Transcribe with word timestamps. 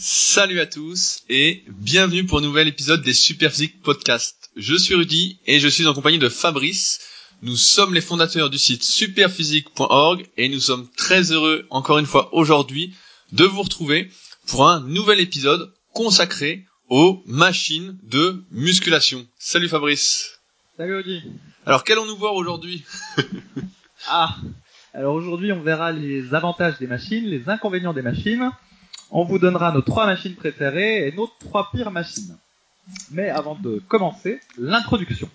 Salut 0.00 0.60
à 0.60 0.66
tous 0.66 1.24
et 1.28 1.64
bienvenue 1.66 2.24
pour 2.24 2.38
un 2.38 2.42
nouvel 2.42 2.68
épisode 2.68 3.02
des 3.02 3.12
Superphysique 3.12 3.82
Podcast. 3.82 4.48
Je 4.54 4.76
suis 4.76 4.94
Rudy 4.94 5.40
et 5.44 5.58
je 5.58 5.66
suis 5.66 5.88
en 5.88 5.92
compagnie 5.92 6.20
de 6.20 6.28
Fabrice. 6.28 7.00
Nous 7.42 7.56
sommes 7.56 7.94
les 7.94 8.00
fondateurs 8.00 8.48
du 8.48 8.58
site 8.58 8.84
superphysique.org 8.84 10.24
et 10.36 10.48
nous 10.48 10.60
sommes 10.60 10.86
très 10.96 11.32
heureux 11.32 11.66
encore 11.70 11.98
une 11.98 12.06
fois 12.06 12.32
aujourd'hui 12.32 12.94
de 13.32 13.42
vous 13.42 13.62
retrouver 13.62 14.08
pour 14.46 14.68
un 14.68 14.78
nouvel 14.82 15.18
épisode 15.18 15.74
consacré 15.92 16.64
aux 16.88 17.24
machines 17.26 17.98
de 18.04 18.44
musculation. 18.52 19.26
Salut 19.36 19.68
Fabrice. 19.68 20.38
Salut 20.76 20.94
Rudy. 20.94 21.22
Alors 21.66 21.82
qu'allons-nous 21.82 22.16
voir 22.16 22.34
aujourd'hui? 22.34 22.84
Ah, 24.06 24.36
alors 24.94 25.16
aujourd'hui 25.16 25.50
on 25.50 25.60
verra 25.60 25.90
les 25.90 26.32
avantages 26.32 26.78
des 26.78 26.86
machines, 26.86 27.24
les 27.24 27.48
inconvénients 27.48 27.92
des 27.92 28.00
machines. 28.00 28.48
On 29.10 29.24
vous 29.24 29.38
donnera 29.38 29.72
nos 29.72 29.82
trois 29.82 30.06
machines 30.06 30.34
préférées 30.34 31.06
et 31.08 31.12
nos 31.12 31.30
trois 31.40 31.70
pires 31.72 31.90
machines. 31.90 32.36
Mais 33.10 33.28
avant 33.30 33.54
de 33.54 33.82
commencer, 33.88 34.40
l'introduction. 34.58 35.28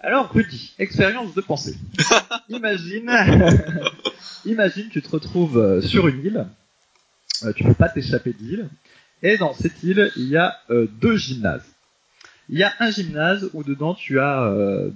Alors 0.00 0.30
Rudy, 0.32 0.74
expérience 0.78 1.34
de 1.34 1.40
pensée. 1.40 1.76
imagine, 2.48 3.10
imagine 4.44 4.88
tu 4.88 5.00
te 5.00 5.08
retrouves 5.08 5.58
euh, 5.58 5.80
sur 5.80 6.08
une 6.08 6.24
île, 6.24 6.46
euh, 7.44 7.52
tu 7.52 7.62
peux 7.62 7.74
pas 7.74 7.88
t'échapper 7.88 8.32
de 8.32 8.38
l'île, 8.38 8.68
et 9.22 9.36
dans 9.38 9.54
cette 9.54 9.80
île 9.84 10.10
il 10.16 10.28
y 10.28 10.36
a 10.36 10.56
euh, 10.70 10.88
deux 11.00 11.16
gymnases. 11.16 11.64
Il 12.48 12.58
y 12.58 12.64
a 12.64 12.72
un 12.80 12.90
gymnase 12.90 13.48
où 13.54 13.62
dedans 13.62 13.94
tu 13.94 14.18
as 14.18 14.42
euh, 14.42 14.90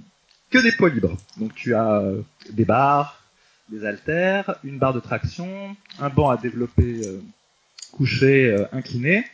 que 0.49 0.57
des 0.59 0.73
poids 0.73 0.89
libres. 0.89 1.15
Donc 1.37 1.55
tu 1.55 1.73
as 1.73 2.01
euh, 2.01 2.21
des 2.51 2.65
barres, 2.65 3.23
des 3.69 3.85
haltères, 3.85 4.55
une 4.63 4.77
barre 4.77 4.93
de 4.93 4.99
traction, 4.99 5.75
un 5.99 6.09
banc 6.09 6.29
à 6.29 6.37
développer 6.37 7.01
couché, 7.97 8.51
euh, 8.51 8.65
incliné. 8.71 9.25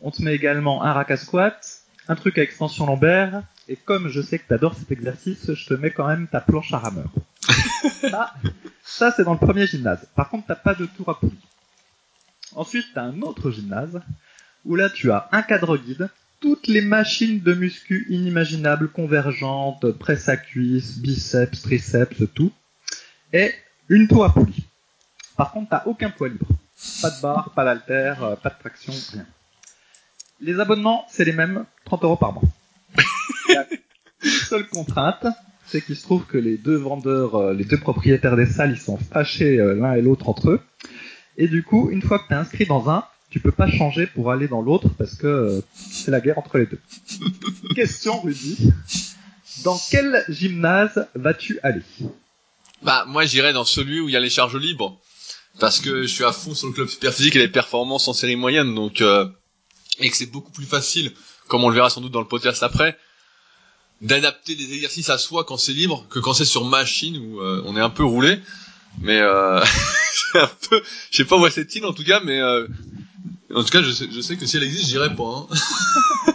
On 0.00 0.10
te 0.10 0.22
met 0.22 0.34
également 0.34 0.82
un 0.84 0.92
rack 0.92 1.10
à 1.10 1.16
squat, 1.16 1.82
un 2.06 2.14
truc 2.14 2.38
à 2.38 2.42
extension 2.42 2.86
lombaire, 2.86 3.42
et 3.68 3.76
comme 3.76 4.08
je 4.08 4.22
sais 4.22 4.38
que 4.38 4.46
tu 4.46 4.54
adores 4.54 4.74
cet 4.74 4.90
exercice, 4.92 5.52
je 5.52 5.66
te 5.66 5.74
mets 5.74 5.90
quand 5.90 6.06
même 6.06 6.28
ta 6.28 6.40
planche 6.40 6.72
à 6.72 6.78
rameur. 6.78 7.10
ça, 8.10 8.32
ça 8.84 9.12
c'est 9.14 9.24
dans 9.24 9.32
le 9.32 9.38
premier 9.38 9.66
gymnase. 9.66 10.06
Par 10.14 10.28
contre, 10.30 10.46
t'as 10.46 10.54
pas 10.54 10.74
de 10.74 10.86
tour 10.86 11.08
à 11.10 11.18
poulie. 11.18 11.36
Ensuite, 12.54 12.86
t'as 12.94 13.02
un 13.02 13.20
autre 13.22 13.50
gymnase, 13.50 14.00
où 14.64 14.76
là 14.76 14.88
tu 14.88 15.10
as 15.10 15.28
un 15.32 15.42
cadre 15.42 15.76
guide, 15.76 16.08
toutes 16.40 16.68
les 16.68 16.80
machines 16.80 17.40
de 17.40 17.52
muscu 17.52 18.06
inimaginables, 18.08 18.88
convergentes, 18.90 19.90
presse 19.92 20.28
à 20.28 20.36
cuisse, 20.36 20.98
biceps, 20.98 21.62
triceps, 21.62 22.22
tout, 22.34 22.52
et 23.32 23.52
une 23.88 24.06
tour 24.06 24.24
à 24.24 24.32
poulie. 24.32 24.64
Par 25.36 25.52
contre, 25.52 25.70
t'as 25.70 25.82
aucun 25.86 26.10
poids 26.10 26.28
libre. 26.28 26.46
Pas 27.02 27.10
de 27.10 27.20
barre, 27.20 27.50
pas 27.54 27.64
d'haltère, 27.64 28.22
euh, 28.22 28.36
pas 28.36 28.50
de 28.50 28.58
traction, 28.58 28.92
rien. 29.12 29.26
Les 30.40 30.60
abonnements, 30.60 31.04
c'est 31.10 31.24
les 31.24 31.32
mêmes, 31.32 31.64
30 31.84 32.04
euros 32.04 32.16
par 32.16 32.32
mois. 32.32 32.42
Il 33.48 33.54
y 33.54 33.56
a 33.56 33.66
une 34.22 34.30
seule 34.30 34.68
contrainte, 34.68 35.26
c'est 35.66 35.84
qu'il 35.84 35.96
se 35.96 36.02
trouve 36.02 36.24
que 36.24 36.38
les 36.38 36.56
deux 36.56 36.76
vendeurs, 36.76 37.34
euh, 37.34 37.54
les 37.54 37.64
deux 37.64 37.78
propriétaires 37.78 38.36
des 38.36 38.46
salles, 38.46 38.72
ils 38.72 38.80
sont 38.80 38.96
fâchés 38.96 39.58
euh, 39.58 39.74
l'un 39.74 39.94
et 39.94 40.02
l'autre 40.02 40.28
entre 40.28 40.50
eux. 40.50 40.60
Et 41.36 41.48
du 41.48 41.62
coup, 41.62 41.90
une 41.90 42.02
fois 42.02 42.18
que 42.18 42.28
t'es 42.28 42.34
inscrit 42.34 42.66
dans 42.66 42.88
un, 42.88 43.04
tu 43.30 43.40
peux 43.40 43.52
pas 43.52 43.70
changer 43.70 44.06
pour 44.06 44.30
aller 44.30 44.48
dans 44.48 44.62
l'autre 44.62 44.88
parce 44.96 45.14
que 45.14 45.26
euh, 45.26 45.60
c'est 45.74 46.10
la 46.10 46.20
guerre 46.20 46.38
entre 46.38 46.58
les 46.58 46.66
deux. 46.66 46.80
Question 47.74 48.20
Rudy. 48.20 48.72
Dans 49.64 49.78
quel 49.90 50.24
gymnase 50.28 51.08
vas-tu 51.14 51.58
aller? 51.62 51.82
Bah 52.82 53.04
moi 53.08 53.24
j'irai 53.24 53.52
dans 53.52 53.64
celui 53.64 54.00
où 54.00 54.08
il 54.08 54.12
y 54.12 54.16
a 54.16 54.20
les 54.20 54.30
charges 54.30 54.56
libres 54.56 54.98
parce 55.58 55.80
que 55.80 56.02
je 56.02 56.06
suis 56.06 56.24
à 56.24 56.32
fond 56.32 56.54
sur 56.54 56.68
le 56.68 56.72
club 56.72 56.88
Superphysique 56.88 57.36
et 57.36 57.40
les 57.40 57.48
performances 57.48 58.08
en 58.08 58.12
série 58.12 58.36
moyenne 58.36 58.74
donc 58.74 59.00
euh, 59.00 59.26
et 59.98 60.10
que 60.10 60.16
c'est 60.16 60.26
beaucoup 60.30 60.52
plus 60.52 60.66
facile 60.66 61.12
comme 61.48 61.64
on 61.64 61.68
le 61.68 61.74
verra 61.74 61.90
sans 61.90 62.00
doute 62.00 62.12
dans 62.12 62.20
le 62.20 62.28
podcast 62.28 62.62
après 62.62 62.96
d'adapter 64.00 64.54
les 64.54 64.72
exercices 64.74 65.10
à 65.10 65.18
soi 65.18 65.44
quand 65.44 65.56
c'est 65.56 65.72
libre 65.72 66.06
que 66.08 66.18
quand 66.20 66.34
c'est 66.34 66.44
sur 66.44 66.64
machine 66.64 67.16
où 67.16 67.40
euh, 67.40 67.62
on 67.66 67.76
est 67.76 67.80
un 67.80 67.90
peu 67.90 68.04
roulé 68.04 68.40
mais 69.00 69.20
euh, 69.20 69.64
c'est 70.12 70.40
un 70.40 70.50
peu 70.68 70.82
je 71.10 71.16
sais 71.16 71.24
pas 71.24 71.36
où 71.36 71.46
est 71.46 71.50
cette 71.50 71.74
île 71.74 71.86
en 71.86 71.92
tout 71.92 72.04
cas 72.04 72.20
mais 72.24 72.40
euh, 72.40 72.66
en 73.54 73.64
tout 73.64 73.70
cas 73.70 73.82
je 73.82 73.90
sais, 73.90 74.08
je 74.10 74.20
sais 74.20 74.36
que 74.36 74.46
si 74.46 74.56
elle 74.56 74.62
existe 74.62 74.88
j'irai 74.88 75.14
pas 75.14 75.48
hein. 75.50 76.32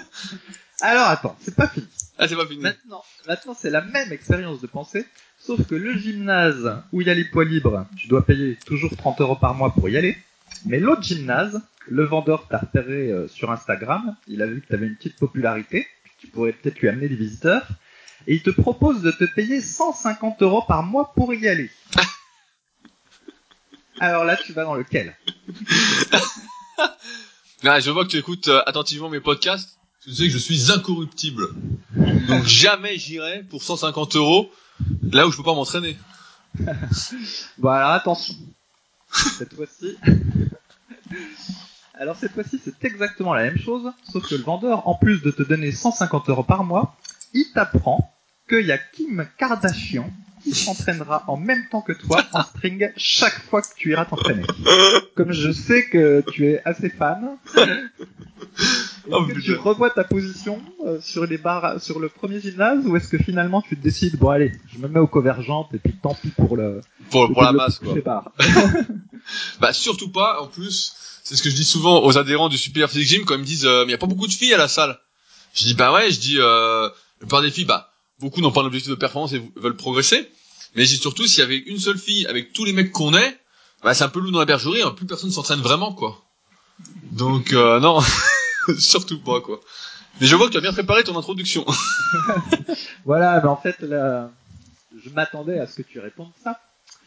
Alors 0.81 1.07
attends, 1.07 1.37
c'est 1.41 1.55
pas 1.55 1.69
fini. 1.69 1.87
ah 2.17 2.27
c'est 2.27 2.35
pas 2.35 2.45
fini 2.45 2.61
Maintenant, 2.61 3.03
maintenant 3.25 3.55
c'est 3.57 3.69
la 3.69 3.79
même 3.81 4.11
expérience 4.11 4.59
de 4.59 4.67
pensée, 4.67 5.05
sauf 5.45 5.67
que 5.67 5.75
le 5.75 5.97
gymnase 5.97 6.81
où 6.91 7.01
il 7.01 7.07
y 7.07 7.09
a 7.09 7.13
les 7.13 7.25
poids 7.25 7.43
libres, 7.43 7.85
tu 7.97 8.07
dois 8.07 8.25
payer 8.25 8.57
toujours 8.65 8.95
30 8.95 9.21
euros 9.21 9.35
par 9.35 9.53
mois 9.53 9.73
pour 9.73 9.89
y 9.89 9.97
aller. 9.97 10.17
Mais 10.65 10.79
l'autre 10.79 11.03
gymnase, 11.03 11.61
le 11.87 12.05
vendeur 12.05 12.47
t'a 12.47 12.59
repéré 12.59 13.11
euh, 13.11 13.27
sur 13.27 13.51
Instagram, 13.51 14.15
il 14.27 14.41
a 14.41 14.47
vu 14.47 14.61
que 14.61 14.67
tu 14.67 14.73
avais 14.73 14.87
une 14.87 14.95
petite 14.95 15.17
popularité, 15.17 15.85
tu 16.19 16.27
pourrais 16.27 16.53
peut-être 16.53 16.79
lui 16.79 16.87
amener 16.87 17.09
des 17.09 17.15
visiteurs, 17.15 17.67
et 18.27 18.35
il 18.35 18.41
te 18.41 18.51
propose 18.51 19.01
de 19.01 19.11
te 19.11 19.25
payer 19.25 19.59
150 19.59 20.41
euros 20.43 20.63
par 20.65 20.83
mois 20.83 21.11
pour 21.13 21.33
y 21.33 21.47
aller. 21.47 21.69
Alors 23.99 24.23
là, 24.23 24.37
tu 24.37 24.53
vas 24.53 24.63
dans 24.63 24.75
lequel? 24.75 25.15
Ah, 27.65 27.79
je 27.79 27.89
vois 27.91 28.03
que 28.03 28.09
tu 28.09 28.17
écoutes 28.17 28.49
euh, 28.49 28.61
attentivement 28.65 29.07
mes 29.07 29.21
podcasts. 29.21 29.77
Tu 30.03 30.11
sais 30.11 30.25
que 30.25 30.31
je 30.31 30.37
suis 30.37 30.69
incorruptible. 30.69 31.47
Donc 32.27 32.45
jamais 32.45 32.97
j'irai 32.97 33.43
pour 33.43 33.63
150 33.63 34.17
euros 34.17 34.51
là 35.11 35.27
où 35.27 35.31
je 35.31 35.37
peux 35.37 35.43
pas 35.43 35.53
m'entraîner. 35.53 35.97
Bon 37.57 37.69
alors 37.69 37.91
attention. 37.91 38.35
Cette 39.11 39.53
fois-ci. 39.55 39.97
Alors 41.95 42.15
cette 42.15 42.31
fois-ci 42.31 42.59
c'est 42.63 42.83
exactement 42.85 43.33
la 43.35 43.43
même 43.43 43.57
chose, 43.57 43.91
sauf 44.11 44.27
que 44.27 44.33
le 44.35 44.41
vendeur, 44.41 44.87
en 44.87 44.95
plus 44.95 45.21
de 45.21 45.29
te 45.29 45.43
donner 45.43 45.71
150 45.71 46.27
euros 46.29 46.43
par 46.43 46.63
mois, 46.63 46.95
il 47.33 47.45
t'apprend 47.53 48.11
qu'il 48.49 48.65
y 48.65 48.71
a 48.71 48.79
Kim 48.79 49.27
Kardashian 49.37 50.11
qui 50.43 50.53
s'entraînera 50.53 51.23
en 51.27 51.37
même 51.37 51.67
temps 51.69 51.81
que 51.81 51.93
toi 51.93 52.23
en 52.33 52.43
string 52.43 52.91
chaque 52.97 53.39
fois 53.43 53.61
que 53.61 53.67
tu 53.77 53.91
iras 53.91 54.05
t'entraîner. 54.05 54.43
Comme 55.15 55.31
je 55.31 55.51
sais 55.51 55.85
que 55.85 56.23
tu 56.31 56.47
es 56.47 56.61
assez 56.65 56.89
fan, 56.89 57.37
Oh, 59.11 59.25
que 59.25 59.39
tu 59.39 59.55
revois 59.55 59.89
ta 59.89 60.03
position 60.03 60.61
euh, 60.85 60.99
sur 61.01 61.25
les 61.25 61.37
barres, 61.37 61.81
sur 61.81 61.99
le 61.99 62.07
premier 62.07 62.39
gymnase, 62.39 62.85
ou 62.85 62.95
est-ce 62.95 63.09
que 63.09 63.17
finalement 63.17 63.61
tu 63.61 63.75
te 63.75 63.81
décides, 63.81 64.17
bon 64.17 64.29
allez, 64.29 64.53
je 64.73 64.79
me 64.79 64.87
mets 64.87 64.99
aux 64.99 65.07
convergentes 65.07 65.73
et 65.73 65.77
puis 65.77 65.93
tant 66.01 66.15
pis 66.15 66.29
pour 66.29 66.55
le, 66.55 66.79
Pour, 67.09 67.27
le 67.27 67.33
pour 67.33 67.43
la 67.43 67.51
masse, 67.51 67.79
quoi. 67.79 67.95
Bah, 69.59 69.73
surtout 69.73 70.09
pas, 70.09 70.41
en 70.41 70.47
plus, 70.47 70.93
c'est 71.23 71.35
ce 71.35 71.43
que 71.43 71.49
je 71.49 71.55
dis 71.55 71.63
souvent 71.63 72.03
aux 72.03 72.17
adhérents 72.17 72.49
du 72.49 72.57
Super 72.57 72.89
Physique 72.89 73.07
Gym 73.07 73.25
quand 73.25 73.35
ils 73.35 73.41
me 73.41 73.45
disent, 73.45 73.65
euh, 73.65 73.85
mais 73.85 73.91
y 73.91 73.95
a 73.95 73.97
pas 73.97 74.07
beaucoup 74.07 74.27
de 74.27 74.33
filles 74.33 74.53
à 74.53 74.57
la 74.57 74.67
salle. 74.67 74.99
Je 75.53 75.63
dis, 75.63 75.73
bah 75.73 75.93
ouais, 75.93 76.11
je 76.11 76.19
dis, 76.19 76.37
euh, 76.39 76.83
la 76.83 76.91
plupart 77.19 77.41
des 77.41 77.51
filles, 77.51 77.65
bah, 77.65 77.91
beaucoup 78.19 78.41
n'ont 78.41 78.51
pas 78.51 78.61
un 78.61 78.65
objectif 78.65 78.89
de 78.89 78.95
performance 78.95 79.33
et 79.33 79.41
veulent 79.55 79.77
progresser. 79.77 80.29
Mais 80.75 80.85
je 80.85 80.91
dis 80.91 80.97
surtout, 80.97 81.25
s'il 81.27 81.39
y 81.39 81.43
avait 81.43 81.57
une 81.57 81.79
seule 81.79 81.97
fille 81.97 82.25
avec 82.27 82.51
tous 82.53 82.65
les 82.65 82.73
mecs 82.73 82.91
qu'on 82.91 83.13
est, 83.13 83.39
bah, 83.83 83.93
c'est 83.93 84.03
un 84.03 84.09
peu 84.09 84.19
loup 84.19 84.31
dans 84.31 84.39
la 84.39 84.45
bergerie, 84.45 84.81
hein, 84.81 84.91
plus 84.91 85.05
personne 85.05 85.31
s'entraîne 85.31 85.61
vraiment, 85.61 85.93
quoi. 85.93 86.21
Donc, 87.11 87.53
euh, 87.53 87.79
non, 87.79 87.99
surtout 88.77 89.19
pas, 89.19 89.41
quoi. 89.41 89.59
Mais 90.21 90.27
je 90.27 90.35
vois 90.35 90.47
que 90.47 90.51
tu 90.51 90.57
as 90.57 90.61
bien 90.61 90.73
préparé 90.73 91.03
ton 91.03 91.17
introduction. 91.17 91.65
Voilà, 93.05 93.41
mais 93.41 93.49
en 93.49 93.57
fait, 93.57 93.81
là, 93.81 94.31
je 95.03 95.09
m'attendais 95.09 95.59
à 95.59 95.67
ce 95.67 95.81
que 95.81 95.81
tu 95.81 95.99
répondes 95.99 96.31
ça. 96.41 96.59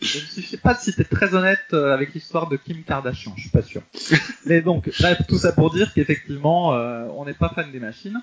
Je 0.03 0.19
ne 0.19 0.45
sais 0.45 0.59
pas 0.59 0.75
si 0.75 0.93
t'es 0.93 1.05
très 1.05 1.35
honnête 1.35 1.65
euh, 1.73 1.95
avec 1.95 2.13
l'histoire 2.13 2.49
de 2.49 2.57
Kim 2.57 2.83
Kardashian, 2.83 3.33
je 3.37 3.43
suis 3.43 3.51
pas 3.51 3.63
sûr. 3.63 3.81
Mais 4.45 4.61
donc, 4.61 4.91
bref, 5.01 5.23
tout 5.27 5.39
ça 5.39 5.53
pour 5.53 5.73
dire 5.73 5.95
qu'effectivement, 5.95 6.75
euh, 6.75 7.07
on 7.17 7.25
n'est 7.25 7.33
pas 7.33 7.49
fan 7.49 7.73
des 7.73 7.81
machines, 7.81 8.21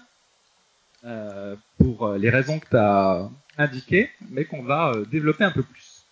euh, 1.05 1.55
pour 1.79 2.13
les 2.13 2.29
raisons 2.29 2.59
que 2.59 2.69
tu 2.69 2.77
as 2.77 3.27
indiquées, 3.57 4.09
mais 4.29 4.45
qu'on 4.45 4.63
va 4.63 4.91
euh, 4.91 5.05
développer 5.05 5.43
un 5.43 5.51
peu 5.51 5.63
plus. 5.63 6.05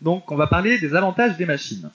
Donc, 0.00 0.30
on 0.30 0.36
va 0.36 0.46
parler 0.46 0.78
des 0.78 0.94
avantages 0.94 1.36
des 1.36 1.46
machines. 1.46 1.90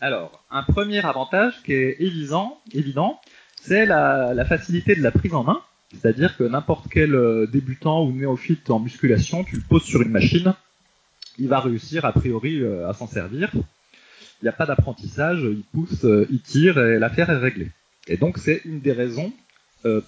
Alors, 0.00 0.44
un 0.50 0.62
premier 0.62 1.04
avantage 1.04 1.62
qui 1.64 1.72
est 1.72 1.96
évident, 2.00 2.60
évident 2.72 3.20
c'est 3.62 3.86
la, 3.86 4.44
facilité 4.44 4.94
de 4.94 5.02
la 5.02 5.10
prise 5.10 5.34
en 5.34 5.44
main. 5.44 5.60
C'est-à-dire 5.92 6.36
que 6.36 6.44
n'importe 6.44 6.86
quel 6.90 7.14
euh, 7.14 7.46
débutant 7.46 8.04
ou 8.04 8.12
néophyte 8.12 8.68
en 8.70 8.78
musculation, 8.78 9.44
tu 9.44 9.56
le 9.56 9.62
poses 9.62 9.84
sur 9.84 10.02
une 10.02 10.10
machine, 10.10 10.54
il 11.38 11.48
va 11.48 11.60
réussir 11.60 12.04
a 12.04 12.12
priori 12.12 12.60
euh, 12.60 12.88
à 12.88 12.92
s'en 12.92 13.06
servir. 13.06 13.50
Il 13.54 14.44
n'y 14.44 14.48
a 14.48 14.52
pas 14.52 14.66
d'apprentissage, 14.66 15.40
il 15.42 15.62
pousse, 15.72 16.04
euh, 16.04 16.26
il 16.30 16.40
tire 16.40 16.78
et 16.78 16.98
l'affaire 16.98 17.30
est 17.30 17.38
réglée. 17.38 17.70
Et 18.06 18.16
donc 18.16 18.38
c'est 18.38 18.62
une 18.64 18.80
des 18.80 18.92
raisons 18.92 19.32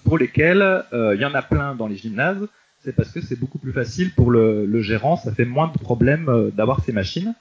pour 0.03 0.17
lesquelles 0.17 0.83
il 0.91 1.21
y 1.21 1.25
en 1.25 1.33
a 1.33 1.41
plein 1.41 1.75
dans 1.75 1.87
les 1.87 1.95
gymnases, 1.95 2.45
c'est 2.83 2.93
parce 2.93 3.09
que 3.09 3.21
c'est 3.21 3.39
beaucoup 3.39 3.57
plus 3.57 3.71
facile 3.71 4.11
pour 4.13 4.29
le, 4.29 4.81
gérant, 4.81 5.15
ça 5.15 5.33
fait 5.33 5.45
moins 5.45 5.69
de 5.69 5.77
problèmes 5.77 6.51
d'avoir 6.53 6.83
ces 6.83 6.91
machines. 6.91 7.33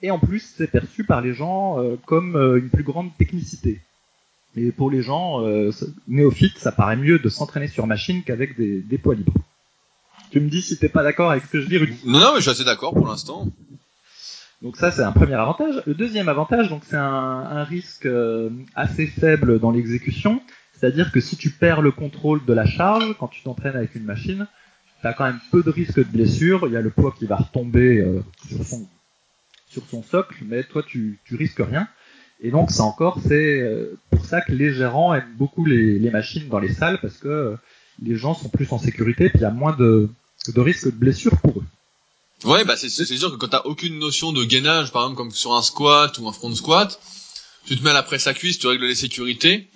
Et 0.00 0.10
en 0.10 0.18
plus, 0.18 0.54
c'est 0.56 0.66
perçu 0.66 1.04
par 1.04 1.20
les 1.20 1.34
gens 1.34 1.76
comme 2.06 2.36
une 2.56 2.70
plus 2.70 2.84
grande 2.84 3.10
technicité. 3.18 3.82
Et 4.56 4.72
pour 4.72 4.90
les 4.90 5.02
gens 5.02 5.44
euh, 5.46 5.70
néophytes, 6.08 6.58
ça 6.58 6.72
paraît 6.72 6.96
mieux 6.96 7.18
de 7.18 7.28
s'entraîner 7.28 7.68
sur 7.68 7.86
machine 7.86 8.22
qu'avec 8.24 8.56
des, 8.56 8.80
des 8.80 8.98
poids 8.98 9.14
libres. 9.14 9.34
Tu 10.30 10.40
me 10.40 10.48
dis 10.48 10.62
si 10.62 10.78
t'es 10.78 10.88
pas 10.88 11.02
d'accord 11.02 11.30
avec 11.30 11.44
ce 11.44 11.50
que 11.50 11.60
je 11.60 11.68
dis, 11.68 11.78
Rudy. 11.78 11.96
non, 12.04 12.18
non, 12.18 12.30
mais 12.32 12.36
je 12.38 12.42
suis 12.42 12.50
assez 12.50 12.64
d'accord 12.64 12.92
pour 12.92 13.06
l'instant. 13.06 13.48
Donc 14.60 14.76
ça 14.76 14.90
c'est 14.90 15.02
un 15.02 15.12
premier 15.12 15.34
avantage. 15.34 15.82
Le 15.86 15.94
deuxième 15.94 16.28
avantage, 16.28 16.68
donc 16.68 16.82
c'est 16.84 16.96
un, 16.96 17.02
un 17.04 17.64
risque 17.64 18.06
euh, 18.06 18.50
assez 18.74 19.06
faible 19.06 19.60
dans 19.60 19.70
l'exécution, 19.70 20.42
c'est-à-dire 20.72 21.12
que 21.12 21.20
si 21.20 21.36
tu 21.36 21.50
perds 21.50 21.80
le 21.80 21.92
contrôle 21.92 22.44
de 22.44 22.52
la 22.52 22.66
charge 22.66 23.14
quand 23.18 23.28
tu 23.28 23.42
t'entraînes 23.42 23.76
avec 23.76 23.94
une 23.94 24.04
machine, 24.04 24.46
tu 25.00 25.06
as 25.06 25.12
quand 25.12 25.24
même 25.24 25.38
peu 25.52 25.62
de 25.62 25.70
risque 25.70 25.98
de 25.98 26.04
blessure. 26.04 26.66
Il 26.66 26.72
y 26.72 26.76
a 26.76 26.80
le 26.80 26.90
poids 26.90 27.14
qui 27.16 27.26
va 27.26 27.36
retomber 27.36 27.98
euh, 27.98 28.20
sur 28.48 28.64
son 28.64 28.88
sur 29.68 29.86
son 29.86 30.02
socle, 30.02 30.42
mais 30.44 30.64
toi 30.64 30.82
tu 30.82 31.20
tu 31.24 31.36
risques 31.36 31.62
rien. 31.62 31.86
Et 32.40 32.50
donc 32.50 32.70
ça 32.70 32.84
encore 32.84 33.18
c'est 33.26 33.60
euh, 33.60 33.98
pour 34.10 34.24
ça 34.24 34.40
que 34.40 34.52
les 34.52 34.72
gérants 34.72 35.12
aiment 35.12 35.34
beaucoup 35.36 35.64
les, 35.64 35.98
les 35.98 36.10
machines 36.10 36.48
dans 36.48 36.60
les 36.60 36.72
salles 36.72 36.98
parce 37.00 37.16
que 37.16 37.28
euh, 37.28 37.56
les 38.02 38.16
gens 38.16 38.34
sont 38.34 38.48
plus 38.48 38.70
en 38.70 38.78
sécurité 38.78 39.28
puis 39.28 39.40
il 39.40 39.42
y 39.42 39.46
a 39.46 39.50
moins 39.50 39.74
de 39.76 40.08
de 40.46 40.60
risque 40.60 40.86
de 40.86 40.90
blessure 40.92 41.36
pour 41.40 41.58
eux. 41.58 41.64
Ouais, 42.44 42.64
bah 42.64 42.76
c'est 42.76 42.88
c'est 42.88 43.04
sûr 43.04 43.32
que 43.32 43.36
quand 43.36 43.48
t'as 43.48 43.62
aucune 43.64 43.98
notion 43.98 44.32
de 44.32 44.44
gainage, 44.44 44.92
par 44.92 45.02
exemple 45.02 45.16
comme 45.16 45.30
sur 45.32 45.54
un 45.54 45.62
squat 45.62 46.16
ou 46.18 46.28
un 46.28 46.32
front 46.32 46.54
squat, 46.54 47.00
tu 47.66 47.76
te 47.76 47.82
mets 47.82 47.90
à 47.90 47.94
la 47.94 48.04
presse 48.04 48.28
à 48.28 48.34
cuisse, 48.34 48.60
tu 48.60 48.68
règles 48.68 48.86
les 48.86 48.94
sécurités. 48.94 49.66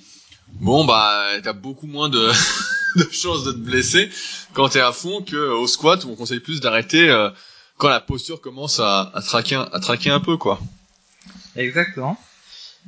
Bon 0.60 0.84
bah 0.84 1.26
t'as 1.42 1.52
beaucoup 1.52 1.88
moins 1.88 2.08
de, 2.08 2.30
de 2.96 3.08
chances 3.10 3.42
de 3.42 3.52
te 3.52 3.58
blesser 3.58 4.08
quand 4.52 4.68
t'es 4.68 4.80
à 4.80 4.92
fond 4.92 5.22
que 5.22 5.36
au 5.36 5.66
squat 5.66 6.04
où 6.04 6.10
on 6.10 6.14
conseille 6.14 6.40
plus 6.40 6.60
d'arrêter 6.60 7.10
euh, 7.10 7.30
quand 7.76 7.88
la 7.88 8.00
posture 8.00 8.40
commence 8.40 8.78
à, 8.78 9.10
à 9.12 9.20
traquer 9.20 9.56
à 9.56 9.80
traquer 9.80 10.10
un 10.10 10.20
peu 10.20 10.36
quoi. 10.36 10.60
Exactement. 11.56 12.16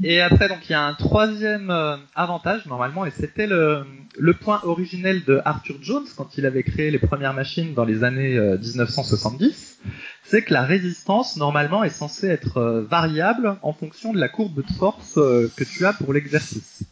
Et 0.02 0.20
après, 0.20 0.49
donc 0.49 0.58
il 0.69 0.73
y 0.73 0.75
a 0.75 0.82
un 0.82 0.94
troisième 0.94 1.70
euh, 1.70 1.96
avantage 2.17 2.67
normalement, 2.67 3.06
et 3.06 3.11
c'était 3.12 3.46
le, 3.46 3.85
le 4.19 4.35
point 4.35 4.61
originel 4.64 5.23
de 5.25 5.41
Arthur 5.44 5.76
Jones 5.81 6.05
quand 6.17 6.37
il 6.37 6.46
avait 6.46 6.64
créé 6.64 6.91
les 6.91 6.99
premières 6.99 7.32
machines 7.32 7.75
dans 7.75 7.85
les 7.85 8.02
années 8.02 8.37
euh, 8.37 8.58
1970, 8.58 9.79
c'est 10.25 10.43
que 10.43 10.52
la 10.52 10.62
résistance 10.62 11.37
normalement 11.37 11.85
est 11.85 11.91
censée 11.91 12.26
être 12.26 12.56
euh, 12.58 12.82
variable 12.82 13.56
en 13.62 13.73
fonction 13.73 14.12
de 14.12 14.19
la 14.19 14.29
courbe 14.29 14.56
de 14.67 14.73
force 14.79 15.14
euh, 15.17 15.49
que 15.56 15.62
tu 15.62 15.87
as 15.87 15.93
pour 15.93 16.12
l'exercice. 16.12 16.82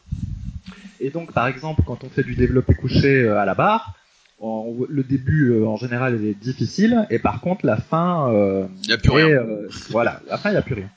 Et 1.00 1.10
donc 1.10 1.32
par 1.32 1.48
exemple, 1.48 1.82
quand 1.84 2.04
on 2.04 2.08
fait 2.08 2.22
du 2.22 2.36
développé 2.36 2.74
couché 2.74 3.24
euh, 3.24 3.36
à 3.40 3.44
la 3.44 3.54
barre, 3.54 3.94
le 4.40 5.02
début 5.02 5.50
euh, 5.52 5.66
en 5.66 5.76
général 5.76 6.24
est 6.24 6.34
difficile, 6.34 7.06
et 7.10 7.18
par 7.18 7.40
contre 7.40 7.66
la 7.66 7.76
fin 7.76 8.32
euh, 8.32 8.66
Y 8.88 8.92
a 8.92 8.98
plus 8.98 9.10
rien. 9.10 9.26
euh, 9.28 9.68
voilà, 9.90 10.20
après 10.30 10.50
il 10.50 10.52
n'y 10.52 10.58
a 10.58 10.62
plus 10.62 10.74
rien. 10.74 10.88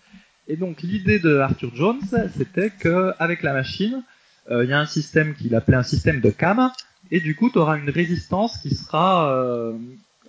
Et 0.47 0.55
donc 0.57 0.81
l'idée 0.83 1.19
de 1.19 1.37
Arthur 1.37 1.71
Jones, 1.75 1.99
c'était 2.37 2.69
que 2.69 3.13
avec 3.19 3.41
la 3.43 3.53
machine, 3.53 4.03
euh, 4.51 4.63
il 4.63 4.69
y 4.69 4.73
a 4.73 4.79
un 4.79 4.85
système 4.85 5.35
qu'il 5.35 5.55
appelait 5.55 5.77
un 5.77 5.83
système 5.83 6.21
de 6.21 6.29
cam, 6.29 6.71
et 7.11 7.19
du 7.19 7.35
coup 7.35 7.49
tu 7.49 7.57
auras 7.57 7.77
une 7.77 7.89
résistance 7.89 8.57
qui 8.59 8.73
sera 8.75 9.31
euh, 9.33 9.73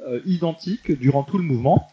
euh, 0.09 0.21
identique 0.25 0.99
durant 0.99 1.23
tout 1.23 1.37
le 1.39 1.45
mouvement, 1.45 1.89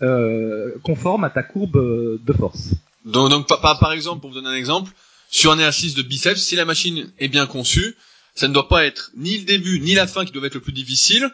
euh, 0.00 0.70
conforme 0.82 1.24
à 1.24 1.30
ta 1.30 1.42
courbe 1.42 1.78
de 2.24 2.32
force. 2.32 2.70
Donc, 3.04 3.46
par- 3.48 3.78
par 3.78 3.92
exemple, 3.92 4.20
pour 4.20 4.30
vous 4.30 4.36
donner 4.36 4.48
un 4.48 4.54
exemple, 4.58 4.90
sur 5.28 5.50
un 5.52 5.56
exercice 5.56 5.94
de 5.94 6.02
biceps, 6.02 6.40
si 6.40 6.56
la 6.56 6.64
machine 6.64 7.10
est 7.18 7.28
bien 7.28 7.46
conçue, 7.46 7.96
ça 8.34 8.48
ne 8.48 8.54
doit 8.54 8.68
pas 8.68 8.84
être 8.86 9.10
ni 9.16 9.38
le 9.38 9.44
début 9.44 9.80
ni 9.80 9.94
la 9.94 10.06
fin 10.06 10.24
qui 10.24 10.32
doivent 10.32 10.44
être 10.46 10.54
le 10.54 10.60
plus 10.60 10.72
difficile, 10.72 11.30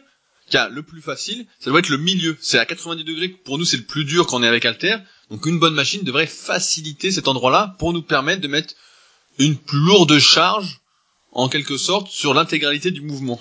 car 0.50 0.70
le 0.70 0.82
plus 0.82 1.00
facile, 1.00 1.46
ça 1.58 1.70
doit 1.70 1.80
être 1.80 1.88
le 1.88 1.98
milieu. 1.98 2.36
C'est 2.40 2.58
à 2.58 2.66
90 2.66 3.04
degrés 3.04 3.28
pour 3.28 3.58
nous 3.58 3.64
c'est 3.64 3.76
le 3.76 3.84
plus 3.84 4.04
dur 4.04 4.26
quand 4.26 4.38
on 4.38 4.42
est 4.42 4.48
avec 4.48 4.64
Alter. 4.64 4.96
Donc 5.30 5.46
une 5.46 5.58
bonne 5.58 5.74
machine 5.74 6.02
devrait 6.02 6.26
faciliter 6.26 7.10
cet 7.10 7.28
endroit-là 7.28 7.76
pour 7.78 7.92
nous 7.92 8.02
permettre 8.02 8.40
de 8.40 8.48
mettre 8.48 8.74
une 9.38 9.56
plus 9.56 9.78
lourde 9.78 10.18
charge, 10.18 10.80
en 11.32 11.48
quelque 11.48 11.76
sorte, 11.76 12.08
sur 12.08 12.34
l'intégralité 12.34 12.90
du 12.90 13.02
mouvement. 13.02 13.40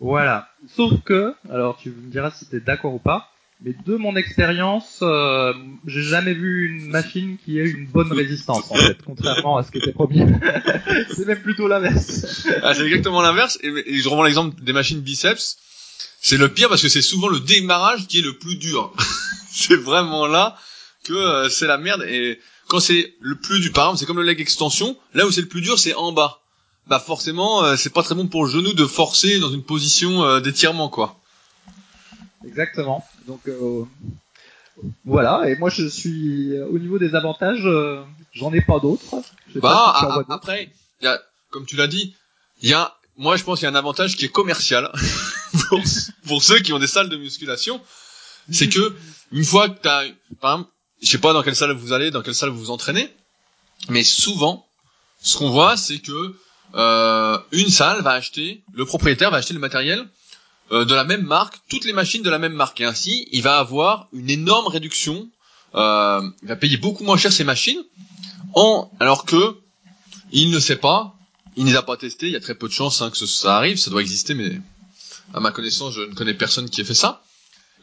Voilà. 0.00 0.48
Sauf 0.76 0.92
que, 1.04 1.34
alors 1.50 1.76
tu 1.78 1.90
me 1.90 2.10
diras 2.10 2.30
si 2.30 2.46
tu 2.46 2.56
es 2.56 2.60
d'accord 2.60 2.94
ou 2.94 2.98
pas, 2.98 3.30
mais 3.60 3.74
de 3.86 3.96
mon 3.96 4.14
expérience, 4.14 5.00
euh, 5.02 5.52
j'ai 5.84 6.02
jamais 6.02 6.32
vu 6.32 6.68
une 6.68 6.90
machine 6.90 7.38
qui 7.44 7.58
ait 7.58 7.68
une 7.68 7.86
bonne 7.86 8.12
résistance 8.12 8.70
en 8.70 8.76
fait, 8.76 8.98
contrairement 9.04 9.56
à 9.56 9.64
ce 9.64 9.72
qui 9.72 9.78
était 9.78 9.92
promis. 9.92 10.20
C'est 11.10 11.26
même 11.26 11.42
plutôt 11.42 11.66
l'inverse. 11.66 12.46
Ah, 12.62 12.74
c'est 12.74 12.86
exactement 12.86 13.20
l'inverse. 13.20 13.58
Et, 13.62 13.68
et 13.68 13.94
je 13.96 14.08
reprends 14.08 14.22
l'exemple 14.22 14.62
des 14.62 14.72
machines 14.72 15.00
biceps. 15.00 15.58
C'est 16.20 16.36
le 16.36 16.52
pire 16.52 16.68
parce 16.68 16.82
que 16.82 16.88
c'est 16.88 17.02
souvent 17.02 17.28
le 17.28 17.40
démarrage 17.40 18.06
qui 18.06 18.18
est 18.18 18.22
le 18.22 18.36
plus 18.38 18.56
dur. 18.56 18.92
c'est 19.50 19.76
vraiment 19.76 20.26
là 20.26 20.56
que 21.04 21.12
euh, 21.12 21.48
c'est 21.48 21.66
la 21.66 21.78
merde. 21.78 22.02
Et 22.08 22.38
quand 22.68 22.80
c'est 22.80 23.14
le 23.20 23.36
plus 23.36 23.60
dur, 23.60 23.72
par 23.72 23.84
exemple, 23.86 23.98
c'est 24.00 24.06
comme 24.06 24.18
le 24.18 24.24
leg 24.24 24.40
extension. 24.40 24.96
Là 25.14 25.26
où 25.26 25.30
c'est 25.30 25.40
le 25.40 25.48
plus 25.48 25.60
dur, 25.62 25.78
c'est 25.78 25.94
en 25.94 26.12
bas. 26.12 26.40
Bah 26.86 26.98
forcément, 26.98 27.64
euh, 27.64 27.76
c'est 27.76 27.90
pas 27.92 28.02
très 28.02 28.14
bon 28.14 28.26
pour 28.28 28.44
le 28.44 28.50
genou 28.50 28.72
de 28.72 28.86
forcer 28.86 29.38
dans 29.40 29.50
une 29.50 29.62
position 29.62 30.24
euh, 30.24 30.40
d'étirement, 30.40 30.88
quoi. 30.88 31.18
Exactement. 32.46 33.06
Donc 33.26 33.40
euh, 33.48 33.84
voilà. 35.04 35.48
Et 35.48 35.56
moi 35.56 35.70
je 35.70 35.86
suis 35.88 36.52
euh, 36.56 36.66
au 36.66 36.78
niveau 36.78 36.98
des 36.98 37.14
avantages, 37.14 37.64
euh, 37.64 38.02
j'en 38.32 38.52
ai 38.52 38.60
pas 38.60 38.78
d'autres. 38.80 39.16
Bah 39.56 39.60
pas 39.60 39.96
si 39.98 40.04
a- 40.04 40.08
a- 40.08 40.34
après, 40.34 40.72
y 41.02 41.06
a, 41.06 41.20
comme 41.50 41.66
tu 41.66 41.76
l'as 41.76 41.88
dit, 41.88 42.14
il 42.62 42.70
y 42.70 42.74
a, 42.74 42.94
moi 43.18 43.36
je 43.36 43.42
pense 43.42 43.58
qu'il 43.58 43.66
y 43.66 43.68
a 43.68 43.72
un 43.72 43.74
avantage 43.74 44.16
qui 44.16 44.24
est 44.24 44.30
commercial 44.30 44.90
pour, 46.26 46.42
ceux 46.42 46.60
qui 46.60 46.72
ont 46.72 46.78
des 46.78 46.86
salles 46.86 47.08
de 47.08 47.16
musculation, 47.16 47.82
c'est 48.50 48.68
que 48.68 48.96
une 49.32 49.44
fois 49.44 49.68
que 49.68 49.78
t'as, 49.80 50.04
par 50.40 50.52
exemple, 50.54 50.70
je 51.02 51.08
sais 51.08 51.18
pas 51.18 51.32
dans 51.32 51.42
quelle 51.42 51.56
salle 51.56 51.72
vous 51.72 51.92
allez, 51.92 52.10
dans 52.10 52.22
quelle 52.22 52.34
salle 52.34 52.50
vous 52.50 52.58
vous 52.58 52.70
entraînez, 52.70 53.12
mais 53.88 54.04
souvent, 54.04 54.66
ce 55.20 55.36
qu'on 55.36 55.50
voit, 55.50 55.76
c'est 55.76 55.98
que 55.98 56.34
euh, 56.74 57.38
une 57.52 57.68
salle 57.68 58.02
va 58.02 58.12
acheter, 58.12 58.62
le 58.72 58.84
propriétaire 58.84 59.30
va 59.30 59.38
acheter 59.38 59.54
le 59.54 59.60
matériel 59.60 60.06
euh, 60.70 60.84
de 60.84 60.94
la 60.94 61.04
même 61.04 61.22
marque, 61.22 61.58
toutes 61.68 61.84
les 61.84 61.92
machines 61.92 62.22
de 62.22 62.30
la 62.30 62.38
même 62.38 62.52
marque, 62.52 62.80
et 62.80 62.84
ainsi, 62.84 63.28
il 63.32 63.42
va 63.42 63.58
avoir 63.58 64.08
une 64.12 64.30
énorme 64.30 64.68
réduction. 64.68 65.28
Euh, 65.74 66.22
il 66.42 66.48
va 66.48 66.56
payer 66.56 66.76
beaucoup 66.76 67.04
moins 67.04 67.16
cher 67.16 67.32
ses 67.32 67.44
machines, 67.44 67.82
en 68.54 68.90
alors 69.00 69.24
que 69.24 69.56
il 70.30 70.50
ne 70.50 70.60
sait 70.60 70.76
pas, 70.76 71.17
il 71.56 71.64
ne 71.64 71.70
les 71.70 71.76
a 71.76 71.82
pas 71.82 71.96
testés, 71.96 72.26
il 72.26 72.32
y 72.32 72.36
a 72.36 72.40
très 72.40 72.54
peu 72.54 72.68
de 72.68 72.72
chances 72.72 73.02
hein, 73.02 73.10
que 73.10 73.26
ça 73.26 73.56
arrive, 73.56 73.78
ça 73.78 73.90
doit 73.90 74.00
exister, 74.00 74.34
mais 74.34 74.60
à 75.34 75.40
ma 75.40 75.50
connaissance, 75.50 75.94
je 75.94 76.02
ne 76.02 76.14
connais 76.14 76.34
personne 76.34 76.68
qui 76.70 76.80
ait 76.80 76.84
fait 76.84 76.94
ça. 76.94 77.22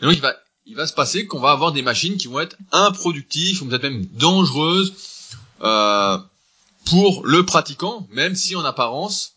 Donc 0.02 0.14
il 0.14 0.22
va, 0.22 0.36
il 0.66 0.76
va 0.76 0.88
se 0.88 0.94
passer 0.94 1.28
qu'on 1.28 1.40
va 1.40 1.52
avoir 1.52 1.72
des 1.72 1.82
machines 1.82 2.18
qui 2.18 2.28
vont 2.28 2.40
être 2.40 2.58
improductives, 2.72 3.62
ou 3.62 3.68
peut-être 3.68 3.84
même 3.84 4.06
dangereuses 4.14 4.94
euh, 5.62 6.18
pour 6.86 7.26
le 7.26 7.46
pratiquant, 7.46 8.08
même 8.12 8.36
si 8.36 8.56
en 8.56 8.66
apparence, 8.66 9.34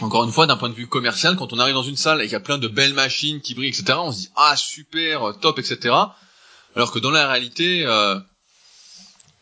encore 0.00 0.24
une 0.24 0.32
fois, 0.32 0.46
d'un 0.46 0.56
point 0.56 0.68
de 0.68 0.74
vue 0.74 0.86
commercial, 0.86 1.36
quand 1.36 1.52
on 1.52 1.58
arrive 1.58 1.74
dans 1.74 1.82
une 1.82 1.96
salle 1.96 2.20
et 2.20 2.24
qu'il 2.24 2.32
y 2.32 2.36
a 2.36 2.40
plein 2.40 2.58
de 2.58 2.68
belles 2.68 2.94
machines 2.94 3.40
qui 3.40 3.54
brillent, 3.54 3.70
etc., 3.70 3.98
on 3.98 4.12
se 4.12 4.18
dit 4.18 4.30
ah 4.36 4.56
super, 4.56 5.34
top, 5.40 5.58
etc. 5.58 5.94
Alors 6.76 6.92
que 6.92 6.98
dans 6.98 7.10
la 7.10 7.28
réalité, 7.28 7.84
euh, 7.86 8.18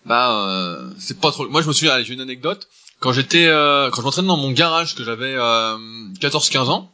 bah 0.04 0.46
euh, 0.46 0.90
c'est 0.98 1.20
pas 1.20 1.30
trop. 1.30 1.48
Moi 1.48 1.62
je 1.62 1.68
me 1.68 1.72
souviens, 1.72 2.02
j'ai 2.02 2.14
une 2.14 2.20
anecdote. 2.20 2.68
Quand 3.00 3.12
j'étais, 3.12 3.46
euh, 3.46 3.90
quand 3.90 4.00
je 4.00 4.06
m'entraînais 4.06 4.28
dans 4.28 4.36
mon 4.36 4.50
garage, 4.50 4.94
que 4.94 5.04
j'avais 5.04 5.34
euh, 5.36 5.76
14-15 6.20 6.58
ans, 6.68 6.92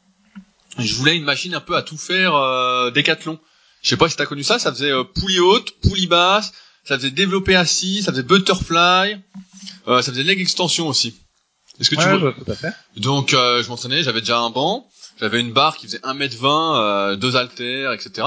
je 0.78 0.94
voulais 0.94 1.16
une 1.16 1.25
machine 1.25 1.54
un 1.54 1.61
peu 1.61 1.76
à 1.76 1.82
tout 1.82 1.96
faire 1.96 2.34
euh, 2.34 2.90
décathlon. 2.90 3.38
Je 3.82 3.88
sais 3.88 3.96
pas 3.96 4.08
si 4.08 4.16
t'as 4.16 4.26
connu 4.26 4.42
ça, 4.42 4.58
ça 4.58 4.73
faisait 4.73 4.90
euh, 4.92 5.04
poulie 5.04 5.40
haute, 5.40 5.70
poulie 5.80 6.06
basse, 6.06 6.52
ça 6.84 6.96
faisait 6.96 7.11
développé 7.11 7.54
assis, 7.54 8.02
ça 8.02 8.12
faisait 8.12 8.23
butterfly, 8.23 9.18
euh, 9.88 10.02
ça 10.02 10.11
faisait 10.12 10.23
leg 10.25 10.40
extension 10.40 10.88
aussi. 10.88 11.14
Est-ce 11.80 11.90
que 11.90 11.96
tu 11.96 12.02
Ouais, 12.06 12.18
vois 12.18 12.32
tout 12.32 12.50
à 12.50 12.54
fait. 12.54 12.73
donc 12.96 13.32
euh, 13.34 13.62
je 13.62 13.68
m'entraînais, 13.68 14.02
j'avais 14.02 14.20
déjà 14.20 14.38
un 14.38 14.50
banc, 14.50 14.87
j'avais 15.20 15.40
une 15.40 15.52
barre 15.52 15.76
qui 15.76 15.87
faisait 15.87 15.99
1m20, 15.99 16.76
euh, 16.76 17.16
deux 17.16 17.37
haltères, 17.37 17.92
etc. 17.92 18.26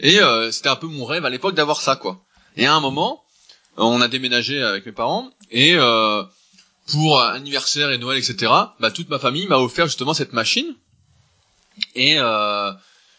Et 0.00 0.20
euh, 0.20 0.52
c'était 0.52 0.68
un 0.68 0.76
peu 0.76 0.86
mon 0.86 1.04
rêve 1.04 1.24
à 1.24 1.30
l'époque 1.30 1.54
d'avoir 1.54 1.80
ça, 1.80 1.96
quoi. 1.96 2.20
Et 2.56 2.66
à 2.66 2.74
un 2.74 2.80
moment, 2.80 3.22
on 3.76 4.00
a 4.00 4.08
déménagé 4.08 4.62
avec 4.62 4.86
mes 4.86 4.92
parents, 4.92 5.30
et 5.50 5.74
euh, 5.76 6.22
pour 6.86 7.20
euh, 7.20 7.28
anniversaire 7.32 7.90
et 7.90 7.98
Noël, 7.98 8.18
etc., 8.18 8.52
bah, 8.80 8.90
toute 8.90 9.08
ma 9.08 9.18
famille 9.18 9.46
m'a 9.46 9.58
offert 9.58 9.86
justement 9.86 10.14
cette 10.14 10.32
machine. 10.32 10.74
Et 11.94 12.18
euh, 12.18 12.72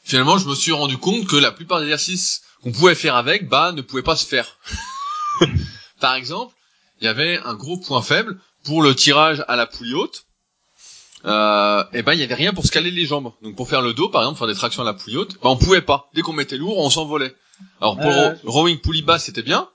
finalement, 0.03 0.37
je 0.37 0.47
me 0.47 0.55
suis 0.55 0.71
rendu 0.71 0.97
compte 0.97 1.27
que 1.27 1.35
la 1.35 1.51
plupart 1.51 1.79
des 1.79 1.85
exercices 1.85 2.41
qu'on 2.63 2.71
pouvait 2.71 2.95
faire 2.95 3.15
avec, 3.15 3.47
bah, 3.49 3.71
ne 3.71 3.81
pouvaient 3.81 4.03
pas 4.03 4.15
se 4.15 4.25
faire. 4.25 4.57
Par 5.99 6.15
exemple, 6.15 6.53
il 7.01 7.05
y 7.05 7.07
avait 7.07 7.37
un 7.45 7.53
gros 7.53 7.77
point 7.77 8.01
faible 8.01 8.39
pour 8.63 8.81
le 8.81 8.95
tirage 8.95 9.43
à 9.47 9.55
la 9.55 9.65
poulie 9.65 9.93
haute 9.93 10.23
euh, 11.25 11.83
et 11.93 12.03
ben 12.03 12.13
il 12.13 12.19
y 12.19 12.23
avait 12.23 12.35
rien 12.35 12.53
pour 12.53 12.65
se 12.65 12.71
caler 12.71 12.91
les 12.91 13.05
jambes. 13.05 13.31
Donc 13.41 13.55
pour 13.55 13.67
faire 13.69 13.81
le 13.81 13.93
dos, 13.93 14.07
par 14.09 14.21
exemple, 14.21 14.37
faire 14.37 14.47
des 14.47 14.53
tractions 14.55 14.83
à 14.83 14.85
la 14.85 14.93
poulie 14.93 15.17
haute, 15.17 15.33
ben 15.41 15.49
on 15.49 15.57
pouvait 15.57 15.81
pas. 15.81 16.09
Dès 16.13 16.21
qu'on 16.21 16.33
mettait 16.33 16.57
lourd, 16.57 16.77
on 16.77 16.89
s'envolait. 16.89 17.35
Alors 17.81 17.97
pour 17.99 18.11
ro- 18.13 18.33
rowing 18.45 18.77
poulie 18.79 19.01
basse, 19.01 19.25
c'était 19.25 19.41
bien. 19.41 19.67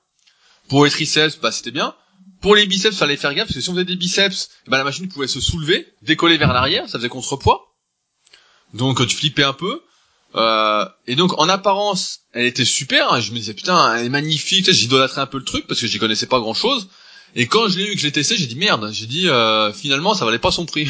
Pour 0.69 0.85
les 0.85 0.91
triceps, 0.91 1.39
bah 1.41 1.51
c'était 1.53 1.73
bien. 1.73 1.95
Pour 2.43 2.55
les 2.57 2.67
biceps, 2.67 2.97
fallait 2.97 3.17
faire 3.17 3.35
gaffe 3.35 3.47
parce 3.47 3.55
que 3.55 3.61
si 3.61 3.71
on 3.71 3.75
faisait 3.75 3.85
des 3.85 3.97
biceps, 3.97 4.51
eh 4.67 4.71
ben 4.71 4.79
la 4.79 4.85
machine 4.85 5.09
pouvait 5.09 5.29
se 5.29 5.41
soulever, 5.41 5.87
décoller 6.03 6.37
vers 6.37 6.53
l'arrière, 6.53 6.89
ça 6.89 6.99
faisait 6.99 7.09
contrepoids. 7.09 7.73
Donc 8.75 9.01
euh, 9.01 9.07
tu 9.07 9.17
flippais 9.17 9.45
un 9.45 9.53
peu. 9.53 9.81
Euh, 10.35 10.85
et 11.07 11.15
donc 11.15 11.39
en 11.39 11.49
apparence, 11.49 12.21
elle 12.33 12.47
était 12.47 12.65
super. 12.65 13.13
hein. 13.13 13.21
Je 13.21 13.31
me 13.33 13.37
disais 13.37 13.55
putain, 13.55 13.97
elle 13.97 14.07
est 14.07 14.11
magnifique. 14.11 14.71
J'idolâtrais 14.71 15.21
un 15.21 15.27
peu 15.27 15.39
le 15.39 15.45
truc 15.45 15.67
parce 15.67 15.81
que 15.81 15.87
j'y 15.87 15.99
connaissais 15.99 16.27
pas 16.27 16.41
grand 16.41 16.55
chose. 16.55 16.89
Et 17.35 17.47
quand 17.47 17.69
je 17.69 17.79
l'ai 17.79 17.85
eu, 17.91 17.95
que 17.95 18.01
je 18.01 18.07
l'ai 18.07 18.13
testé, 18.13 18.37
j'ai 18.37 18.47
dit 18.47 18.57
merde. 18.57 18.91
J'ai 18.93 19.07
dit 19.07 19.29
euh, 19.29 19.73
finalement 19.73 20.15
ça 20.15 20.25
valait 20.25 20.39
pas 20.39 20.51
son 20.51 20.67
prix. 20.67 20.89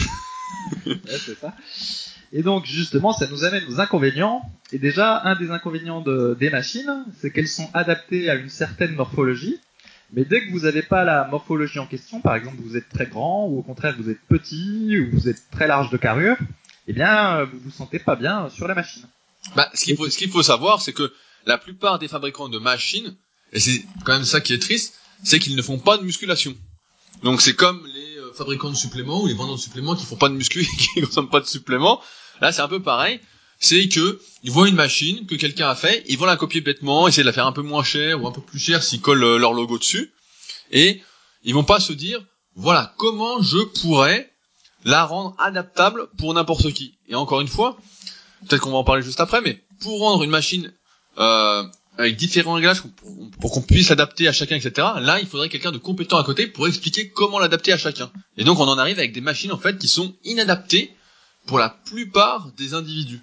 Et 2.33 2.43
donc 2.43 2.65
justement, 2.65 3.13
ça 3.13 3.27
nous 3.27 3.45
amène 3.45 3.65
aux 3.69 3.81
inconvénients. 3.81 4.43
Et 4.73 4.79
déjà, 4.79 5.21
un 5.25 5.37
des 5.37 5.51
inconvénients 5.51 6.01
de, 6.01 6.35
des 6.39 6.49
machines, 6.49 7.05
c'est 7.21 7.31
qu'elles 7.31 7.49
sont 7.49 7.69
adaptées 7.75 8.31
à 8.31 8.37
une 8.37 8.49
certaine 8.49 8.95
morphologie. 8.95 9.59
Mais 10.13 10.25
dès 10.25 10.45
que 10.45 10.53
vous 10.53 10.61
n'avez 10.61 10.83
pas 10.83 11.05
la 11.05 11.27
morphologie 11.29 11.79
en 11.79 11.87
question, 11.87 12.21
par 12.21 12.37
exemple 12.37 12.57
vous 12.61 12.77
êtes 12.77 12.89
très 12.89 13.07
grand, 13.07 13.47
ou 13.47 13.59
au 13.59 13.63
contraire 13.63 13.95
vous 13.99 14.11
êtes 14.11 14.21
petit, 14.29 14.99
ou 14.99 15.11
vous 15.13 15.29
êtes 15.29 15.43
très 15.51 15.67
large 15.67 15.91
de 15.91 15.97
carrure, 15.97 16.37
eh 16.87 16.93
bien 16.93 17.45
vous 17.45 17.59
vous 17.65 17.71
sentez 17.71 17.99
pas 17.99 18.17
bien 18.17 18.49
sur 18.51 18.69
la 18.69 18.75
machine. 18.75 19.05
Bah, 19.57 19.71
ce 19.75 19.85
qu'il 19.85 19.97
faut, 19.97 20.09
ce 20.09 20.17
qu'il 20.17 20.31
faut 20.31 20.43
savoir, 20.43 20.81
c'est 20.83 20.93
que 20.93 21.13
la 21.47 21.59
plupart 21.59 21.99
des 21.99 22.09
fabricants 22.09 22.49
de 22.49 22.59
machines, 22.59 23.15
et 23.53 23.61
c'est 23.61 23.85
quand 24.05 24.13
même 24.13 24.25
ça 24.25 24.41
qui 24.41 24.53
est 24.53 24.59
triste, 24.59 24.95
c'est 25.23 25.39
qu'ils 25.39 25.57
ne 25.57 25.63
font 25.63 25.79
pas 25.79 25.99
de 25.99 26.03
musculation. 26.05 26.55
Donc 27.23 27.41
c'est 27.41 27.55
comme 27.55 27.87
les 27.87 28.19
euh, 28.19 28.33
fabricants 28.33 28.71
de 28.71 28.77
suppléments 28.77 29.23
ou 29.23 29.27
les 29.27 29.35
vendeurs 29.35 29.57
de 29.57 29.61
suppléments 29.61 29.95
qui 29.95 30.05
font 30.05 30.17
pas 30.17 30.29
de 30.29 30.35
muscu, 30.35 30.65
qui 30.79 31.01
consomment 31.01 31.31
pas 31.31 31.41
de 31.41 31.47
suppléments. 31.47 32.01
Là, 32.41 32.53
c'est 32.53 32.63
un 32.63 32.69
peu 32.69 32.81
pareil. 32.81 33.21
C'est 33.63 33.89
que 33.89 34.21
ils 34.43 34.51
voient 34.51 34.69
une 34.69 34.75
machine 34.75 35.25
que 35.25 35.37
quelqu'un 35.37 35.69
a 35.69 35.77
fait, 35.77 36.05
ils 36.09 36.19
vont 36.19 36.27
la 36.27 36.37
copier 36.37 36.61
bêtement, 36.61 37.07
essayer 37.07 37.23
de 37.23 37.29
la 37.29 37.33
faire 37.33 37.47
un 37.47 37.53
peu 37.53 37.63
moins 37.63 37.85
cher 37.85 38.21
ou 38.21 38.27
un 38.27 38.33
peu 38.33 38.41
plus 38.41 38.59
cher 38.59 38.83
s'ils 38.83 39.01
collent 39.01 39.23
euh, 39.23 39.39
leur 39.39 39.53
logo 39.53 39.79
dessus, 39.79 40.13
et 40.73 41.01
ils 41.45 41.55
vont 41.55 41.63
pas 41.63 41.79
se 41.79 41.93
dire 41.93 42.21
voilà 42.57 42.93
comment 42.99 43.41
je 43.41 43.59
pourrais 43.81 44.33
la 44.85 45.05
rendre 45.05 45.37
adaptable 45.39 46.09
pour 46.19 46.35
n'importe 46.35 46.73
qui. 46.73 46.99
Et 47.07 47.15
encore 47.15 47.41
une 47.41 47.47
fois, 47.47 47.79
peut-être 48.49 48.63
qu'on 48.63 48.73
va 48.73 48.79
en 48.79 48.85
parler 48.85 49.03
juste 49.03 49.21
après, 49.21 49.41
mais 49.41 49.63
pour 49.81 50.01
rendre 50.01 50.25
une 50.25 50.31
machine 50.31 50.73
euh, 51.19 51.63
avec 51.99 52.17
différents 52.17 52.55
réglages 52.55 52.83
pour, 53.41 53.53
qu'on 53.53 53.63
puisse 53.63 53.91
l'adapter 53.91 54.27
à 54.27 54.33
chacun, 54.33 54.57
etc. 54.57 54.89
Là, 55.01 55.21
il 55.21 55.27
faudrait 55.29 55.49
quelqu'un 55.49 55.71
de 55.71 55.79
compétent 55.79 56.19
à 56.19 56.25
côté 56.25 56.49
pour 56.49 56.67
expliquer 56.67 57.11
comment 57.11 57.39
l'adapter 57.39 57.73
à 57.73 57.79
chacun. 57.79 58.11
Et 58.37 58.43
donc, 58.43 58.59
on 58.59 58.67
en 58.67 58.77
arrive 58.77 58.99
avec 58.99 59.13
des 59.13 59.21
machines 59.21 59.53
en 59.53 59.59
fait 59.59 59.79
qui 59.79 59.87
sont 59.87 60.17
inadaptées 60.25 60.93
pour 61.47 61.61
la 61.61 61.69
plupart 61.69 62.51
des 62.57 62.75
individus. 62.75 63.21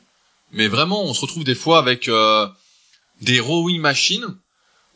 Mais 0.52 0.68
vraiment, 0.68 1.04
on 1.04 1.14
se 1.14 1.22
retrouve 1.22 1.44
des 1.44 1.56
fois 1.56 1.80
avec 1.80 2.08
euh, 2.08 2.48
des 3.22 3.40
rowing 3.40 3.80
machines 3.80 4.26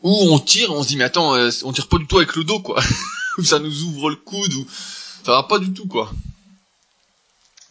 où 0.01 0.11
on 0.31 0.39
tire, 0.39 0.71
on 0.71 0.83
se 0.83 0.87
dit 0.89 0.97
mais 0.97 1.05
attends, 1.05 1.35
euh, 1.35 1.49
on 1.63 1.71
tire 1.71 1.87
pas 1.87 1.97
du 1.97 2.07
tout 2.07 2.17
avec 2.17 2.35
le 2.35 2.43
dos 2.43 2.59
quoi, 2.59 2.81
ou 3.37 3.43
ça 3.43 3.59
nous 3.59 3.83
ouvre 3.83 4.09
le 4.09 4.15
coude, 4.17 4.53
ou 4.53 4.67
ça 5.23 5.31
va 5.31 5.43
pas 5.43 5.59
du 5.59 5.71
tout 5.73 5.87
quoi. 5.87 6.11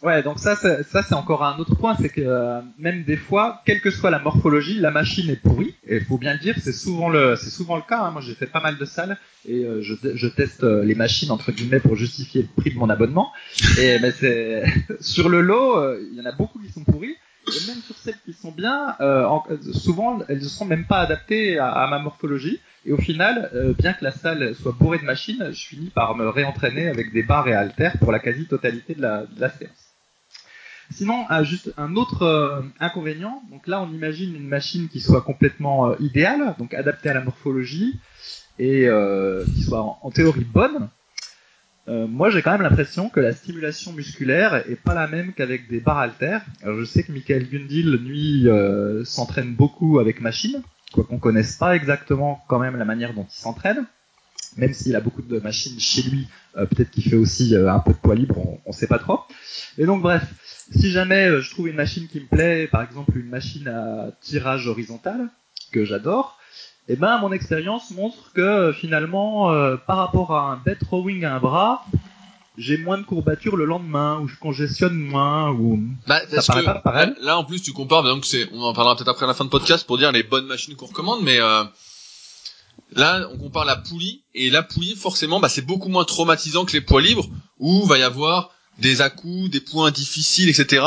Ouais, 0.03 0.21
donc 0.21 0.37
ça, 0.37 0.57
ça, 0.57 0.83
c'est 0.83 1.13
encore 1.13 1.45
un 1.45 1.57
autre 1.59 1.75
point, 1.75 1.95
c'est 1.95 2.09
que 2.09 2.19
euh, 2.19 2.59
même 2.77 3.05
des 3.05 3.15
fois, 3.15 3.61
quelle 3.65 3.79
que 3.79 3.89
soit 3.89 4.09
la 4.09 4.19
morphologie, 4.19 4.77
la 4.81 4.91
machine 4.91 5.29
est 5.29 5.37
pourrie. 5.37 5.75
Et 5.87 6.01
faut 6.01 6.17
bien 6.17 6.33
le 6.33 6.39
dire, 6.39 6.55
c'est 6.61 6.73
souvent 6.73 7.07
le, 7.07 7.37
c'est 7.37 7.49
souvent 7.49 7.77
le 7.77 7.83
cas. 7.83 8.01
Hein. 8.01 8.11
Moi, 8.11 8.21
j'ai 8.21 8.35
fait 8.35 8.47
pas 8.47 8.59
mal 8.59 8.77
de 8.77 8.83
salles 8.83 9.17
et 9.47 9.63
euh, 9.63 9.81
je, 9.81 9.93
je, 10.13 10.27
teste 10.27 10.65
euh, 10.65 10.83
les 10.83 10.93
machines 10.93 11.31
entre 11.31 11.53
guillemets 11.53 11.79
pour 11.79 11.95
justifier 11.95 12.41
le 12.41 12.49
prix 12.61 12.73
de 12.73 12.77
mon 12.77 12.89
abonnement. 12.89 13.31
Et 13.79 13.97
mais 13.99 14.11
c'est 14.11 14.65
sur 14.99 15.29
le 15.29 15.39
lot, 15.39 15.97
il 16.11 16.17
y 16.17 16.21
en 16.21 16.25
a 16.25 16.33
beaucoup 16.33 16.59
qui 16.59 16.69
sont 16.69 16.83
pourris. 16.83 17.15
Et 17.55 17.67
même 17.67 17.81
sur 17.81 17.95
celles 17.95 18.19
qui 18.25 18.33
sont 18.33 18.51
bien, 18.51 18.95
souvent 19.73 20.19
elles 20.27 20.39
ne 20.39 20.43
sont 20.43 20.65
même 20.65 20.85
pas 20.85 20.99
adaptées 20.99 21.59
à, 21.59 21.87
ma 21.89 21.99
morphologie. 21.99 22.59
Et 22.85 22.91
au 22.91 22.97
final, 22.97 23.51
bien 23.77 23.93
que 23.93 24.03
la 24.03 24.11
salle 24.11 24.55
soit 24.55 24.73
bourrée 24.73 24.99
de 24.99 25.05
machines, 25.05 25.49
je 25.51 25.65
finis 25.65 25.89
par 25.89 26.15
me 26.15 26.27
réentraîner 26.27 26.87
avec 26.87 27.13
des 27.13 27.23
barres 27.23 27.47
et 27.47 27.53
haltères 27.53 27.97
pour 27.99 28.11
la 28.11 28.19
quasi-totalité 28.19 28.95
de 28.95 29.01
la, 29.01 29.49
séance. 29.49 29.93
Sinon, 30.91 31.25
juste 31.43 31.73
un 31.77 31.95
autre 31.95 32.23
euh, 32.23 32.61
inconvénient. 32.79 33.41
Donc 33.49 33.67
là, 33.67 33.81
on 33.81 33.91
imagine 33.91 34.35
une 34.35 34.47
machine 34.47 34.89
qui 34.89 34.99
soit 34.99 35.21
complètement 35.21 35.89
euh, 35.89 35.95
idéale, 35.99 36.55
donc 36.59 36.73
adaptée 36.73 37.09
à 37.09 37.13
la 37.13 37.21
morphologie 37.21 37.99
et 38.59 38.87
euh, 38.87 39.43
qui 39.45 39.63
soit 39.63 39.81
en, 39.81 40.11
théorie 40.11 40.43
bonne. 40.43 40.89
Moi, 41.87 42.29
j'ai 42.29 42.41
quand 42.41 42.51
même 42.51 42.61
l'impression 42.61 43.09
que 43.09 43.19
la 43.19 43.33
stimulation 43.33 43.91
musculaire 43.93 44.55
est 44.69 44.81
pas 44.81 44.93
la 44.93 45.07
même 45.07 45.33
qu'avec 45.33 45.67
des 45.69 45.79
barres 45.79 45.99
haltères. 45.99 46.41
Je 46.63 46.85
sais 46.85 47.03
que 47.03 47.11
Michael 47.11 47.49
Gundil, 47.49 47.97
lui, 47.97 48.47
s'entraîne 49.05 49.53
beaucoup 49.53 49.99
avec 49.99 50.21
machine, 50.21 50.61
quoi 50.93 51.03
qu'on 51.03 51.19
connaisse 51.19 51.57
pas 51.57 51.75
exactement 51.75 52.41
quand 52.47 52.59
même 52.59 52.77
la 52.77 52.85
manière 52.85 53.13
dont 53.13 53.27
il 53.29 53.35
s'entraîne 53.35 53.85
même 54.55 54.73
s'il 54.73 54.95
a 54.95 54.99
beaucoup 54.99 55.23
de 55.23 55.39
machines 55.39 55.79
chez 55.79 56.03
lui, 56.03 56.27
peut-être 56.53 56.91
qu'il 56.91 57.03
fait 57.03 57.15
aussi 57.15 57.55
un 57.55 57.79
peu 57.79 57.91
de 57.91 57.97
poids 57.97 58.13
libre, 58.13 58.37
on, 58.37 58.59
on 58.67 58.71
sait 58.71 58.85
pas 58.85 58.99
trop. 58.99 59.21
Et 59.79 59.87
donc 59.87 60.03
bref, 60.03 60.23
si 60.71 60.91
jamais 60.91 61.27
euh, 61.27 61.41
je 61.41 61.51
trouve 61.51 61.67
une 61.67 61.75
machine 61.75 62.07
qui 62.07 62.19
me 62.19 62.25
plaît, 62.25 62.67
par 62.67 62.81
exemple 62.83 63.17
une 63.17 63.29
machine 63.29 63.67
à 63.67 64.11
tirage 64.21 64.67
horizontal, 64.67 65.29
que 65.71 65.85
j'adore, 65.85 66.39
eh 66.89 66.95
ben 66.95 67.17
mon 67.19 67.31
expérience 67.31 67.91
montre 67.91 68.31
que 68.33 68.41
euh, 68.41 68.73
finalement, 68.73 69.51
euh, 69.51 69.77
par 69.77 69.97
rapport 69.97 70.33
à 70.33 70.51
un 70.51 70.61
dead 70.65 70.77
rowing 70.89 71.23
à 71.23 71.35
un 71.35 71.39
bras, 71.39 71.85
j'ai 72.57 72.77
moins 72.77 72.97
de 72.97 73.03
courbatures 73.03 73.55
le 73.55 73.65
lendemain, 73.65 74.19
ou 74.19 74.27
je 74.27 74.37
congestionne 74.37 74.95
moins, 74.95 75.51
ou 75.51 75.81
bah, 76.07 76.21
ça 76.29 76.41
paraît 76.53 76.63
pas 76.63 76.75
pareil. 76.75 77.13
Là, 77.21 77.37
en 77.37 77.45
plus, 77.45 77.61
tu 77.61 77.73
compares, 77.73 78.03
donc 78.03 78.25
c'est, 78.25 78.47
on 78.51 78.61
en 78.61 78.73
parlera 78.73 78.95
peut-être 78.95 79.07
après 79.09 79.25
la 79.25 79.33
fin 79.33 79.45
de 79.45 79.49
podcast 79.49 79.87
pour 79.87 79.97
dire 79.97 80.11
les 80.11 80.23
bonnes 80.23 80.45
machines 80.45 80.75
qu'on 80.75 80.85
recommande, 80.85 81.23
mais 81.23 81.39
là, 82.95 83.27
on 83.31 83.37
compare 83.37 83.65
la 83.65 83.75
poulie, 83.75 84.21
et 84.35 84.51
la 84.51 84.61
poulie, 84.61 84.95
forcément, 84.95 85.39
bah, 85.39 85.49
c'est 85.49 85.65
beaucoup 85.65 85.89
moins 85.89 86.05
traumatisant 86.05 86.65
que 86.65 86.73
les 86.73 86.81
poids 86.81 87.01
libres, 87.01 87.27
où 87.57 87.85
va 87.85 87.97
y 87.97 88.03
avoir 88.03 88.51
des 88.79 89.01
à-coups, 89.01 89.49
des 89.49 89.61
points 89.61 89.89
difficiles, 89.89 90.49
etc. 90.49 90.85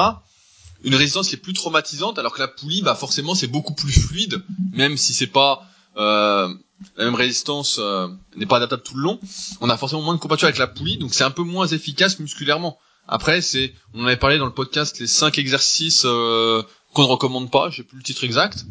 Une 0.85 0.95
résistance 0.95 1.29
qui 1.29 1.35
est 1.35 1.39
plus 1.39 1.53
traumatisante, 1.53 2.19
alors 2.19 2.33
que 2.33 2.41
la 2.41 2.49
poulie, 2.49 2.83
bah 2.83 2.95
forcément, 2.95 3.35
c'est 3.35 3.47
beaucoup 3.47 3.75
plus 3.75 3.93
fluide, 3.93 4.43
même 4.73 4.97
si 4.97 5.15
c'est 5.15 5.27
pas 5.27 5.67
euh, 5.97 6.49
la 6.97 7.05
même 7.05 7.15
résistance 7.15 7.79
euh, 7.79 8.09
n'est 8.37 8.47
pas 8.47 8.57
adaptable 8.57 8.83
tout 8.83 8.97
le 8.97 9.03
long. 9.03 9.21
On 9.61 9.71
a 9.71 9.77
forcément 9.77 10.03
moins 10.03 10.15
de 10.15 10.21
courbature 10.21 10.47
avec 10.47 10.59
la 10.59 10.67
poulie, 10.67 10.99
donc 10.99 11.15
c'est 11.15 11.25
un 11.25 11.31
peu 11.31 11.43
moins 11.43 11.67
efficace 11.67 12.19
musculairement. 12.19 12.79
Après, 13.09 13.41
c'est, 13.41 13.73
on 13.95 14.05
avait 14.05 14.17
parlé 14.17 14.39
dans 14.39 14.47
le 14.47 14.53
podcast 14.53 14.99
les 14.99 15.07
cinq 15.07 15.39
exercices 15.39 16.03
euh, 16.05 16.63
qu'on 16.93 17.03
ne 17.03 17.09
recommande 17.09 17.51
pas, 17.51 17.71
je 17.71 17.77
sais 17.77 17.83
plus 17.83 17.99
le 17.99 18.03
titre 18.03 18.25
exact, 18.25 18.65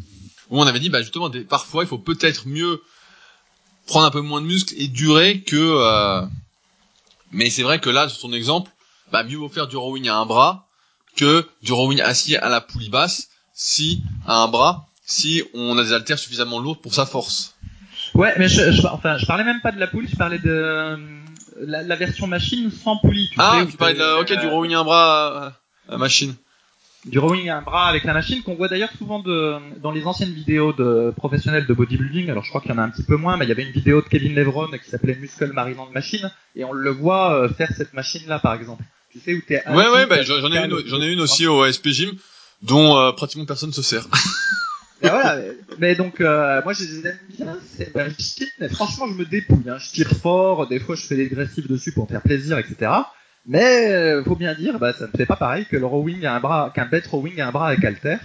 où 0.49 0.59
on 0.59 0.67
avait 0.67 0.79
dit, 0.79 0.89
bah 0.89 1.01
justement, 1.01 1.29
des, 1.29 1.41
parfois, 1.41 1.83
il 1.83 1.87
faut 1.87 1.97
peut-être 1.97 2.47
mieux 2.47 2.81
prendre 3.87 4.05
un 4.05 4.11
peu 4.11 4.21
moins 4.21 4.41
de 4.41 4.47
muscles 4.47 4.73
et 4.77 4.87
durer 4.87 5.41
que. 5.41 5.55
Euh, 5.55 6.25
mais 7.31 7.49
c'est 7.49 7.63
vrai 7.63 7.79
que 7.79 7.89
là, 7.89 8.09
sur 8.09 8.21
ton 8.21 8.33
exemple, 8.33 8.71
bah 9.11 9.23
mieux 9.23 9.37
vaut 9.37 9.49
faire 9.49 9.67
du 9.67 9.77
rowing 9.77 10.07
à 10.09 10.17
un 10.17 10.25
bras 10.25 10.67
que 11.15 11.47
du 11.61 11.71
rowing 11.71 12.01
assis 12.01 12.35
à 12.35 12.49
la 12.49 12.61
poulie 12.61 12.89
basse 12.89 13.29
si 13.53 14.01
à 14.27 14.37
un 14.37 14.47
bras 14.47 14.87
si 15.05 15.43
on 15.53 15.77
a 15.77 15.83
des 15.83 15.93
haltères 15.93 16.19
suffisamment 16.19 16.59
lourdes 16.59 16.81
pour 16.81 16.93
sa 16.93 17.05
force. 17.05 17.55
Ouais, 18.13 18.33
mais 18.37 18.47
je, 18.47 18.71
je, 18.71 18.87
enfin, 18.87 19.17
je 19.17 19.25
parlais 19.25 19.43
même 19.43 19.61
pas 19.61 19.71
de 19.71 19.79
la 19.79 19.87
poulie, 19.87 20.07
je 20.07 20.15
parlais 20.15 20.39
de 20.39 20.49
euh, 20.49 20.97
la, 21.59 21.83
la, 21.83 21.95
version 21.95 22.27
machine 22.27 22.71
sans 22.71 22.97
poulie. 22.97 23.29
Tu 23.29 23.35
ah, 23.39 23.63
tu 23.69 23.77
parlais 23.77 23.93
de 23.93 23.99
la, 23.99 24.19
ok, 24.19 24.39
du 24.39 24.47
rowing 24.47 24.73
à 24.73 24.79
un 24.79 24.83
bras 24.83 25.53
à, 25.89 25.97
machine. 25.97 26.33
Du 27.05 27.19
rowing 27.19 27.49
à 27.49 27.57
un 27.57 27.61
bras 27.61 27.87
avec 27.87 28.03
la 28.03 28.13
machine 28.13 28.41
qu'on 28.41 28.55
voit 28.55 28.67
d'ailleurs 28.67 28.91
souvent 28.97 29.19
de, 29.19 29.57
dans 29.81 29.91
les 29.91 30.05
anciennes 30.05 30.31
vidéos 30.31 30.73
de 30.73 31.13
professionnels 31.15 31.67
de 31.67 31.73
bodybuilding. 31.73 32.29
Alors 32.29 32.43
je 32.43 32.49
crois 32.49 32.61
qu'il 32.61 32.71
y 32.71 32.73
en 32.73 32.77
a 32.77 32.83
un 32.83 32.89
petit 32.89 33.03
peu 33.03 33.17
moins, 33.17 33.37
mais 33.37 33.45
il 33.45 33.49
y 33.49 33.51
avait 33.51 33.63
une 33.63 33.73
vidéo 33.73 34.01
de 34.01 34.07
Kevin 34.07 34.33
Levron 34.33 34.69
qui 34.71 34.89
s'appelait 34.89 35.15
Muscle 35.15 35.51
Marinant 35.51 35.87
de 35.87 35.91
machine 35.91 36.31
et 36.55 36.63
on 36.63 36.71
le 36.71 36.89
voit 36.89 37.35
euh, 37.35 37.49
faire 37.49 37.71
cette 37.75 37.93
machine 37.93 38.27
là 38.27 38.39
par 38.39 38.53
exemple. 38.53 38.83
Tu 39.11 39.19
sais 39.19 39.33
où 39.33 39.41
t'es. 39.41 39.61
Ouais 39.69 39.87
ouais, 39.89 40.07
bah, 40.07 40.23
j'en 40.23 40.51
ai 40.51 40.57
une, 40.57 40.87
j'en 40.87 41.01
ai 41.01 41.11
une 41.11 41.19
aussi 41.19 41.45
au 41.47 41.69
SP 41.69 41.89
Gym 41.89 42.11
dont 42.61 42.97
euh, 42.97 43.11
pratiquement 43.11 43.45
personne 43.45 43.73
se 43.73 43.81
sert. 43.81 44.07
Voilà, 45.09 45.41
mais, 45.79 45.95
donc 45.95 46.21
euh, 46.21 46.61
moi 46.63 46.73
je 46.73 46.83
les 46.83 47.07
aime 47.07 47.19
bien 47.37 47.57
ces 47.75 47.91
machines, 47.93 48.47
mais 48.59 48.69
franchement 48.69 49.07
je 49.07 49.13
me 49.13 49.25
dépouille, 49.25 49.69
hein. 49.69 49.77
je 49.77 49.89
tire 49.91 50.09
fort, 50.09 50.67
des 50.67 50.79
fois 50.79 50.95
je 50.95 51.05
fais 51.05 51.15
des 51.15 51.29
dressives 51.29 51.67
dessus 51.67 51.91
pour 51.91 52.07
faire 52.07 52.21
plaisir, 52.21 52.57
etc. 52.57 52.91
Mais 53.45 53.91
euh, 53.91 54.23
faut 54.23 54.35
bien 54.35 54.55
dire, 54.55 54.79
bah, 54.79 54.93
ça 54.93 55.05
ne 55.05 55.11
fait 55.11 55.25
pas 55.25 55.35
pareil 55.35 55.65
que 55.65 55.77
le 55.77 55.85
rowing 55.85 56.21
qu'un 56.21 56.85
bête 56.85 57.07
rowing 57.07 57.39
à 57.39 57.47
un 57.47 57.51
bras 57.51 57.67
avec 57.67 57.83
halter. 57.83 58.17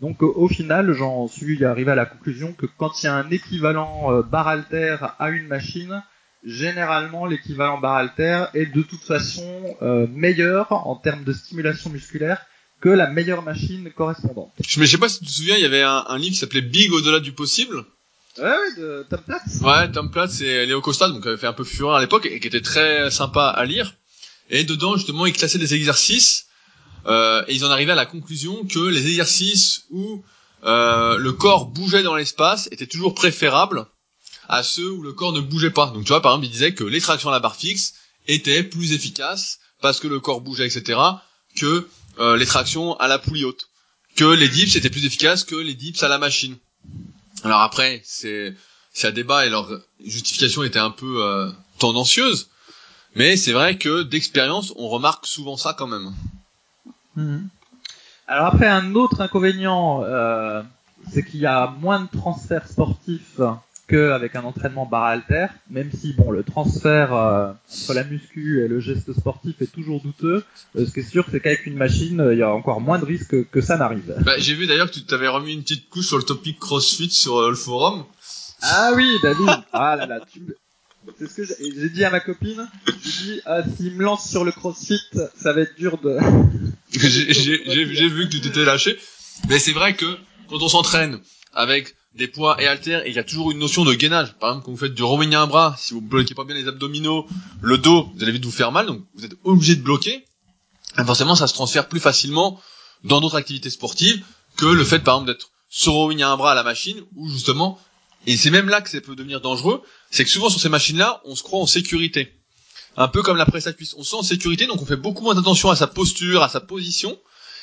Donc 0.00 0.22
au 0.22 0.48
final, 0.48 0.92
j'en 0.92 1.28
suis 1.28 1.64
arrivé 1.64 1.92
à 1.92 1.94
la 1.94 2.06
conclusion 2.06 2.52
que 2.52 2.66
quand 2.66 3.02
il 3.02 3.06
y 3.06 3.08
a 3.08 3.14
un 3.14 3.30
équivalent 3.30 4.12
euh, 4.12 4.22
bar 4.22 4.48
halter 4.48 4.96
à 5.18 5.30
une 5.30 5.46
machine, 5.46 6.02
généralement 6.44 7.26
l'équivalent 7.26 7.78
bar 7.78 7.96
halter 7.96 8.46
est 8.54 8.66
de 8.66 8.82
toute 8.82 9.02
façon 9.02 9.46
euh, 9.82 10.06
meilleur 10.10 10.72
en 10.72 10.96
termes 10.96 11.24
de 11.24 11.32
stimulation 11.32 11.90
musculaire 11.90 12.44
que 12.84 12.90
la 12.90 13.08
meilleure 13.08 13.40
machine 13.40 13.90
correspondante. 13.96 14.52
Je, 14.60 14.78
mais 14.78 14.84
je 14.84 14.90
sais 14.90 14.98
pas 14.98 15.08
si 15.08 15.20
tu 15.20 15.24
te 15.24 15.30
souviens, 15.30 15.56
il 15.56 15.62
y 15.62 15.64
avait 15.64 15.82
un, 15.82 16.04
un 16.06 16.18
livre 16.18 16.34
qui 16.34 16.38
s'appelait 16.38 16.60
Big 16.60 16.92
au-delà 16.92 17.18
du 17.18 17.32
possible. 17.32 17.82
Ouais, 18.36 18.44
ouais, 18.44 18.76
de 18.76 19.06
Tom 19.08 19.20
Platz. 19.24 19.60
Ouais, 19.62 19.90
Tom 19.90 20.10
Platz 20.10 20.42
et 20.42 20.66
Léo 20.66 20.82
Costa, 20.82 21.08
donc 21.08 21.26
avait 21.26 21.38
fait 21.38 21.46
un 21.46 21.54
peu 21.54 21.64
fureur 21.64 21.94
à 21.94 22.00
l'époque 22.02 22.26
et 22.26 22.38
qui 22.40 22.46
était 22.46 22.60
très 22.60 23.10
sympa 23.10 23.46
à 23.46 23.64
lire. 23.64 23.94
Et 24.50 24.64
dedans, 24.64 24.96
justement, 24.96 25.24
ils 25.24 25.32
classaient 25.32 25.58
des 25.58 25.72
exercices 25.72 26.46
euh, 27.06 27.42
et 27.48 27.54
ils 27.54 27.64
en 27.64 27.70
arrivaient 27.70 27.92
à 27.92 27.96
la 27.96 28.04
conclusion 28.04 28.66
que 28.66 28.80
les 28.80 29.06
exercices 29.06 29.86
où 29.88 30.22
euh, 30.64 31.16
le 31.16 31.32
corps 31.32 31.64
bougeait 31.64 32.02
dans 32.02 32.16
l'espace 32.16 32.68
étaient 32.70 32.86
toujours 32.86 33.14
préférables 33.14 33.86
à 34.46 34.62
ceux 34.62 34.90
où 34.90 35.00
le 35.00 35.14
corps 35.14 35.32
ne 35.32 35.40
bougeait 35.40 35.70
pas. 35.70 35.86
Donc 35.86 36.02
tu 36.02 36.08
vois, 36.08 36.20
par 36.20 36.32
exemple, 36.32 36.48
ils 36.48 36.52
disaient 36.52 36.74
que 36.74 36.84
les 36.84 37.00
tractions 37.00 37.30
à 37.30 37.32
la 37.32 37.40
barre 37.40 37.56
fixe 37.56 37.94
étaient 38.28 38.62
plus 38.62 38.92
efficaces 38.92 39.60
parce 39.80 40.00
que 40.00 40.08
le 40.08 40.20
corps 40.20 40.42
bougeait, 40.42 40.66
etc., 40.66 40.98
que 41.56 41.88
euh, 42.18 42.36
les 42.36 42.46
tractions 42.46 42.94
à 42.98 43.08
la 43.08 43.18
poulie 43.18 43.44
haute. 43.44 43.68
Que 44.16 44.24
les 44.24 44.48
dips 44.48 44.76
étaient 44.76 44.90
plus 44.90 45.04
efficaces 45.04 45.44
que 45.44 45.56
les 45.56 45.74
dips 45.74 46.02
à 46.02 46.08
la 46.08 46.18
machine. 46.18 46.56
Alors 47.42 47.60
après, 47.60 48.00
c'est 48.04 48.54
c'est 48.92 49.08
à 49.08 49.12
débat 49.12 49.44
et 49.44 49.50
leur 49.50 49.68
justification 50.04 50.62
était 50.62 50.78
un 50.78 50.90
peu 50.90 51.22
euh, 51.22 51.50
tendancieuse. 51.78 52.48
Mais 53.16 53.36
c'est 53.36 53.52
vrai 53.52 53.76
que 53.76 54.02
d'expérience, 54.02 54.72
on 54.76 54.88
remarque 54.88 55.26
souvent 55.26 55.56
ça 55.56 55.74
quand 55.74 55.88
même. 55.88 56.12
Mhm. 57.16 57.48
Alors 58.26 58.46
après, 58.46 58.68
un 58.68 58.94
autre 58.94 59.20
inconvénient, 59.20 60.02
euh, 60.04 60.62
c'est 61.12 61.24
qu'il 61.24 61.40
y 61.40 61.46
a 61.46 61.74
moins 61.80 62.00
de 62.00 62.08
transferts 62.18 62.68
sportifs 62.68 63.40
qu'avec 63.86 64.34
un 64.36 64.42
entraînement 64.44 64.86
bar 64.86 65.04
alter, 65.04 65.46
même 65.70 65.90
si 65.92 66.12
bon 66.14 66.30
le 66.30 66.42
transfert 66.42 67.14
euh, 67.14 67.52
entre 67.70 67.94
la 67.94 68.04
muscu 68.04 68.64
et 68.64 68.68
le 68.68 68.80
geste 68.80 69.12
sportif 69.12 69.60
est 69.60 69.70
toujours 69.72 70.00
douteux. 70.02 70.42
Euh, 70.76 70.86
ce 70.86 70.90
qui 70.92 71.00
est 71.00 71.08
sûr, 71.10 71.26
c'est 71.30 71.40
qu'avec 71.40 71.66
une 71.66 71.76
machine, 71.76 72.20
euh, 72.20 72.32
il 72.32 72.38
y 72.38 72.42
a 72.42 72.50
encore 72.50 72.80
moins 72.80 72.98
de 72.98 73.04
risques 73.04 73.48
que 73.50 73.60
ça 73.60 73.76
n'arrive. 73.76 74.14
Bah, 74.24 74.32
j'ai 74.38 74.54
vu 74.54 74.66
d'ailleurs 74.66 74.88
que 74.88 74.94
tu 74.94 75.04
t'avais 75.04 75.28
remis 75.28 75.52
une 75.52 75.62
petite 75.62 75.88
couche 75.90 76.06
sur 76.06 76.16
le 76.16 76.22
topic 76.24 76.58
CrossFit 76.58 77.10
sur 77.10 77.36
euh, 77.38 77.50
le 77.50 77.56
forum. 77.56 78.04
Ah 78.62 78.92
oui, 78.96 79.06
David. 79.22 79.48
Ah 79.72 79.96
là 79.96 80.06
là, 80.06 80.20
tu 80.32 80.40
me- 80.40 80.56
c'est 81.18 81.28
ce 81.28 81.34
que 81.34 81.44
j'ai 81.44 81.54
j'ai 81.78 81.90
dit 81.90 82.02
à 82.04 82.10
ma 82.10 82.20
copine. 82.20 82.66
J'ai 82.86 83.24
dit, 83.34 83.40
ah, 83.44 83.60
s'il 83.76 83.94
me 83.94 84.02
lance 84.04 84.26
sur 84.30 84.42
le 84.44 84.52
CrossFit, 84.52 84.98
ça 85.36 85.52
va 85.52 85.60
être 85.60 85.76
dur 85.76 85.98
de. 85.98 86.16
j'ai 86.90 87.32
j'ai- 87.34 87.62
j'ai- 87.66 87.94
j'ai 87.94 88.08
vu 88.08 88.24
que 88.26 88.30
tu 88.30 88.40
t'étais 88.40 88.64
lâché. 88.64 88.98
Mais 89.50 89.58
c'est 89.58 89.72
vrai 89.72 89.94
que 89.94 90.06
quand 90.48 90.62
on 90.62 90.68
s'entraîne 90.68 91.18
avec 91.52 91.94
des 92.14 92.28
poids 92.28 92.60
et 92.62 92.66
haltères 92.66 93.04
et 93.06 93.10
il 93.10 93.16
y 93.16 93.18
a 93.18 93.24
toujours 93.24 93.50
une 93.50 93.58
notion 93.58 93.84
de 93.84 93.92
gainage. 93.94 94.34
Par 94.34 94.50
exemple, 94.50 94.66
quand 94.66 94.72
vous 94.72 94.78
faites 94.78 94.94
du 94.94 95.02
rowing 95.02 95.34
à 95.34 95.46
bras, 95.46 95.74
si 95.78 95.94
vous 95.94 96.00
bloquez 96.00 96.34
pas 96.34 96.44
bien 96.44 96.54
les 96.54 96.68
abdominaux, 96.68 97.26
le 97.60 97.78
dos, 97.78 98.10
vous 98.14 98.22
allez 98.22 98.32
vite 98.32 98.44
vous 98.44 98.52
faire 98.52 98.72
mal, 98.72 98.86
donc 98.86 99.04
vous 99.14 99.24
êtes 99.24 99.36
obligé 99.44 99.74
de 99.74 99.82
bloquer. 99.82 100.24
Et 100.98 101.04
forcément, 101.04 101.34
ça 101.34 101.46
se 101.46 101.54
transfère 101.54 101.88
plus 101.88 102.00
facilement 102.00 102.60
dans 103.02 103.20
d'autres 103.20 103.36
activités 103.36 103.70
sportives 103.70 104.24
que 104.56 104.66
le 104.66 104.84
fait, 104.84 105.00
par 105.00 105.16
exemple, 105.16 105.32
d'être 105.32 105.50
sur 105.68 105.92
rowing 105.92 106.22
à 106.22 106.36
bras 106.36 106.52
à 106.52 106.54
la 106.54 106.62
machine, 106.62 107.02
ou 107.16 107.28
justement, 107.28 107.80
et 108.26 108.36
c'est 108.36 108.50
même 108.50 108.68
là 108.68 108.80
que 108.80 108.88
ça 108.88 109.00
peut 109.00 109.16
devenir 109.16 109.40
dangereux, 109.40 109.82
c'est 110.10 110.24
que 110.24 110.30
souvent 110.30 110.48
sur 110.48 110.60
ces 110.60 110.68
machines-là, 110.68 111.20
on 111.24 111.34
se 111.34 111.42
croit 111.42 111.60
en 111.60 111.66
sécurité. 111.66 112.32
Un 112.96 113.08
peu 113.08 113.22
comme 113.22 113.36
la 113.36 113.44
presse 113.44 113.66
à 113.66 113.72
cuisse. 113.72 113.94
On 113.98 114.04
se 114.04 114.10
sent 114.10 114.16
en 114.16 114.22
sécurité, 114.22 114.66
donc 114.66 114.80
on 114.80 114.86
fait 114.86 114.96
beaucoup 114.96 115.24
moins 115.24 115.36
attention 115.36 115.68
à 115.68 115.76
sa 115.76 115.88
posture, 115.88 116.44
à 116.44 116.48
sa 116.48 116.60
position, 116.60 117.18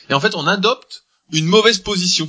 et 0.09 0.13
en 0.13 0.19
fait, 0.19 0.35
on 0.35 0.45
adopte 0.45 1.05
une 1.31 1.45
mauvaise 1.45 1.79
position. 1.79 2.27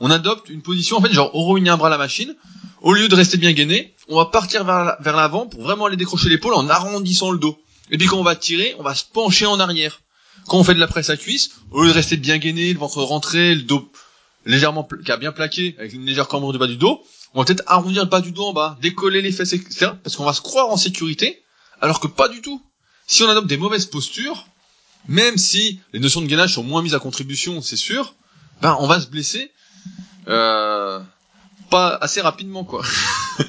On 0.00 0.10
adopte 0.10 0.48
une 0.48 0.62
position, 0.62 0.98
en 0.98 1.02
fait, 1.02 1.12
genre, 1.12 1.30
on 1.34 1.66
à 1.66 1.72
un 1.72 1.76
bras 1.76 1.88
à 1.88 1.90
la 1.90 1.98
machine, 1.98 2.34
au 2.82 2.92
lieu 2.92 3.08
de 3.08 3.14
rester 3.14 3.36
bien 3.36 3.52
gainé, 3.52 3.94
on 4.08 4.16
va 4.16 4.26
partir 4.26 4.64
vers 4.64 4.84
la- 4.84 4.98
vers 5.00 5.16
l'avant 5.16 5.46
pour 5.46 5.62
vraiment 5.62 5.86
aller 5.86 5.96
décrocher 5.96 6.28
l'épaule 6.28 6.54
en 6.54 6.68
arrondissant 6.68 7.30
le 7.30 7.38
dos. 7.38 7.58
Et 7.90 7.98
puis 7.98 8.06
quand 8.06 8.18
on 8.18 8.22
va 8.22 8.36
tirer, 8.36 8.74
on 8.78 8.82
va 8.82 8.94
se 8.94 9.04
pencher 9.04 9.46
en 9.46 9.58
arrière. 9.60 10.00
Quand 10.46 10.58
on 10.58 10.64
fait 10.64 10.74
de 10.74 10.80
la 10.80 10.86
presse 10.86 11.10
à 11.10 11.16
cuisse, 11.16 11.50
au 11.72 11.82
lieu 11.82 11.88
de 11.88 11.94
rester 11.94 12.16
bien 12.16 12.38
gainé, 12.38 12.72
le 12.72 12.78
ventre 12.78 13.02
rentré, 13.02 13.54
le 13.54 13.62
dos 13.62 13.90
légèrement 14.46 14.86
qui 15.04 15.10
a 15.12 15.16
bien 15.16 15.32
plaqué, 15.32 15.74
avec 15.78 15.92
une 15.92 16.06
légère 16.06 16.28
cambrure 16.28 16.52
du 16.52 16.58
bas 16.58 16.66
du 16.66 16.76
dos, 16.76 17.02
on 17.34 17.40
va 17.40 17.44
peut-être 17.44 17.64
arrondir 17.66 18.04
le 18.04 18.08
bas 18.08 18.20
du 18.20 18.32
dos 18.32 18.44
en 18.46 18.52
bas, 18.52 18.78
décoller 18.80 19.20
les 19.20 19.32
fesses, 19.32 19.52
etc. 19.52 19.90
Parce 20.02 20.16
qu'on 20.16 20.24
va 20.24 20.32
se 20.32 20.40
croire 20.40 20.68
en 20.70 20.76
sécurité, 20.76 21.42
alors 21.80 22.00
que 22.00 22.06
pas 22.06 22.28
du 22.28 22.40
tout. 22.40 22.62
Si 23.06 23.22
on 23.24 23.28
adopte 23.28 23.46
des 23.48 23.56
mauvaises 23.58 23.86
postures, 23.86 24.46
même 25.06 25.36
si 25.36 25.80
les 25.92 26.00
notions 26.00 26.20
de 26.20 26.26
gainage 26.26 26.54
sont 26.54 26.62
moins 26.62 26.82
mises 26.82 26.94
à 26.94 26.98
contribution, 26.98 27.60
c'est 27.60 27.76
sûr, 27.76 28.14
ben 28.62 28.76
on 28.80 28.86
va 28.86 29.00
se 29.00 29.06
blesser 29.06 29.50
euh, 30.26 31.00
pas 31.70 31.96
assez 32.00 32.20
rapidement 32.20 32.64
quoi. 32.64 32.82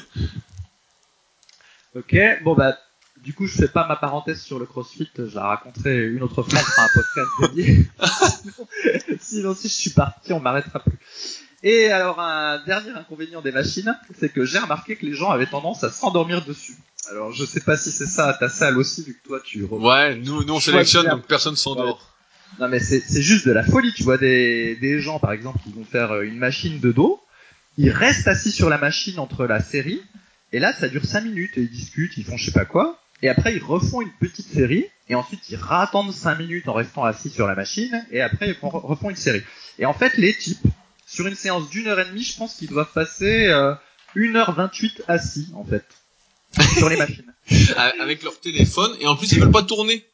Ok, 1.95 2.15
bon 2.43 2.53
bah, 2.53 2.77
du 3.23 3.33
coup, 3.33 3.47
je 3.47 3.55
fais 3.55 3.67
pas 3.67 3.87
ma 3.87 3.95
parenthèse 3.95 4.41
sur 4.41 4.59
le 4.59 4.65
CrossFit, 4.65 5.09
je 5.17 5.35
la 5.35 5.47
raconterai 5.47 6.05
une 6.05 6.21
autre 6.23 6.43
fois, 6.43 6.59
on 6.59 6.63
fera 6.63 6.83
un 6.83 6.89
podcast 6.93 7.29
dédié. 7.41 7.87
Sinon, 9.19 9.55
si 9.55 9.67
je 9.67 9.73
suis 9.73 9.89
parti, 9.89 10.31
on 10.31 10.39
m'arrêtera 10.39 10.79
plus. 10.79 10.99
Et 11.61 11.91
alors, 11.91 12.19
un 12.19 12.63
dernier 12.65 12.91
inconvénient 12.91 13.41
des 13.41 13.51
machines, 13.51 13.97
c'est 14.17 14.29
que 14.29 14.45
j'ai 14.45 14.59
remarqué 14.59 14.95
que 14.95 15.05
les 15.05 15.13
gens 15.13 15.31
avaient 15.31 15.47
tendance 15.47 15.83
à 15.83 15.89
s'endormir 15.89 16.45
dessus. 16.45 16.77
Alors, 17.09 17.31
je 17.31 17.43
sais 17.43 17.61
pas 17.61 17.75
si 17.75 17.91
c'est 17.91 18.05
ça 18.05 18.29
à 18.29 18.33
ta 18.33 18.49
salle 18.49 18.77
aussi, 18.77 19.03
vu 19.03 19.19
que 19.21 19.27
toi, 19.27 19.39
tu... 19.43 19.63
Ouais, 19.63 20.15
nous, 20.15 20.43
nous 20.45 20.53
on 20.53 20.59
sélectionne 20.59 21.07
donc 21.07 21.25
personne 21.25 21.55
s'endort. 21.55 22.13
Non 22.57 22.67
mais 22.67 22.79
c'est 22.79 23.21
juste 23.21 23.45
de 23.47 23.51
la 23.51 23.63
folie, 23.63 23.93
tu 23.93 24.03
vois 24.03 24.17
des, 24.17 24.75
des 24.77 24.99
gens 24.99 25.19
par 25.19 25.31
exemple 25.31 25.59
qui 25.63 25.71
vont 25.71 25.85
faire 25.85 26.11
euh, 26.11 26.21
une 26.23 26.37
machine 26.37 26.79
de 26.79 26.91
dos, 26.91 27.21
ils 27.77 27.89
restent 27.91 28.27
assis 28.27 28.51
sur 28.51 28.69
la 28.69 28.77
machine 28.77 29.19
entre 29.19 29.45
la 29.45 29.61
série, 29.61 30.01
et 30.51 30.59
là 30.59 30.73
ça 30.73 30.87
dure 30.89 31.05
5 31.05 31.21
minutes, 31.21 31.51
ils 31.57 31.69
discutent, 31.69 32.17
ils 32.17 32.25
font 32.25 32.35
je 32.37 32.45
sais 32.45 32.51
pas 32.51 32.65
quoi, 32.65 32.99
et 33.21 33.29
après 33.29 33.53
ils 33.55 33.63
refont 33.63 34.01
une 34.01 34.11
petite 34.19 34.47
série, 34.51 34.85
et 35.07 35.15
ensuite 35.15 35.49
ils 35.49 35.55
rattendent 35.55 36.11
5 36.13 36.37
minutes 36.39 36.67
en 36.67 36.73
restant 36.73 37.03
assis 37.05 37.29
sur 37.29 37.47
la 37.47 37.55
machine, 37.55 38.05
et 38.11 38.19
après 38.21 38.49
ils 38.49 38.55
font- 38.55 38.69
refont 38.69 39.09
une 39.09 39.15
série. 39.15 39.43
Et 39.77 39.85
en 39.85 39.93
fait 39.93 40.17
les 40.17 40.33
types, 40.35 40.65
sur 41.05 41.27
une 41.27 41.35
séance 41.35 41.69
d'une 41.69 41.87
heure 41.87 41.99
et 41.99 42.05
demie, 42.05 42.23
je 42.23 42.35
pense 42.37 42.55
qu'ils 42.55 42.67
doivent 42.69 42.91
passer 42.93 43.47
euh, 43.47 43.73
1h28 44.15 45.01
assis 45.07 45.49
en 45.55 45.63
fait, 45.63 45.85
sur 46.77 46.89
les 46.89 46.97
machines. 46.97 47.33
Avec 48.01 48.21
leur 48.23 48.39
téléphone 48.39 48.91
et 48.99 49.07
en 49.07 49.15
plus 49.15 49.31
ils 49.31 49.39
veulent 49.39 49.51
pas 49.51 49.63
tourner. 49.63 50.05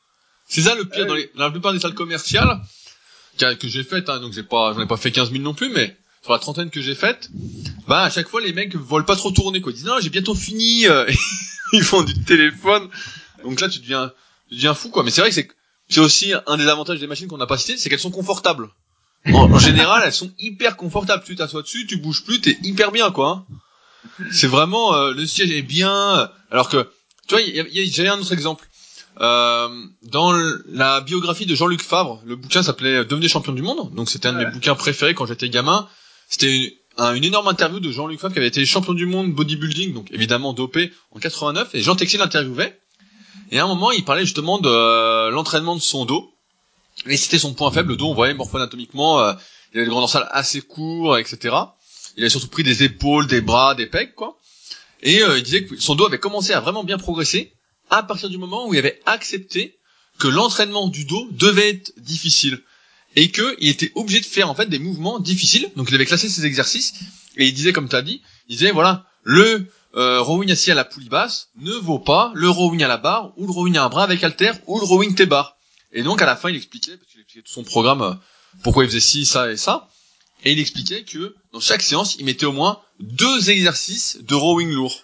C'est 0.47 0.62
ça 0.62 0.75
le 0.75 0.86
pire 0.86 1.03
Ah 1.03 1.08
dans, 1.08 1.15
les, 1.15 1.31
dans 1.36 1.45
la 1.45 1.51
plupart 1.51 1.73
des 1.73 1.79
salles 1.79 1.93
commerciales 1.93 2.60
que, 3.38 3.53
que 3.55 3.67
j'ai 3.67 3.84
faites, 3.84 4.10
hein, 4.10 4.19
donc 4.19 4.34
j'ai 4.34 4.43
pas, 4.43 4.73
j'en 4.73 4.81
ai 4.81 4.88
pas 4.88 4.97
fait 4.97 5.12
15 5.12 5.31
000 5.31 5.43
non 5.43 5.53
plus, 5.53 5.69
mais 5.69 5.95
sur 6.23 6.31
la 6.31 6.39
trentaine 6.39 6.69
que 6.69 6.81
j'ai 6.81 6.95
faite, 6.95 7.29
bah 7.88 8.03
à 8.03 8.10
chaque 8.10 8.27
fois 8.29 8.41
les 8.41 8.53
mecs 8.53 8.75
veulent 8.75 9.05
pas 9.05 9.15
trop 9.15 9.31
tourner 9.31 9.62
quoi. 9.62 9.71
Ils 9.71 9.75
disent 9.75 9.86
non 9.86 9.99
j'ai 9.99 10.10
bientôt 10.10 10.36
fini, 10.36 10.88
euh, 10.88 11.05
ils 11.73 11.84
font 11.84 12.03
du 12.03 12.13
téléphone. 12.23 12.89
Donc 13.43 13.60
là 13.62 13.69
tu 13.69 13.79
deviens, 13.79 14.12
tu 14.49 14.55
deviens 14.55 14.73
fou 14.73 14.89
quoi. 14.89 15.03
Mais 15.03 15.12
c'est 15.12 15.21
vrai 15.21 15.29
que 15.29 15.36
c'est, 15.36 15.49
c'est 15.89 15.99
aussi 15.99 16.34
un 16.47 16.58
des 16.58 16.67
avantages 16.67 16.99
des 16.99 17.08
machines 17.08 17.27
qu'on 17.27 17.38
n'a 17.38 17.45
pas 17.47 17.58
cité, 17.58 17.77
c'est 17.77 17.89
qu'elles 17.89 17.99
sont 17.99 18.12
confortables. 18.12 18.69
En, 19.34 19.51
en 19.51 19.60
général 19.60 20.03
elles 20.05 20.13
sont 20.13 20.31
hyper 20.39 20.77
confortables. 20.77 21.23
Tu 21.25 21.36
t'assois 21.36 21.62
dessus, 21.63 21.86
tu 21.88 21.97
bouges 21.97 22.23
plus, 22.23 22.39
t'es 22.41 22.58
hyper 22.63 22.91
bien 22.91 23.12
quoi. 23.12 23.45
hein. 23.49 23.55
C'est 24.31 24.47
vraiment 24.47 24.93
euh, 24.95 25.12
le 25.13 25.25
siège 25.25 25.51
est 25.51 25.62
bien. 25.63 26.29
Alors 26.51 26.69
que 26.69 26.88
tu 27.27 27.34
vois, 27.36 27.41
y 27.41 27.60
a- 27.60 27.65
il 27.67 27.75
y 27.75 27.81
a- 27.89 27.91
j'avais 27.91 28.10
un 28.10 28.19
autre 28.19 28.31
exemple. 28.34 28.67
Euh, 29.21 29.69
dans 30.04 30.34
la 30.67 31.01
biographie 31.01 31.45
de 31.45 31.56
Jean-Luc 31.56 31.82
Favre, 31.82 32.21
le 32.25 32.36
bouquin 32.36 32.63
s'appelait 32.63 33.06
Devenez 33.06 33.28
champion 33.30 33.54
du 33.54 33.62
monde. 33.62 33.93
Donc 33.95 34.10
c'était 34.10 34.28
un 34.28 34.34
de 34.34 34.39
mes 34.39 34.51
bouquins 34.51 34.75
préférés 34.75 35.13
quand 35.13 35.25
j'étais 35.25 35.49
gamin. 35.49 35.88
C'était 36.28 36.54
une, 36.56 36.71
un- 36.97 37.13
une 37.13 37.23
énorme 37.23 37.47
interview 37.47 37.80
de 37.80 37.91
Jean-Luc 37.91 38.19
Favre 38.19 38.34
qui 38.34 38.39
avait 38.39 38.47
été 38.49 38.65
champion 38.65 38.93
du 38.93 39.06
monde 39.06 39.32
bodybuilding, 39.34 39.93
donc 39.93 40.12
évidemment 40.12 40.54
dopé 40.54 40.91
en 41.12 41.19
89. 41.19 41.75
Et 41.75 41.82
Jean 41.82 41.95
Texier 41.95 42.19
l'interviewait. 42.19 42.80
Et 43.51 43.60
à 43.60 43.63
un 43.63 43.67
moment, 43.67 43.91
il 43.91 44.04
parlait 44.04 44.25
justement 44.25 44.60
de 44.60 44.69
euh, 44.69 45.30
l'entraînement 45.30 45.75
de 45.75 45.82
son 45.82 46.06
dos. 46.06 46.32
Et 47.08 47.15
c'était 47.17 47.38
son 47.39 47.54
point 47.54 47.71
faible, 47.71 47.89
le 47.89 47.97
dos. 47.97 48.08
On 48.10 48.13
voyait 48.15 48.34
morpho-anatomiquement, 48.34 49.19
euh, 49.19 49.34
il 49.73 49.78
avait 49.78 49.86
le 49.86 49.91
grand 49.91 49.99
dorsal 50.01 50.28
assez 50.32 50.62
court, 50.62 51.17
etc. 51.17 51.56
Il 52.17 52.23
avait 52.23 52.30
surtout 52.30 52.47
pris 52.47 52.63
des 52.63 52.84
épaules, 52.84 53.28
des 53.28 53.41
bras, 53.41 53.75
des 53.75 53.86
pecs, 53.86 54.15
quoi. 54.15 54.38
Et 55.04 55.21
euh, 55.21 55.38
il 55.38 55.43
disait 55.43 55.65
que 55.65 55.78
son 55.80 55.95
dos 55.95 56.06
avait 56.08 56.19
commencé 56.19 56.54
à 56.54 56.60
vraiment 56.62 56.84
bien 56.84 56.97
progresser 56.97 57.54
à 57.89 58.04
partir 58.04 58.30
du 58.30 58.38
moment 58.38 58.67
où 58.67 58.74
il 58.74 58.78
avait 58.78 59.02
accepté 59.06 59.78
que 60.19 60.28
l'entraînement 60.28 60.88
du 60.88 61.06
dos 61.06 61.28
devait 61.32 61.69
être 61.69 61.93
difficile 61.98 62.62
et 63.15 63.32
que 63.32 63.56
il 63.60 63.69
était 63.69 63.91
obligé 63.95 64.21
de 64.21 64.26
faire 64.26 64.50
en 64.50 64.56
fait 64.56 64.67
des 64.67 64.80
mouvements 64.80 65.19
difficiles. 65.19 65.69
Donc 65.76 65.89
il 65.89 65.95
avait 65.95 66.06
classé 66.06 66.30
ses 66.30 66.45
exercices 66.45 66.93
et 67.38 67.48
il 67.48 67.54
disait 67.54 67.74
comme 67.74 67.89
tu 67.89 67.95
as 67.95 68.02
dit, 68.02 68.21
il 68.48 68.58
disait 68.58 68.71
voilà, 68.71 69.06
le 69.24 69.67
euh, 69.95 70.21
rowing 70.21 70.52
assis 70.52 70.71
à 70.71 70.76
la 70.76 70.86
poulie 70.86 71.10
basse 71.10 71.50
ne 71.58 71.71
vaut 71.71 72.00
pas 72.00 72.32
le 72.36 72.50
rowing 72.50 72.84
à 72.84 72.88
la 72.88 72.98
barre 72.98 73.34
ou 73.38 73.45
le 73.45 73.52
rowing 73.52 73.78
à 73.78 73.84
un 73.84 73.89
bras 73.89 74.04
avec 74.04 74.24
halter 74.24 74.52
ou 74.67 74.80
le 74.80 74.86
rowing 74.86 75.15
T-bar. 75.15 75.58
Et 75.93 76.04
donc 76.04 76.21
à 76.21 76.26
la 76.26 76.36
fin 76.36 76.50
il 76.50 76.56
expliquait 76.56 76.98
parce 76.98 77.12
qu'il 77.12 77.21
expliquait 77.21 77.45
tout 77.45 77.54
son 77.54 77.63
programme 77.63 78.02
euh, 78.02 78.13
pourquoi 78.63 78.84
il 78.84 78.88
faisait 78.88 79.00
ci, 79.00 79.26
ça 79.26 79.52
et 79.52 79.58
ça 79.58 79.89
et 80.45 80.52
il 80.52 80.60
expliquait 80.60 81.04
que 81.04 81.36
dans 81.54 81.60
chaque 81.60 81.82
séance, 81.82 82.15
il 82.19 82.26
mettait 82.26 82.45
au 82.45 82.52
moins 82.52 82.80
deux 83.00 83.50
exercices 83.50 84.19
de 84.21 84.36
rowing 84.36 84.69
lourd. 84.71 85.02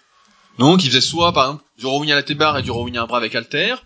Donc, 0.61 0.83
il 0.83 0.89
faisait 0.89 1.01
soit, 1.01 1.33
par 1.33 1.45
exemple, 1.45 1.63
du 1.79 1.87
rowing 1.87 2.11
à 2.11 2.15
la 2.15 2.21
T-bar 2.21 2.55
et 2.55 2.61
du 2.61 2.69
rowing 2.69 2.95
à 2.95 3.01
un 3.01 3.07
bras 3.07 3.17
avec 3.17 3.33
halter, 3.33 3.77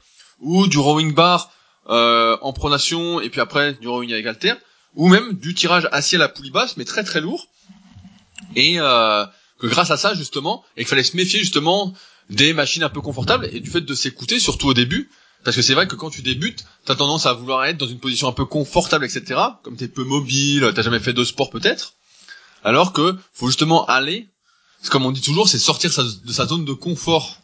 ou 0.42 0.68
du 0.68 0.78
rowing 0.78 1.14
bar 1.14 1.50
euh, 1.88 2.36
en 2.42 2.52
pronation 2.52 3.22
et 3.22 3.30
puis 3.30 3.40
après 3.40 3.76
du 3.76 3.88
rowing 3.88 4.12
avec 4.12 4.26
halter, 4.26 4.56
ou 4.94 5.08
même 5.08 5.36
du 5.36 5.54
tirage 5.54 5.88
assis 5.94 6.18
à 6.18 6.20
la 6.20 6.28
poulie 6.28 6.52
basse, 6.52 6.76
mais 6.76 6.84
très 6.84 7.06
très 7.06 7.22
lourd. 7.22 7.48
Et 8.58 8.76
euh, 8.82 9.26
que 9.58 9.68
grâce 9.68 9.90
à 9.90 9.96
ça, 9.96 10.16
justement, 10.16 10.66
et 10.76 10.82
qu'il 10.82 10.90
fallait 10.90 11.04
se 11.04 11.16
méfier 11.16 11.40
justement 11.40 11.94
des 12.30 12.52
machines 12.52 12.84
un 12.84 12.90
peu 12.90 13.00
confortables 13.00 13.48
et 13.54 13.62
du 13.62 13.70
fait 13.70 13.80
de 13.80 13.94
s'écouter, 13.94 14.42
surtout 14.42 14.68
au 14.68 14.74
début, 14.74 15.10
parce 15.46 15.56
que 15.56 15.62
c'est 15.62 15.76
vrai 15.76 15.88
que 15.88 15.96
quand 15.96 16.10
tu 16.10 16.24
débutes, 16.24 16.66
t'as 16.84 16.96
tendance 16.96 17.26
à 17.26 17.32
vouloir 17.32 17.64
être 17.64 17.78
dans 17.78 17.88
une 17.88 18.00
position 18.00 18.28
un 18.28 18.34
peu 18.34 18.44
confortable, 18.44 19.06
etc. 19.06 19.40
Comme 19.64 19.78
t'es 19.78 19.88
peu 19.88 20.04
mobile, 20.04 20.74
t'as 20.76 20.82
jamais 20.82 21.00
fait 21.00 21.14
de 21.14 21.24
sport 21.24 21.52
peut-être. 21.52 21.94
Alors 22.66 22.92
que 22.92 23.16
faut 23.32 23.48
justement 23.48 23.86
aller, 23.86 24.28
comme 24.90 25.06
on 25.06 25.12
dit 25.12 25.22
toujours, 25.22 25.48
c'est 25.50 25.60
sortir 25.60 25.92
sa- 25.92 26.04
de 26.04 26.32
sa 26.32 26.46
zone 26.46 26.66
de 26.66 26.74
confort. 26.74 27.38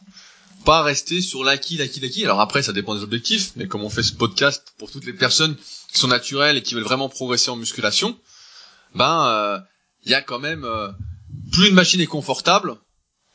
Pas 0.64 0.82
rester 0.82 1.20
sur 1.20 1.42
l'acquis, 1.42 1.76
l'acquis, 1.76 1.98
l'acquis. 2.00 2.24
Alors 2.24 2.40
après, 2.40 2.62
ça 2.62 2.72
dépend 2.72 2.94
des 2.94 3.02
objectifs, 3.02 3.50
mais 3.56 3.66
comme 3.66 3.82
on 3.82 3.90
fait 3.90 4.04
ce 4.04 4.12
podcast 4.12 4.74
pour 4.78 4.90
toutes 4.90 5.04
les 5.06 5.12
personnes 5.12 5.56
qui 5.92 5.98
sont 5.98 6.06
naturelles 6.08 6.56
et 6.56 6.62
qui 6.62 6.74
veulent 6.74 6.84
vraiment 6.84 7.08
progresser 7.08 7.50
en 7.50 7.56
musculation, 7.56 8.16
ben, 8.94 9.60
il 10.04 10.10
y 10.10 10.14
a 10.14 10.22
quand 10.22 10.38
même, 10.38 10.64
euh, 10.64 10.88
plus 11.52 11.68
une 11.68 11.74
machine 11.74 12.00
est 12.00 12.06
confortable, 12.06 12.76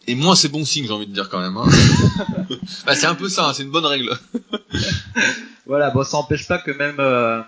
et 0.08 0.16
moins 0.16 0.36
c'est 0.36 0.48
bon 0.48 0.64
signe, 0.64 0.86
j'ai 0.88 0.94
envie 0.94 1.08
de 1.08 1.14
dire 1.14 1.28
quand 1.30 1.40
même. 1.40 1.58
Hein. 1.58 1.68
Bah, 2.86 2.96
c'est 2.96 3.06
un 3.08 3.16
peu 3.16 3.28
ça, 3.28 3.50
hein, 3.50 3.54
c'est 3.54 3.64
une 3.64 3.72
bonne 3.72 3.86
règle. 3.86 4.18
Voilà, 5.66 5.90
bon, 5.90 6.04
ça 6.06 6.18
n'empêche 6.18 6.48
pas 6.48 6.60
que 6.60 6.72
même 6.72 6.96
euh, 7.00 7.42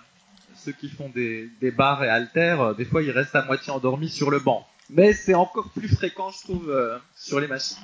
ceux 0.66 0.74
qui 0.74 0.90
font 0.90 1.10
des, 1.16 1.50
des 1.62 1.72
bars 1.72 2.04
et 2.04 2.10
haltères, 2.10 2.62
euh, 2.62 2.74
des 2.74 2.84
fois 2.84 3.02
ils 3.02 3.12
restent 3.12 3.36
à 3.36 3.46
moitié 3.46 3.72
endormis 3.72 4.10
sur 4.10 4.30
le 4.30 4.40
banc. 4.40 4.68
Mais 4.90 5.14
c'est 5.14 5.36
encore 5.36 5.70
plus 5.70 5.88
fréquent, 5.88 6.32
je 6.32 6.44
trouve, 6.44 6.70
euh, 6.70 6.98
sur 7.16 7.40
les 7.40 7.48
machines. 7.48 7.78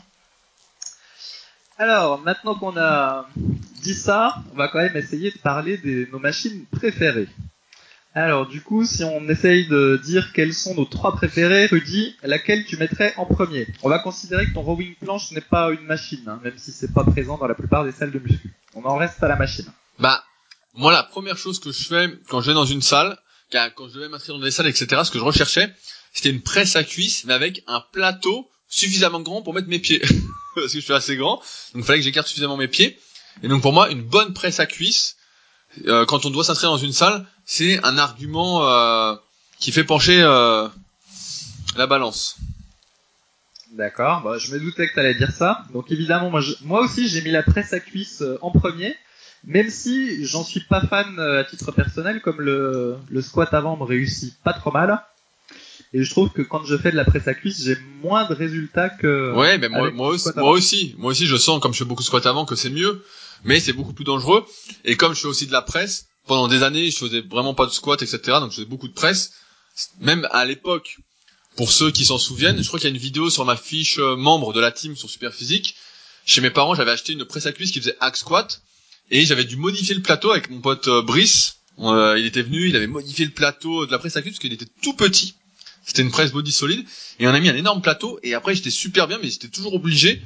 Alors, 1.78 2.20
maintenant 2.22 2.56
qu'on 2.56 2.78
a 2.78 3.28
dit 3.82 3.94
ça, 3.94 4.36
on 4.54 4.58
va 4.58 4.70
quand 4.70 4.80
même 4.80 4.96
essayer 4.96 5.32
de 5.32 5.38
parler 5.38 5.78
de 5.78 6.08
nos 6.12 6.20
machines 6.20 6.66
préférées. 6.72 7.28
Alors, 8.14 8.48
du 8.48 8.62
coup, 8.62 8.86
si 8.86 9.04
on 9.04 9.28
essaye 9.28 9.68
de 9.68 10.00
dire 10.02 10.32
quels 10.32 10.54
sont 10.54 10.74
nos 10.74 10.86
trois 10.86 11.14
préférés, 11.14 11.66
Rudy, 11.66 12.16
laquelle 12.24 12.64
tu 12.64 12.78
mettrais 12.78 13.14
en 13.18 13.26
premier? 13.26 13.68
On 13.84 13.90
va 13.90 14.00
considérer 14.00 14.46
que 14.46 14.54
ton 14.54 14.62
rowing 14.62 14.96
planche 14.96 15.32
n'est 15.32 15.42
pas 15.42 15.70
une 15.72 15.86
machine, 15.86 16.24
hein, 16.28 16.40
même 16.42 16.58
si 16.58 16.72
c'est 16.72 16.94
pas 16.94 17.04
présent 17.04 17.38
dans 17.38 17.48
la 17.48 17.56
plupart 17.56 17.84
des 17.84 17.92
salles 17.92 18.12
de 18.12 18.20
muscu. 18.20 18.54
On 18.74 18.86
en 18.86 18.96
reste 18.96 19.22
à 19.22 19.28
la 19.28 19.36
machine. 19.36 19.66
Bah, 20.00 20.24
moi, 20.76 20.94
la 20.94 21.04
première 21.04 21.38
chose 21.38 21.60
que 21.60 21.74
je 21.74 21.84
fais 21.84 22.10
quand 22.30 22.40
je 22.40 22.48
vais 22.48 22.54
dans 22.54 22.66
une 22.66 22.82
salle, 22.82 23.18
quand 23.52 23.90
je 23.90 23.96
devais 23.96 24.08
m'inscrire 24.08 24.36
dans 24.36 24.44
des 24.44 24.52
salles, 24.52 24.68
etc., 24.68 25.02
ce 25.04 25.12
que 25.12 25.20
je 25.20 25.24
recherchais, 25.24 25.70
c'était 26.16 26.30
une 26.30 26.42
presse 26.42 26.78
à 26.78 26.84
cuisse, 26.84 27.26
mais 27.26 27.34
avec 27.34 27.62
un 27.68 27.84
plateau 27.92 28.50
suffisamment 28.70 29.20
grand 29.20 29.42
pour 29.42 29.54
mettre 29.54 29.68
mes 29.68 29.80
pieds. 29.80 30.02
Parce 30.56 30.72
que 30.72 30.80
je 30.80 30.84
suis 30.84 30.94
assez 30.94 31.18
grand, 31.18 31.36
donc 31.74 31.84
il 31.84 31.84
fallait 31.84 32.00
que 32.00 32.06
j'écarte 32.06 32.28
suffisamment 32.28 32.56
mes 32.56 32.70
pieds. 32.70 32.98
Et 33.44 33.50
donc 33.50 33.62
pour 33.62 33.74
moi, 33.74 33.92
une 33.92 34.02
bonne 34.02 34.34
presse 34.34 34.62
à 34.62 34.66
cuisse, 34.66 35.18
euh, 35.88 36.06
quand 36.06 36.26
on 36.26 36.30
doit 36.30 36.46
s'inscrire 36.46 36.70
dans 36.72 36.78
une 36.78 36.94
salle, 36.94 37.26
c'est 37.44 37.84
un 37.84 37.98
argument 37.98 38.66
euh, 38.66 39.14
qui 39.60 39.74
fait 39.74 39.84
pencher 39.84 40.22
euh, 40.22 40.70
la 41.76 41.86
balance. 41.86 42.38
D'accord, 43.74 44.22
bah, 44.22 44.38
je 44.38 44.54
me 44.54 44.60
doutais 44.62 44.88
que 44.88 44.94
tu 44.94 45.00
allais 45.02 45.16
dire 45.16 45.34
ça. 45.34 45.66
Donc 45.74 45.92
évidemment, 45.92 46.32
moi, 46.62 46.82
aussi 46.82 47.10
j'ai 47.10 47.22
mis 47.24 47.32
la 47.32 47.44
presse 47.44 47.74
à 47.74 47.82
cuisse 47.82 48.24
en 48.42 48.52
premier, 48.52 48.96
même 49.44 49.70
si 49.70 50.26
j'en 50.26 50.46
suis 50.46 50.62
pas 50.62 50.80
fan 50.80 51.20
à 51.20 51.44
titre 51.44 51.74
personnel, 51.74 52.22
comme 52.22 52.40
le, 52.40 52.96
le 53.10 53.22
squat 53.22 53.54
avant 53.54 53.76
me 53.76 53.84
réussit 53.84 54.34
pas 54.46 54.54
trop 54.54 54.72
mal. 54.72 55.04
Et 55.96 56.04
je 56.04 56.10
trouve 56.10 56.30
que 56.30 56.42
quand 56.42 56.66
je 56.66 56.78
fais 56.78 56.92
de 56.92 56.98
la 56.98 57.06
presse 57.06 57.26
à 57.30 57.34
cuisse, 57.34 57.64
j'ai 57.64 57.78
moins 58.04 58.28
de 58.28 58.34
résultats 58.34 58.90
que. 58.90 59.34
Ouais, 59.34 59.58
mais 59.58 59.70
moi, 59.70 59.92
moi, 59.92 60.10
aussi, 60.10 60.30
moi 60.36 60.52
aussi, 60.52 60.96
moi 60.98 61.12
aussi, 61.12 61.26
je 61.26 61.38
sens, 61.38 61.62
comme 61.62 61.72
je 61.72 61.78
fais 61.78 61.86
beaucoup 61.86 62.04
de 62.04 62.08
squat 62.08 62.26
avant, 62.26 62.44
que 62.44 62.58
c'est 62.58 62.70
mieux, 62.70 63.02
mais 63.46 63.62
c'est 63.62 63.72
beaucoup 63.72 63.94
plus 63.94 64.04
dangereux. 64.04 64.46
Et 64.84 64.98
comme 64.98 65.16
je 65.16 65.22
fais 65.22 65.28
aussi 65.28 65.48
de 65.48 65.54
la 65.54 65.62
presse, 65.62 66.08
pendant 66.28 66.50
des 66.50 66.64
années, 66.64 66.92
je 66.92 66.98
faisais 66.98 67.22
vraiment 67.22 67.54
pas 67.54 67.66
de 67.66 67.72
squat, 67.72 68.02
etc. 68.02 68.20
Donc 68.42 68.52
je 68.52 68.58
faisais 68.58 68.68
beaucoup 68.68 68.90
de 68.90 68.94
presse. 68.94 69.36
Même 70.02 70.28
à 70.32 70.44
l'époque, 70.44 70.98
pour 71.56 71.72
ceux 71.72 71.92
qui 71.92 72.04
s'en 72.04 72.18
souviennent, 72.18 72.62
je 72.62 72.68
crois 72.68 72.78
qu'il 72.78 72.90
y 72.90 72.92
a 72.92 72.96
une 72.96 73.02
vidéo 73.02 73.30
sur 73.30 73.46
ma 73.46 73.56
fiche 73.56 73.98
euh, 74.00 74.18
membre 74.18 74.52
de 74.52 74.60
la 74.60 74.74
team 74.74 74.98
sur 74.98 75.10
Super 75.10 75.34
Physique. 75.34 75.78
Chez 76.26 76.42
mes 76.42 76.50
parents, 76.50 76.76
j'avais 76.76 76.92
acheté 76.92 77.14
une 77.14 77.24
presse 77.24 77.46
à 77.46 77.54
cuisse 77.54 77.72
qui 77.72 77.80
faisait 77.80 77.96
hack 78.02 78.18
squat 78.18 78.62
et 79.12 79.26
j'avais 79.26 79.46
dû 79.46 79.56
modifier 79.56 79.96
le 79.96 80.02
plateau 80.02 80.32
avec 80.32 80.50
mon 80.50 80.60
pote 80.60 80.90
euh, 80.90 81.02
Brice. 81.02 81.60
Euh, 81.80 82.20
il 82.20 82.26
était 82.26 82.42
venu, 82.42 82.68
il 82.68 82.76
avait 82.76 82.86
modifié 82.86 83.24
le 83.24 83.32
plateau 83.32 83.86
de 83.86 83.92
la 83.94 83.98
presse 83.98 84.18
à 84.18 84.22
cuisse 84.22 84.34
parce 84.34 84.42
qu'il 84.42 84.52
était 84.52 84.68
tout 84.82 84.94
petit. 84.94 85.36
C'était 85.86 86.02
une 86.02 86.12
presse 86.12 86.32
body 86.32 86.52
solide. 86.52 86.86
Et 87.20 87.28
on 87.28 87.34
a 87.34 87.40
mis 87.40 87.50
un 87.50 87.56
énorme 87.56 87.82
plateau. 87.82 88.20
Et 88.24 88.34
après 88.34 88.56
j'étais 88.56 88.72
super 88.72 89.08
bien 89.08 89.20
mais 89.22 89.30
j'étais 89.30 89.48
toujours 89.48 89.74
obligé 89.74 90.22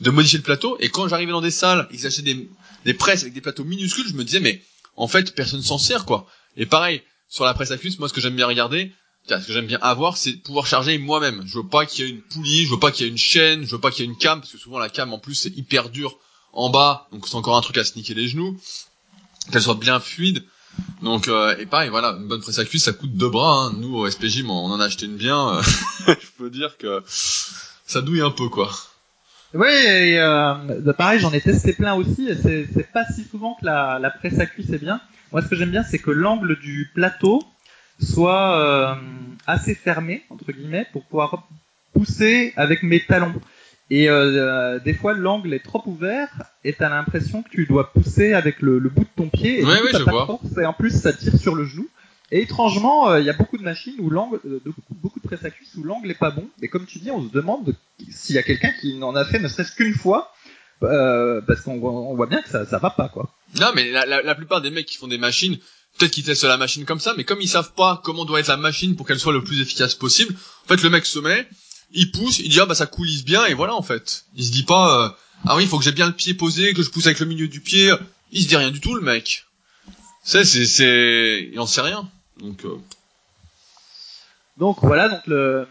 de 0.00 0.10
modifier 0.10 0.38
le 0.38 0.44
plateau. 0.44 0.76
Et 0.80 0.88
quand 0.88 1.08
j'arrivais 1.08 1.32
dans 1.32 1.40
des 1.40 1.50
salles 1.50 1.88
ils 1.92 2.06
achetaient 2.06 2.34
des, 2.34 2.48
des 2.84 2.94
presses 2.94 3.22
avec 3.22 3.34
des 3.34 3.40
plateaux 3.40 3.64
minuscules 3.64 4.08
je 4.08 4.14
me 4.14 4.24
disais 4.24 4.40
mais 4.40 4.62
en 4.96 5.08
fait 5.08 5.34
personne 5.34 5.62
s'en 5.62 5.78
sert 5.78 6.04
quoi. 6.04 6.26
Et 6.56 6.66
pareil 6.66 7.02
sur 7.28 7.44
la 7.44 7.54
presse 7.54 7.70
à 7.70 7.78
cuisse 7.78 7.98
moi 7.98 8.08
ce 8.08 8.14
que 8.14 8.20
j'aime 8.20 8.36
bien 8.36 8.46
regarder 8.46 8.92
ce 9.28 9.46
que 9.46 9.52
j'aime 9.52 9.66
bien 9.66 9.78
avoir 9.82 10.16
c'est 10.16 10.32
pouvoir 10.32 10.66
charger 10.66 10.96
moi-même. 10.98 11.42
Je 11.46 11.58
veux 11.58 11.66
pas 11.66 11.84
qu'il 11.84 12.04
y 12.04 12.08
ait 12.08 12.10
une 12.10 12.22
poulie 12.22 12.64
je 12.64 12.70
veux 12.70 12.78
pas 12.78 12.90
qu'il 12.90 13.04
y 13.04 13.08
ait 13.08 13.12
une 13.12 13.18
chaîne 13.18 13.64
je 13.64 13.72
veux 13.72 13.80
pas 13.80 13.90
qu'il 13.90 14.04
y 14.04 14.08
ait 14.08 14.10
une 14.10 14.16
cam 14.16 14.40
parce 14.40 14.52
que 14.52 14.58
souvent 14.58 14.78
la 14.78 14.88
cam 14.88 15.12
en 15.12 15.18
plus 15.18 15.34
c'est 15.34 15.54
hyper 15.56 15.90
dur 15.90 16.18
en 16.52 16.70
bas. 16.70 17.08
Donc 17.12 17.28
c'est 17.28 17.34
encore 17.34 17.56
un 17.56 17.60
truc 17.60 17.78
à 17.78 17.84
sniquer 17.84 18.14
les 18.14 18.28
genoux. 18.28 18.58
Qu'elle 19.52 19.62
soit 19.62 19.74
bien 19.74 20.00
fluide 20.00 20.44
donc 21.02 21.28
euh, 21.28 21.56
et 21.58 21.66
pareil 21.66 21.90
voilà 21.90 22.16
une 22.18 22.26
bonne 22.26 22.40
presse 22.40 22.58
à 22.58 22.64
cuisse 22.64 22.84
ça 22.84 22.92
coûte 22.92 23.12
deux 23.12 23.28
bras 23.28 23.66
hein. 23.66 23.72
nous 23.78 23.96
au 23.96 24.10
SPJ 24.10 24.44
on 24.48 24.52
en 24.52 24.80
a 24.80 24.86
acheté 24.86 25.06
une 25.06 25.16
bien 25.16 25.56
euh, 25.56 25.62
je 26.06 26.26
peux 26.36 26.50
dire 26.50 26.76
que 26.76 27.02
ça 27.06 28.00
douille 28.00 28.22
un 28.22 28.30
peu 28.30 28.48
quoi. 28.48 28.70
Oui 29.54 29.68
et, 29.68 30.18
euh, 30.18 30.92
pareil 30.96 31.20
j'en 31.20 31.32
ai 31.32 31.40
testé 31.40 31.72
plein 31.72 31.94
aussi 31.94 32.28
et 32.28 32.36
c'est 32.36 32.92
pas 32.92 33.04
si 33.14 33.24
souvent 33.24 33.56
que 33.60 33.64
la, 33.64 34.12
presse 34.18 34.38
à 34.38 34.46
cuisse 34.46 34.70
est 34.70 34.78
bien. 34.78 35.00
Moi 35.32 35.42
ce 35.42 35.48
que 35.48 35.56
j'aime 35.56 35.70
bien 35.70 35.84
c'est 35.84 35.98
que 35.98 36.10
l'angle 36.10 36.58
du 36.58 36.90
plateau 36.94 37.42
soit 38.00 38.98
assez 39.46 39.74
fermé 39.74 40.24
entre 40.30 40.52
guillemets 40.52 40.86
pour 40.92 41.04
pouvoir 41.04 41.48
pousser 41.94 42.52
avec 42.56 42.82
mes 42.82 43.00
talons 43.00 43.34
et 43.90 44.08
euh, 44.10 44.78
des 44.80 44.92
fois, 44.92 45.14
l'angle 45.14 45.54
est 45.54 45.64
trop 45.64 45.82
ouvert 45.86 46.28
et 46.64 46.74
t'as 46.74 46.90
l'impression 46.90 47.42
que 47.42 47.48
tu 47.48 47.66
dois 47.66 47.90
pousser 47.92 48.34
avec 48.34 48.60
le, 48.60 48.78
le 48.78 48.88
bout 48.90 49.04
de 49.04 49.08
ton 49.16 49.28
pied. 49.28 49.60
Et 49.60 49.64
ouais, 49.64 49.80
oui, 49.82 49.90
je 49.92 50.02
vois. 50.02 50.38
et 50.60 50.66
en 50.66 50.74
plus, 50.74 50.90
ça 50.90 51.12
tire 51.12 51.36
sur 51.38 51.54
le 51.54 51.64
genou. 51.64 51.88
Et 52.30 52.42
étrangement, 52.42 53.08
euh, 53.08 53.20
il 53.20 53.26
y 53.26 53.30
a 53.30 53.32
beaucoup 53.32 53.56
de 53.56 53.62
machines 53.62 53.94
où 53.98 54.10
l'angle, 54.10 54.38
euh, 54.44 54.60
beaucoup 54.90 55.18
de 55.20 55.26
presse 55.26 55.44
à 55.44 55.50
cuisse 55.50 55.74
où 55.76 55.82
l'angle 55.82 56.10
est 56.10 56.18
pas 56.18 56.30
bon. 56.30 56.46
Et 56.60 56.68
comme 56.68 56.84
tu 56.84 56.98
dis, 56.98 57.10
on 57.10 57.26
se 57.26 57.32
demande 57.32 57.74
s'il 58.10 58.34
y 58.34 58.38
a 58.38 58.42
quelqu'un 58.42 58.72
qui 58.80 58.94
n'en 58.98 59.14
a 59.16 59.24
fait 59.24 59.38
ne 59.38 59.48
serait-ce 59.48 59.74
qu'une 59.74 59.94
fois, 59.94 60.30
euh, 60.82 61.40
parce 61.46 61.62
qu'on 61.62 61.82
on 61.82 62.14
voit 62.14 62.26
bien 62.26 62.42
que 62.42 62.50
ça, 62.50 62.66
ça 62.66 62.78
va 62.78 62.90
pas, 62.90 63.08
quoi. 63.08 63.34
Non, 63.58 63.68
mais 63.74 63.90
la, 63.90 64.04
la, 64.04 64.20
la 64.20 64.34
plupart 64.34 64.60
des 64.60 64.70
mecs 64.70 64.84
qui 64.84 64.98
font 64.98 65.08
des 65.08 65.16
machines, 65.16 65.56
peut-être 65.98 66.12
qu'ils 66.12 66.24
testent 66.24 66.44
la 66.44 66.58
machine 66.58 66.84
comme 66.84 67.00
ça, 67.00 67.14
mais 67.16 67.24
comme 67.24 67.40
ils 67.40 67.48
savent 67.48 67.72
pas 67.72 68.02
comment 68.04 68.26
doit 68.26 68.40
être 68.40 68.48
la 68.48 68.58
machine 68.58 68.94
pour 68.94 69.06
qu'elle 69.06 69.18
soit 69.18 69.32
le 69.32 69.42
plus 69.42 69.62
efficace 69.62 69.94
possible, 69.94 70.34
en 70.66 70.68
fait, 70.68 70.82
le 70.82 70.90
mec 70.90 71.06
se 71.06 71.18
met, 71.18 71.48
il 71.92 72.10
pousse, 72.10 72.38
il 72.38 72.48
dit 72.48 72.60
ah 72.60 72.66
bah 72.66 72.74
ça 72.74 72.86
coulisse 72.86 73.24
bien 73.24 73.46
et 73.46 73.54
voilà 73.54 73.74
en 73.74 73.82
fait. 73.82 74.24
Il 74.36 74.44
se 74.44 74.52
dit 74.52 74.64
pas 74.64 75.06
euh, 75.06 75.08
ah 75.46 75.56
oui 75.56 75.64
il 75.64 75.68
faut 75.68 75.78
que 75.78 75.84
j'ai 75.84 75.92
bien 75.92 76.06
le 76.06 76.12
pied 76.12 76.34
posé, 76.34 76.74
que 76.74 76.82
je 76.82 76.90
pousse 76.90 77.06
avec 77.06 77.20
le 77.20 77.26
milieu 77.26 77.48
du 77.48 77.60
pied. 77.60 77.92
Il 78.32 78.42
se 78.42 78.48
dit 78.48 78.56
rien 78.56 78.70
du 78.70 78.80
tout 78.80 78.94
le 78.94 79.00
mec. 79.00 79.46
C'est 80.22 80.44
c'est 80.44 80.66
c'est 80.66 81.48
il 81.52 81.58
en 81.58 81.66
sait 81.66 81.80
rien. 81.80 82.08
Donc 82.40 82.64
euh... 82.64 82.76
donc 84.58 84.78
voilà 84.82 85.08
donc 85.08 85.26
le 85.26 85.66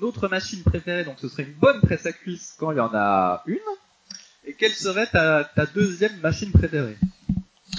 notre 0.00 0.28
machine 0.28 0.62
préférée 0.62 1.04
donc 1.04 1.16
ce 1.20 1.28
serait 1.28 1.44
une 1.44 1.54
bonne 1.54 1.80
presse 1.80 2.06
à 2.06 2.12
cuisse 2.12 2.54
quand 2.58 2.72
il 2.72 2.76
y 2.76 2.80
en 2.80 2.94
a 2.94 3.42
une. 3.46 3.58
Et 4.44 4.54
quelle 4.54 4.74
serait 4.74 5.06
ta, 5.06 5.44
ta 5.44 5.66
deuxième 5.66 6.18
machine 6.20 6.50
préférée? 6.50 6.98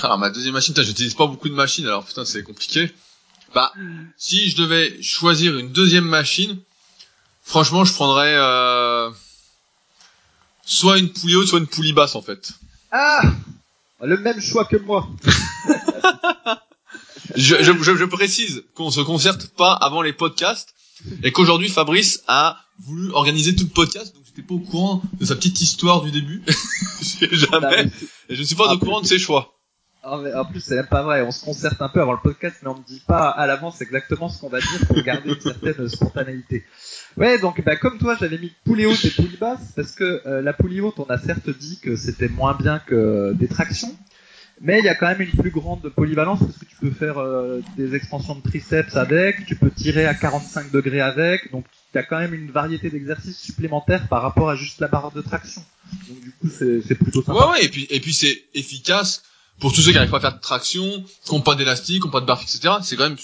Alors 0.02 0.18
ma 0.18 0.30
deuxième 0.30 0.54
machine, 0.54 0.74
j'utilise 0.76 1.14
pas 1.14 1.28
beaucoup 1.28 1.50
de 1.50 1.54
machines 1.54 1.86
alors 1.86 2.06
putain 2.06 2.26
c'est 2.26 2.42
compliqué. 2.42 2.92
Bah 3.54 3.72
si 4.18 4.50
je 4.50 4.56
devais 4.56 5.00
choisir 5.04 5.58
une 5.60 5.72
deuxième 5.72 6.06
machine, 6.06 6.58
Franchement, 7.44 7.84
je 7.86 7.94
prendrais 7.94 8.34
euh, 8.36 9.10
soit 10.66 10.98
une 10.98 11.10
poulie 11.10 11.36
haute, 11.36 11.48
soit 11.48 11.60
une 11.60 11.68
poulie 11.68 11.94
basse 11.94 12.16
en 12.16 12.22
fait. 12.22 12.52
Ah 12.92 13.22
Le 14.02 14.18
même 14.18 14.42
choix 14.42 14.66
que 14.66 14.78
moi. 14.78 15.08
je, 17.36 17.56
je, 17.62 17.96
je, 17.96 18.06
précise 18.06 18.64
qu'on 18.76 18.92
se 18.92 19.02
concerte 19.02 19.48
pas 19.56 19.74
avant 19.74 20.02
les 20.02 20.14
podcasts 20.14 20.74
et 21.24 21.32
qu'aujourd'hui 21.32 21.70
Fabrice 21.70 22.24
a 22.28 22.60
voulu 22.80 23.12
organiser 23.12 23.56
tout 23.56 23.66
le 23.66 23.70
podcast, 23.70 24.16
donc 24.16 24.24
j'étais 24.26 24.42
pas 24.42 24.56
au 24.56 24.60
courant 24.60 25.02
de 25.20 25.26
sa 25.26 25.36
petite 25.36 25.60
histoire 25.62 26.02
du 26.02 26.12
début. 26.12 26.44
Jamais. 27.32 27.92
Et 28.30 28.36
je 28.36 28.44
suis 28.44 28.56
pas 28.56 28.74
au 28.74 28.80
courant 28.80 29.02
de 29.02 29.08
ses 29.08 29.20
choix. 29.20 29.54
En 30.06 30.46
plus, 30.46 30.60
c'est 30.60 30.76
même 30.76 30.88
pas 30.88 31.02
vrai. 31.02 31.22
On 31.22 31.32
se 31.32 31.46
concerte 31.46 31.82
un 31.82 31.88
peu 31.88 32.02
avant 32.02 32.12
le 32.12 32.20
podcast, 32.22 32.58
mais 32.62 32.70
on 32.70 32.78
ne 32.78 32.84
dit 32.84 33.02
pas 33.08 33.30
à 33.30 33.48
l'avance 33.48 33.82
exactement 33.82 34.28
ce 34.28 34.42
qu'on 34.42 34.50
va 34.50 34.60
dire 34.60 34.86
pour 34.88 35.02
garder 35.02 35.30
une 35.30 35.40
certaine 35.40 35.88
spontanéité. 35.88 36.66
Ouais, 37.16 37.40
donc 37.40 37.64
bah, 37.64 37.78
comme 37.78 37.98
toi, 38.00 38.18
j'avais 38.20 38.38
mis 38.38 38.52
poulie 38.66 38.86
haute 38.86 39.04
et 39.06 39.12
poulie 39.12 39.38
basse 39.38 39.72
parce 39.76 39.94
que 39.94 40.22
euh, 40.26 40.42
la 40.42 40.52
poulie 40.52 40.82
haute, 40.82 41.00
on 41.00 41.06
a 41.06 41.18
certes 41.18 41.50
dit 41.50 41.80
que 41.82 41.96
c'était 41.96 42.28
moins 42.28 42.54
bien 42.54 42.80
que 42.80 43.32
des 43.34 43.48
tractions, 43.48 43.96
mais 44.60 44.80
il 44.80 44.86
y 44.86 44.90
a 44.90 44.96
quand 44.96 45.08
même 45.08 45.22
une 45.22 45.32
plus 45.32 45.52
grande 45.52 45.88
polyvalence 45.90 46.40
parce 46.40 46.58
que 46.58 46.66
tu 46.66 46.76
peux 46.76 46.92
faire 46.92 47.20
euh, 47.20 47.62
des 47.78 47.96
extensions 47.96 48.36
de 48.36 48.42
triceps 48.42 48.98
avec, 48.98 49.46
tu 49.46 49.56
peux 49.56 49.72
tirer 49.72 50.06
à 50.06 50.14
45 50.14 50.70
degrés 50.72 51.02
avec, 51.02 51.50
donc 51.54 51.64
il 51.94 51.98
y 51.98 52.00
a 52.00 52.04
quand 52.04 52.20
même 52.20 52.34
une 52.34 52.52
variété 52.52 52.90
d'exercices 52.90 53.40
supplémentaires 53.40 54.10
par 54.10 54.22
rapport 54.22 54.50
à 54.50 54.58
juste 54.58 54.82
la 54.82 54.90
barre 54.90 55.12
de 55.12 55.22
traction. 55.22 55.64
Donc 56.10 56.20
du 56.20 56.32
coup, 56.32 56.50
c'est 56.50 56.96
plutôt 56.96 57.24
sympa. 57.24 57.40
Ouais, 57.40 57.52
ouais, 57.52 57.66
et 57.66 57.70
puis 57.70 57.88
et 57.90 58.02
puis 58.02 58.14
c'est 58.14 58.44
efficace 58.54 59.24
pour 59.60 59.74
tous 59.74 59.82
ceux 59.82 59.92
qui 59.92 59.96
n'arrivent 59.96 60.12
pas 60.12 60.18
à 60.18 60.22
faire 60.22 60.36
de 60.36 60.42
traction, 60.42 61.04
qui 61.26 61.34
n'ont 61.34 61.42
pas 61.42 61.56
d'élastique, 61.56 62.02
qui 62.02 62.08
n'ont 62.08 62.12
pas 62.12 62.22
de 62.22 62.26
barre 62.26 62.42
etc. 62.42 62.76
C'est 62.82 62.96
quand 62.96 63.04
même, 63.04 63.18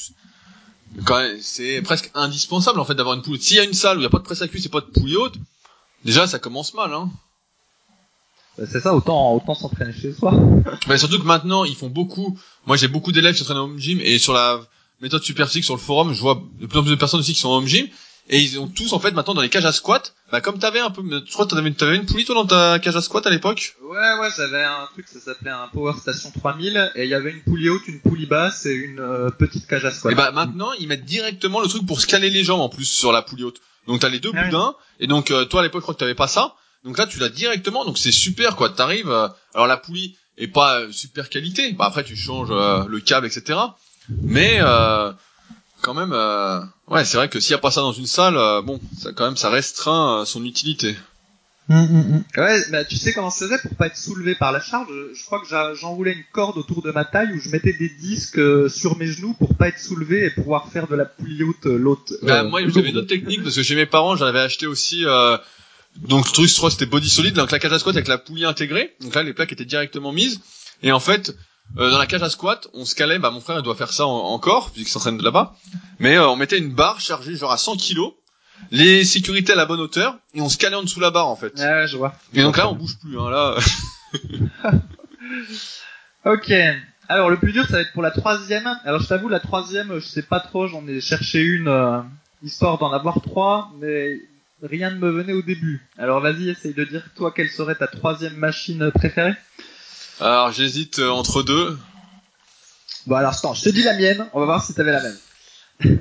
quand 1.05 1.21
c'est 1.41 1.81
presque 1.81 2.11
indispensable 2.13 2.79
en 2.79 2.85
fait 2.85 2.95
d'avoir 2.95 3.15
une 3.15 3.21
poulie. 3.21 3.41
S'il 3.41 3.57
y 3.57 3.59
a 3.59 3.63
une 3.63 3.73
salle 3.73 3.97
où 3.97 3.99
il 3.99 4.03
n'y 4.03 4.07
a 4.07 4.09
pas 4.09 4.19
de 4.19 4.23
presse 4.23 4.41
à 4.41 4.47
cuisse 4.47 4.65
et 4.65 4.69
pas 4.69 4.81
de 4.81 4.85
poulie 4.85 5.15
haute, 5.15 5.35
déjà 6.05 6.27
ça 6.27 6.39
commence 6.39 6.73
mal. 6.73 6.93
Hein. 6.93 7.09
Bah, 8.57 8.65
c'est 8.69 8.79
ça, 8.79 8.93
autant 8.93 9.33
autant 9.33 9.55
s'entraîner 9.55 9.93
chez 9.93 10.13
soi. 10.13 10.33
Mais 10.87 10.97
surtout 10.97 11.19
que 11.19 11.25
maintenant 11.25 11.63
ils 11.65 11.75
font 11.75 11.89
beaucoup. 11.89 12.37
Moi 12.65 12.77
j'ai 12.77 12.87
beaucoup 12.87 13.11
d'élèves 13.11 13.33
qui 13.33 13.39
s'entraînent 13.39 13.57
au 13.57 13.65
home 13.65 13.79
gym 13.79 13.99
et 14.01 14.19
sur 14.19 14.33
la 14.33 14.61
méthode 15.01 15.23
super 15.23 15.49
sur 15.49 15.75
le 15.75 15.79
forum, 15.79 16.13
je 16.13 16.21
vois 16.21 16.41
de 16.59 16.65
plus 16.65 16.79
en 16.79 16.83
plus 16.83 16.91
de 16.91 16.95
personnes 16.95 17.21
aussi 17.21 17.33
qui 17.33 17.39
sont 17.39 17.49
en 17.49 17.57
home 17.57 17.67
gym 17.67 17.87
et 18.29 18.39
ils 18.39 18.59
ont 18.59 18.67
tous 18.67 18.93
en 18.93 18.99
fait 18.99 19.11
maintenant 19.11 19.33
dans 19.33 19.41
les 19.41 19.49
cages 19.49 19.65
à 19.65 19.71
squat 19.71 20.13
bah 20.31 20.41
comme 20.41 20.59
t'avais 20.59 20.79
un 20.79 20.91
peu 20.91 21.01
tu 21.21 21.33
crois 21.33 21.45
que 21.45 21.55
t'avais, 21.55 21.71
t'avais 21.71 21.95
une 21.95 22.05
poulie 22.05 22.25
toi 22.25 22.35
dans 22.35 22.45
ta 22.45 22.77
cage 22.79 22.95
à 22.95 23.01
squat 23.01 23.25
à 23.25 23.29
l'époque? 23.29 23.75
Ouais 23.81 24.19
ouais 24.19 24.29
j'avais 24.35 24.63
un 24.63 24.87
truc 24.93 25.07
ça 25.07 25.19
s'appelait 25.19 25.49
un 25.51 25.67
Power 25.73 25.93
Station 25.99 26.31
3000 26.31 26.91
et 26.95 27.03
il 27.05 27.09
y 27.09 27.15
avait 27.15 27.31
une 27.31 27.41
poulie 27.41 27.69
haute 27.69 27.87
une 27.87 27.99
poulie 27.99 28.27
basse 28.27 28.65
et 28.67 28.73
une 28.73 28.99
euh, 28.99 29.29
petite 29.31 29.65
cage 29.67 29.85
à 29.85 29.91
squat. 29.91 30.13
Et 30.13 30.15
bah 30.15 30.31
maintenant 30.31 30.71
ils 30.79 30.87
mettent 30.87 31.05
directement 31.05 31.61
le 31.61 31.67
truc 31.67 31.85
pour 31.85 31.99
scanner 31.99 32.29
les 32.29 32.43
jambes 32.43 32.61
en 32.61 32.69
plus 32.69 32.85
sur 32.85 33.11
la 33.11 33.21
poulie 33.23 33.43
haute. 33.43 33.61
Donc 33.87 34.01
t'as 34.01 34.09
les 34.09 34.19
deux 34.19 34.31
boudins 34.31 34.75
et 34.99 35.07
donc 35.07 35.31
euh, 35.31 35.45
toi 35.45 35.61
à 35.61 35.63
l'époque 35.63 35.81
je 35.81 35.83
crois 35.83 35.95
que 35.95 35.99
t'avais 35.99 36.15
pas 36.15 36.27
ça. 36.27 36.55
Donc 36.83 36.97
là 36.97 37.07
tu 37.07 37.19
l'as 37.19 37.29
directement 37.29 37.83
donc 37.83 37.97
c'est 37.97 38.11
super 38.11 38.55
quoi. 38.55 38.69
T'arrives 38.69 39.09
euh, 39.09 39.27
alors 39.55 39.65
la 39.65 39.77
poulie 39.77 40.15
est 40.37 40.47
pas 40.47 40.83
super 40.91 41.29
qualité. 41.29 41.71
Bah 41.73 41.85
après 41.85 42.03
tu 42.03 42.15
changes 42.15 42.51
le 42.51 42.99
câble 42.99 43.25
etc 43.25 43.59
mais 44.21 44.59
quand 45.81 45.93
même, 45.93 46.13
euh... 46.13 46.59
ouais, 46.87 47.05
c'est 47.05 47.17
vrai 47.17 47.29
que 47.29 47.39
s'il 47.39 47.53
n'y 47.53 47.59
a 47.59 47.61
pas 47.61 47.71
ça 47.71 47.81
dans 47.81 47.93
une 47.93 48.07
salle, 48.07 48.37
euh, 48.37 48.61
bon, 48.61 48.79
ça 48.97 49.11
quand 49.13 49.25
même, 49.25 49.37
ça 49.37 49.49
restreint 49.49 50.21
euh, 50.21 50.25
son 50.25 50.43
utilité. 50.45 50.95
Hum, 51.71 51.77
hum. 51.77 52.23
Ouais, 52.35 52.59
bah, 52.71 52.83
tu 52.83 52.95
sais 52.95 53.13
comment 53.13 53.29
ça 53.29 53.45
faisait 53.45 53.59
pour 53.59 53.75
pas 53.75 53.87
être 53.87 53.97
soulevé 53.97 54.33
par 54.33 54.51
la 54.51 54.59
charge? 54.59 54.87
Je 55.13 55.23
crois 55.23 55.39
que 55.39 55.75
j'enroulais 55.75 56.13
une 56.13 56.23
corde 56.31 56.57
autour 56.57 56.81
de 56.81 56.89
ma 56.89 57.05
taille 57.05 57.31
où 57.33 57.39
je 57.39 57.49
mettais 57.49 57.73
des 57.73 57.89
disques 57.89 58.39
euh, 58.39 58.67
sur 58.69 58.97
mes 58.97 59.05
genoux 59.05 59.35
pour 59.35 59.55
pas 59.55 59.67
être 59.67 59.77
soulevé 59.77 60.25
et 60.25 60.29
pouvoir 60.31 60.71
faire 60.71 60.87
de 60.87 60.95
la 60.95 61.05
poulie 61.05 61.43
haute 61.43 61.67
euh, 61.67 61.77
l'autre. 61.77 62.11
Bah, 62.23 62.41
moi, 62.43 62.61
j'avais 62.67 62.91
d'autres 62.91 63.07
techniques 63.07 63.43
parce 63.43 63.55
que 63.55 63.61
chez 63.61 63.75
mes 63.75 63.85
parents, 63.85 64.15
j'en 64.15 64.25
avais 64.25 64.39
acheté 64.39 64.65
aussi. 64.65 65.05
Euh, 65.05 65.37
donc, 65.97 66.25
le 66.25 66.31
truc, 66.31 66.49
je 66.49 66.55
crois, 66.55 66.71
c'était 66.71 66.87
body 66.87 67.09
solide, 67.09 67.35
donc 67.35 67.51
la 67.51 67.59
cage 67.59 67.73
à 67.73 67.77
squat 67.77 67.95
avec 67.95 68.07
la 68.07 68.17
poulie 68.17 68.45
intégrée. 68.45 68.95
Donc 69.01 69.13
là, 69.13 69.21
les 69.21 69.33
plaques 69.33 69.51
étaient 69.51 69.63
directement 69.63 70.11
mises. 70.11 70.41
Et 70.81 70.91
en 70.91 70.99
fait, 70.99 71.35
euh, 71.77 71.91
dans 71.91 71.97
la 71.97 72.07
cage 72.07 72.23
à 72.23 72.29
squat, 72.29 72.67
on 72.73 72.85
se 72.85 72.95
calait. 72.95 73.19
Bah, 73.19 73.29
mon 73.31 73.41
frère, 73.41 73.57
il 73.59 73.63
doit 73.63 73.75
faire 73.75 73.91
ça 73.93 74.05
en- 74.05 74.11
encore 74.33 74.71
puisqu'il 74.71 74.91
s'entraîne 74.91 75.17
de 75.17 75.23
là-bas. 75.23 75.55
Mais 75.99 76.17
euh, 76.17 76.27
on 76.29 76.35
mettait 76.35 76.57
une 76.57 76.73
barre 76.73 76.99
chargée 76.99 77.35
genre 77.35 77.51
à 77.51 77.57
100 77.57 77.77
kilos, 77.77 78.13
les 78.71 79.03
sécurités 79.05 79.53
à 79.53 79.55
la 79.55 79.65
bonne 79.65 79.79
hauteur, 79.79 80.17
et 80.33 80.41
on 80.41 80.49
se 80.49 80.57
calait 80.57 80.75
en 80.75 80.83
dessous 80.83 80.99
la 80.99 81.11
barre 81.11 81.27
en 81.27 81.35
fait. 81.35 81.53
Ouais, 81.59 81.87
je 81.87 81.97
vois. 81.97 82.13
Et 82.33 82.41
donc 82.41 82.57
là, 82.57 82.69
on 82.69 82.75
bouge 82.75 82.97
plus. 82.99 83.19
Hein, 83.19 83.29
là, 83.29 83.55
Ok. 86.25 86.51
Alors 87.07 87.29
le 87.29 87.37
plus 87.37 87.53
dur, 87.53 87.65
ça 87.65 87.73
va 87.73 87.81
être 87.81 87.93
pour 87.93 88.03
la 88.03 88.11
troisième. 88.11 88.69
Alors 88.85 89.01
je 89.01 89.07
t'avoue, 89.07 89.29
la 89.29 89.39
troisième, 89.39 89.93
je 89.99 90.05
sais 90.05 90.21
pas 90.21 90.39
trop. 90.39 90.67
J'en 90.67 90.85
ai 90.87 91.01
cherché 91.01 91.39
une 91.41 91.67
euh, 91.67 92.01
histoire 92.43 92.77
d'en 92.77 92.91
avoir 92.91 93.21
trois, 93.21 93.71
mais 93.79 94.19
rien 94.61 94.91
ne 94.91 94.97
me 94.99 95.09
venait 95.09 95.33
au 95.33 95.41
début. 95.41 95.81
Alors 95.97 96.19
vas-y, 96.19 96.49
essaye 96.49 96.73
de 96.73 96.83
dire 96.83 97.03
toi 97.15 97.31
quelle 97.35 97.49
serait 97.49 97.75
ta 97.75 97.87
troisième 97.87 98.35
machine 98.35 98.91
préférée? 98.93 99.33
Alors 100.19 100.51
j'hésite 100.51 100.99
euh, 100.99 101.09
entre 101.09 101.43
deux. 101.43 101.77
Bon 103.07 103.15
alors 103.15 103.33
attends, 103.33 103.53
je 103.53 103.63
te 103.63 103.69
dis 103.69 103.83
la 103.83 103.95
mienne. 103.95 104.25
On 104.33 104.39
va 104.39 104.45
voir 104.45 104.63
si 104.63 104.73
t'avais 104.73 104.91
la 104.91 105.01
même. 105.01 105.17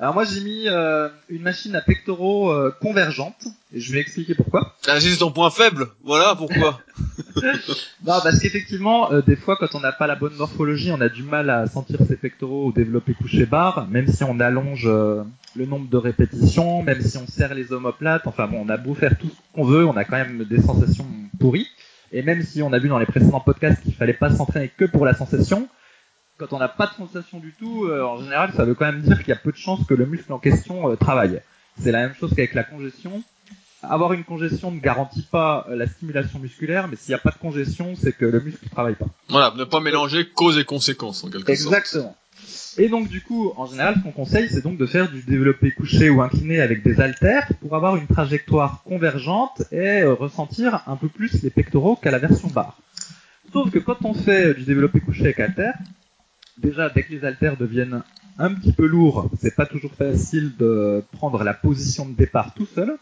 alors 0.00 0.14
moi 0.14 0.24
j'ai 0.24 0.40
mis 0.40 0.68
euh, 0.68 1.08
une 1.28 1.42
machine 1.42 1.76
à 1.76 1.82
pectoraux 1.82 2.50
euh, 2.50 2.74
convergente 2.80 3.46
et 3.74 3.80
je 3.80 3.92
vais 3.92 4.00
expliquer 4.00 4.34
pourquoi. 4.34 4.76
Ah, 4.88 5.00
c'est 5.00 5.16
ton 5.16 5.30
point 5.30 5.50
faible. 5.50 5.88
Voilà 6.04 6.34
pourquoi. 6.34 6.80
Non, 8.04 8.20
parce 8.22 8.38
qu'effectivement, 8.40 9.10
euh, 9.10 9.22
des 9.22 9.36
fois, 9.36 9.56
quand 9.56 9.74
on 9.74 9.80
n'a 9.80 9.90
pas 9.90 10.06
la 10.06 10.14
bonne 10.14 10.34
morphologie, 10.34 10.92
on 10.92 11.00
a 11.00 11.08
du 11.08 11.22
mal 11.22 11.50
à 11.50 11.66
sentir 11.66 11.98
ses 12.06 12.16
pectoraux 12.16 12.66
au 12.66 12.72
développé 12.72 13.14
couché 13.14 13.46
barre, 13.46 13.88
même 13.88 14.06
si 14.06 14.22
on 14.22 14.38
allonge 14.38 14.86
le 14.86 15.66
nombre 15.66 15.88
de 15.88 15.96
répétitions, 15.96 16.82
même 16.82 17.00
si 17.00 17.16
on 17.16 17.26
serre 17.26 17.54
les 17.54 17.72
omoplates. 17.72 18.26
Enfin 18.26 18.46
bon, 18.46 18.64
on 18.64 18.68
a 18.68 18.76
beau 18.76 18.94
faire 18.94 19.16
tout 19.18 19.28
ce 19.28 19.54
qu'on 19.54 19.64
veut, 19.64 19.84
on 19.86 19.96
a 19.96 20.04
quand 20.04 20.18
même 20.18 20.44
des 20.44 20.60
sensations 20.60 21.06
pourries. 21.40 21.68
Et 22.12 22.22
même 22.22 22.42
si 22.42 22.62
on 22.62 22.72
a 22.72 22.78
vu 22.78 22.88
dans 22.88 22.98
les 22.98 23.06
précédents 23.06 23.40
podcasts 23.40 23.82
qu'il 23.82 23.94
fallait 23.94 24.12
pas 24.12 24.30
s'entraîner 24.30 24.70
que 24.76 24.84
pour 24.84 25.06
la 25.06 25.14
sensation, 25.14 25.68
quand 26.38 26.52
on 26.52 26.58
n'a 26.58 26.68
pas 26.68 26.86
de 26.86 26.92
sensation 26.92 27.38
du 27.38 27.52
tout, 27.52 27.86
euh, 27.86 28.02
en 28.02 28.22
général, 28.22 28.52
ça 28.54 28.64
veut 28.64 28.74
quand 28.74 28.86
même 28.86 29.00
dire 29.02 29.18
qu'il 29.18 29.28
y 29.28 29.32
a 29.32 29.36
peu 29.36 29.52
de 29.52 29.56
chances 29.56 29.86
que 29.86 29.94
le 29.94 30.06
muscle 30.06 30.32
en 30.32 30.38
question 30.38 30.90
euh, 30.90 30.96
travaille. 30.96 31.40
C'est 31.80 31.92
la 31.92 32.00
même 32.00 32.14
chose 32.14 32.30
qu'avec 32.30 32.54
la 32.54 32.64
congestion. 32.64 33.22
Avoir 33.82 34.12
une 34.12 34.24
congestion 34.24 34.70
ne 34.70 34.78
garantit 34.78 35.22
pas 35.22 35.66
euh, 35.68 35.76
la 35.76 35.86
stimulation 35.86 36.38
musculaire, 36.38 36.86
mais 36.88 36.96
s'il 36.96 37.10
n'y 37.10 37.16
a 37.16 37.18
pas 37.18 37.30
de 37.30 37.38
congestion, 37.38 37.94
c'est 37.96 38.12
que 38.12 38.26
le 38.26 38.40
muscle 38.40 38.64
ne 38.64 38.70
travaille 38.70 38.94
pas. 38.94 39.06
Voilà, 39.28 39.52
ne 39.56 39.64
pas 39.64 39.80
mélanger 39.80 40.28
cause 40.28 40.58
et 40.58 40.64
conséquence 40.64 41.24
en 41.24 41.30
quelque 41.30 41.54
sorte. 41.54 41.74
Exactement. 41.74 42.16
Et 42.78 42.88
donc 42.88 43.08
du 43.08 43.20
coup, 43.20 43.52
en 43.56 43.66
général, 43.66 43.96
ce 43.96 44.00
qu'on 44.02 44.12
conseille, 44.12 44.48
c'est 44.48 44.62
donc 44.62 44.78
de 44.78 44.86
faire 44.86 45.10
du 45.10 45.22
développé 45.22 45.72
couché 45.72 46.08
ou 46.08 46.22
incliné 46.22 46.60
avec 46.60 46.82
des 46.82 47.00
haltères 47.00 47.48
pour 47.60 47.76
avoir 47.76 47.96
une 47.96 48.06
trajectoire 48.06 48.82
convergente 48.84 49.62
et 49.72 50.00
euh, 50.00 50.14
ressentir 50.14 50.82
un 50.86 50.96
peu 50.96 51.08
plus 51.08 51.42
les 51.42 51.50
pectoraux 51.50 51.96
qu'à 51.96 52.10
la 52.10 52.18
version 52.18 52.48
barre. 52.48 52.78
Sauf 53.52 53.70
que 53.70 53.78
quand 53.78 54.04
on 54.04 54.14
fait 54.14 54.54
du 54.54 54.62
développé 54.62 55.00
couché 55.00 55.24
avec 55.24 55.40
haltères, 55.40 55.76
déjà 56.56 56.88
dès 56.88 57.02
que 57.02 57.12
les 57.12 57.24
haltères 57.24 57.58
deviennent 57.58 58.02
un 58.38 58.54
petit 58.54 58.72
peu 58.72 58.86
lourds, 58.86 59.30
c'est 59.38 59.54
pas 59.54 59.66
toujours 59.66 59.92
facile 59.92 60.52
de 60.58 61.04
prendre 61.12 61.44
la 61.44 61.52
position 61.52 62.08
de 62.08 62.14
départ 62.14 62.54
tout 62.54 62.66
seul. 62.66 62.96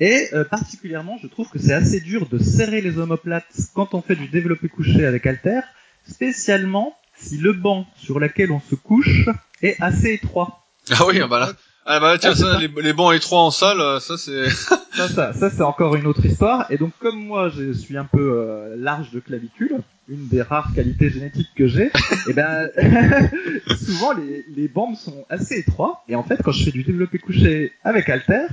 Et 0.00 0.28
euh, 0.32 0.44
particulièrement, 0.44 1.18
je 1.22 1.26
trouve 1.26 1.50
que 1.50 1.58
c'est 1.58 1.74
assez 1.74 2.00
dur 2.00 2.26
de 2.28 2.38
serrer 2.38 2.80
les 2.80 2.98
omoplates 2.98 3.68
quand 3.74 3.92
on 3.92 4.00
fait 4.00 4.16
du 4.16 4.28
développé 4.28 4.70
couché 4.70 5.04
avec 5.04 5.26
haltères, 5.26 5.64
spécialement 6.08 6.96
si 7.24 7.38
le 7.38 7.52
banc 7.52 7.86
sur 7.96 8.20
lequel 8.20 8.50
on 8.52 8.60
se 8.60 8.74
couche 8.74 9.28
est 9.62 9.76
assez 9.80 10.12
étroit. 10.14 10.64
Ah 10.90 11.06
oui, 11.06 11.20
bah 11.28 11.38
là. 11.40 11.52
Ah 11.86 12.00
bah 12.00 12.16
tiens, 12.18 12.30
Ah, 12.32 12.34
c'est 12.34 12.42
ça, 12.42 12.52
ça. 12.54 12.58
les, 12.58 12.70
les 12.82 12.92
bancs 12.94 13.14
étroits 13.14 13.40
en 13.42 13.50
salle, 13.50 13.80
euh, 13.80 14.00
ça 14.00 14.16
c'est. 14.16 14.48
Ça, 14.94 15.08
ça, 15.08 15.32
ça 15.32 15.50
c'est 15.50 15.62
encore 15.62 15.96
une 15.96 16.06
autre 16.06 16.24
histoire. 16.24 16.66
Et 16.70 16.78
donc 16.78 16.92
comme 17.00 17.18
moi, 17.18 17.48
je 17.48 17.72
suis 17.72 17.96
un 17.96 18.04
peu 18.04 18.38
euh, 18.38 18.76
large 18.78 19.10
de 19.10 19.18
clavicule, 19.18 19.78
une 20.08 20.28
des 20.28 20.40
rares 20.40 20.72
qualités 20.72 21.10
génétiques 21.10 21.50
que 21.56 21.66
j'ai, 21.66 21.90
et 22.28 22.32
ben 22.32 22.70
souvent 23.76 24.12
les, 24.12 24.44
les 24.56 24.68
bancs 24.68 24.96
sont 24.96 25.24
assez 25.28 25.58
étroits. 25.58 26.04
Et 26.08 26.14
en 26.14 26.22
fait, 26.22 26.40
quand 26.44 26.52
je 26.52 26.62
fais 26.64 26.70
du 26.70 26.84
développé 26.84 27.18
couché 27.18 27.72
avec 27.82 28.08
halter, 28.08 28.46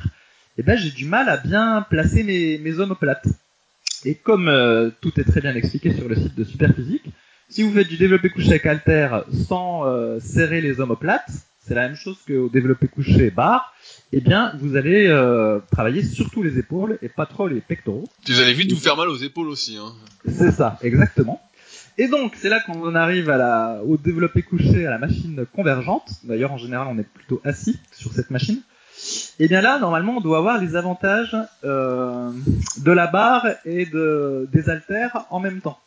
et 0.58 0.64
ben 0.64 0.76
j'ai 0.78 0.90
du 0.90 1.06
mal 1.06 1.30
à 1.30 1.38
bien 1.38 1.86
placer 1.90 2.24
mes, 2.24 2.58
mes 2.58 2.80
omoplates. 2.80 3.28
Et 4.04 4.16
comme 4.16 4.48
euh, 4.48 4.90
tout 5.02 5.20
est 5.20 5.24
très 5.24 5.42
bien 5.42 5.54
expliqué 5.56 5.94
sur 5.94 6.10
le 6.10 6.16
site 6.16 6.34
de 6.36 6.44
Superphysique, 6.44 7.06
si 7.52 7.64
vous 7.64 7.74
faites 7.74 7.90
du 7.90 7.98
développé 7.98 8.30
couché 8.30 8.52
avec 8.52 8.66
halter 8.66 9.10
sans 9.48 9.86
euh, 9.86 10.20
serrer 10.22 10.62
les 10.62 10.80
omoplates, 10.80 11.30
c'est 11.68 11.76
la 11.76 11.82
même 11.82 11.98
chose 11.98 12.18
qu'au 12.26 12.50
développé 12.50 12.88
couché 12.88 13.30
barre, 13.30 13.74
eh 14.14 14.22
bien, 14.22 14.54
vous 14.60 14.78
allez 14.78 15.08
euh, 15.08 15.60
travailler 15.70 16.02
surtout 16.02 16.42
les 16.44 16.58
épaules 16.58 16.98
et 17.02 17.10
pas 17.10 17.26
trop 17.26 17.48
les 17.48 17.60
pectoraux. 17.60 18.08
Vous 18.28 18.40
allez 18.40 18.54
vite 18.54 18.72
vous 18.72 18.80
faire 18.80 18.96
mal 18.96 19.10
aux 19.10 19.18
épaules 19.18 19.50
aussi. 19.50 19.78
Hein. 19.78 19.94
C'est 20.28 20.52
ça, 20.52 20.80
exactement. 20.82 21.42
Et 21.98 22.08
donc, 22.08 22.34
c'est 22.38 22.50
là 22.50 22.62
qu'on 22.62 22.96
arrive 22.96 23.30
à 23.30 23.38
la, 23.38 23.82
au 23.86 23.98
développé 23.98 24.42
couché 24.44 24.88
à 24.88 24.90
la 24.90 24.98
machine 24.98 25.46
convergente. 25.54 26.10
D'ailleurs, 26.24 26.54
en 26.54 26.58
général, 26.58 26.88
on 26.90 26.98
est 26.98 27.08
plutôt 27.08 27.42
assis 27.44 27.78
sur 27.92 28.14
cette 28.14 28.32
machine. 28.32 28.62
Et 29.40 29.48
bien 29.48 29.62
là, 29.62 29.78
normalement, 29.78 30.18
on 30.18 30.22
doit 30.22 30.38
avoir 30.38 30.60
les 30.60 30.76
avantages 30.76 31.36
euh, 31.66 32.32
de 32.78 32.92
la 32.92 33.08
barre 33.08 33.48
et 33.66 33.86
de, 33.86 34.48
des 34.54 34.70
haltères 34.70 35.26
en 35.30 35.40
même 35.40 35.60
temps. 35.60 35.80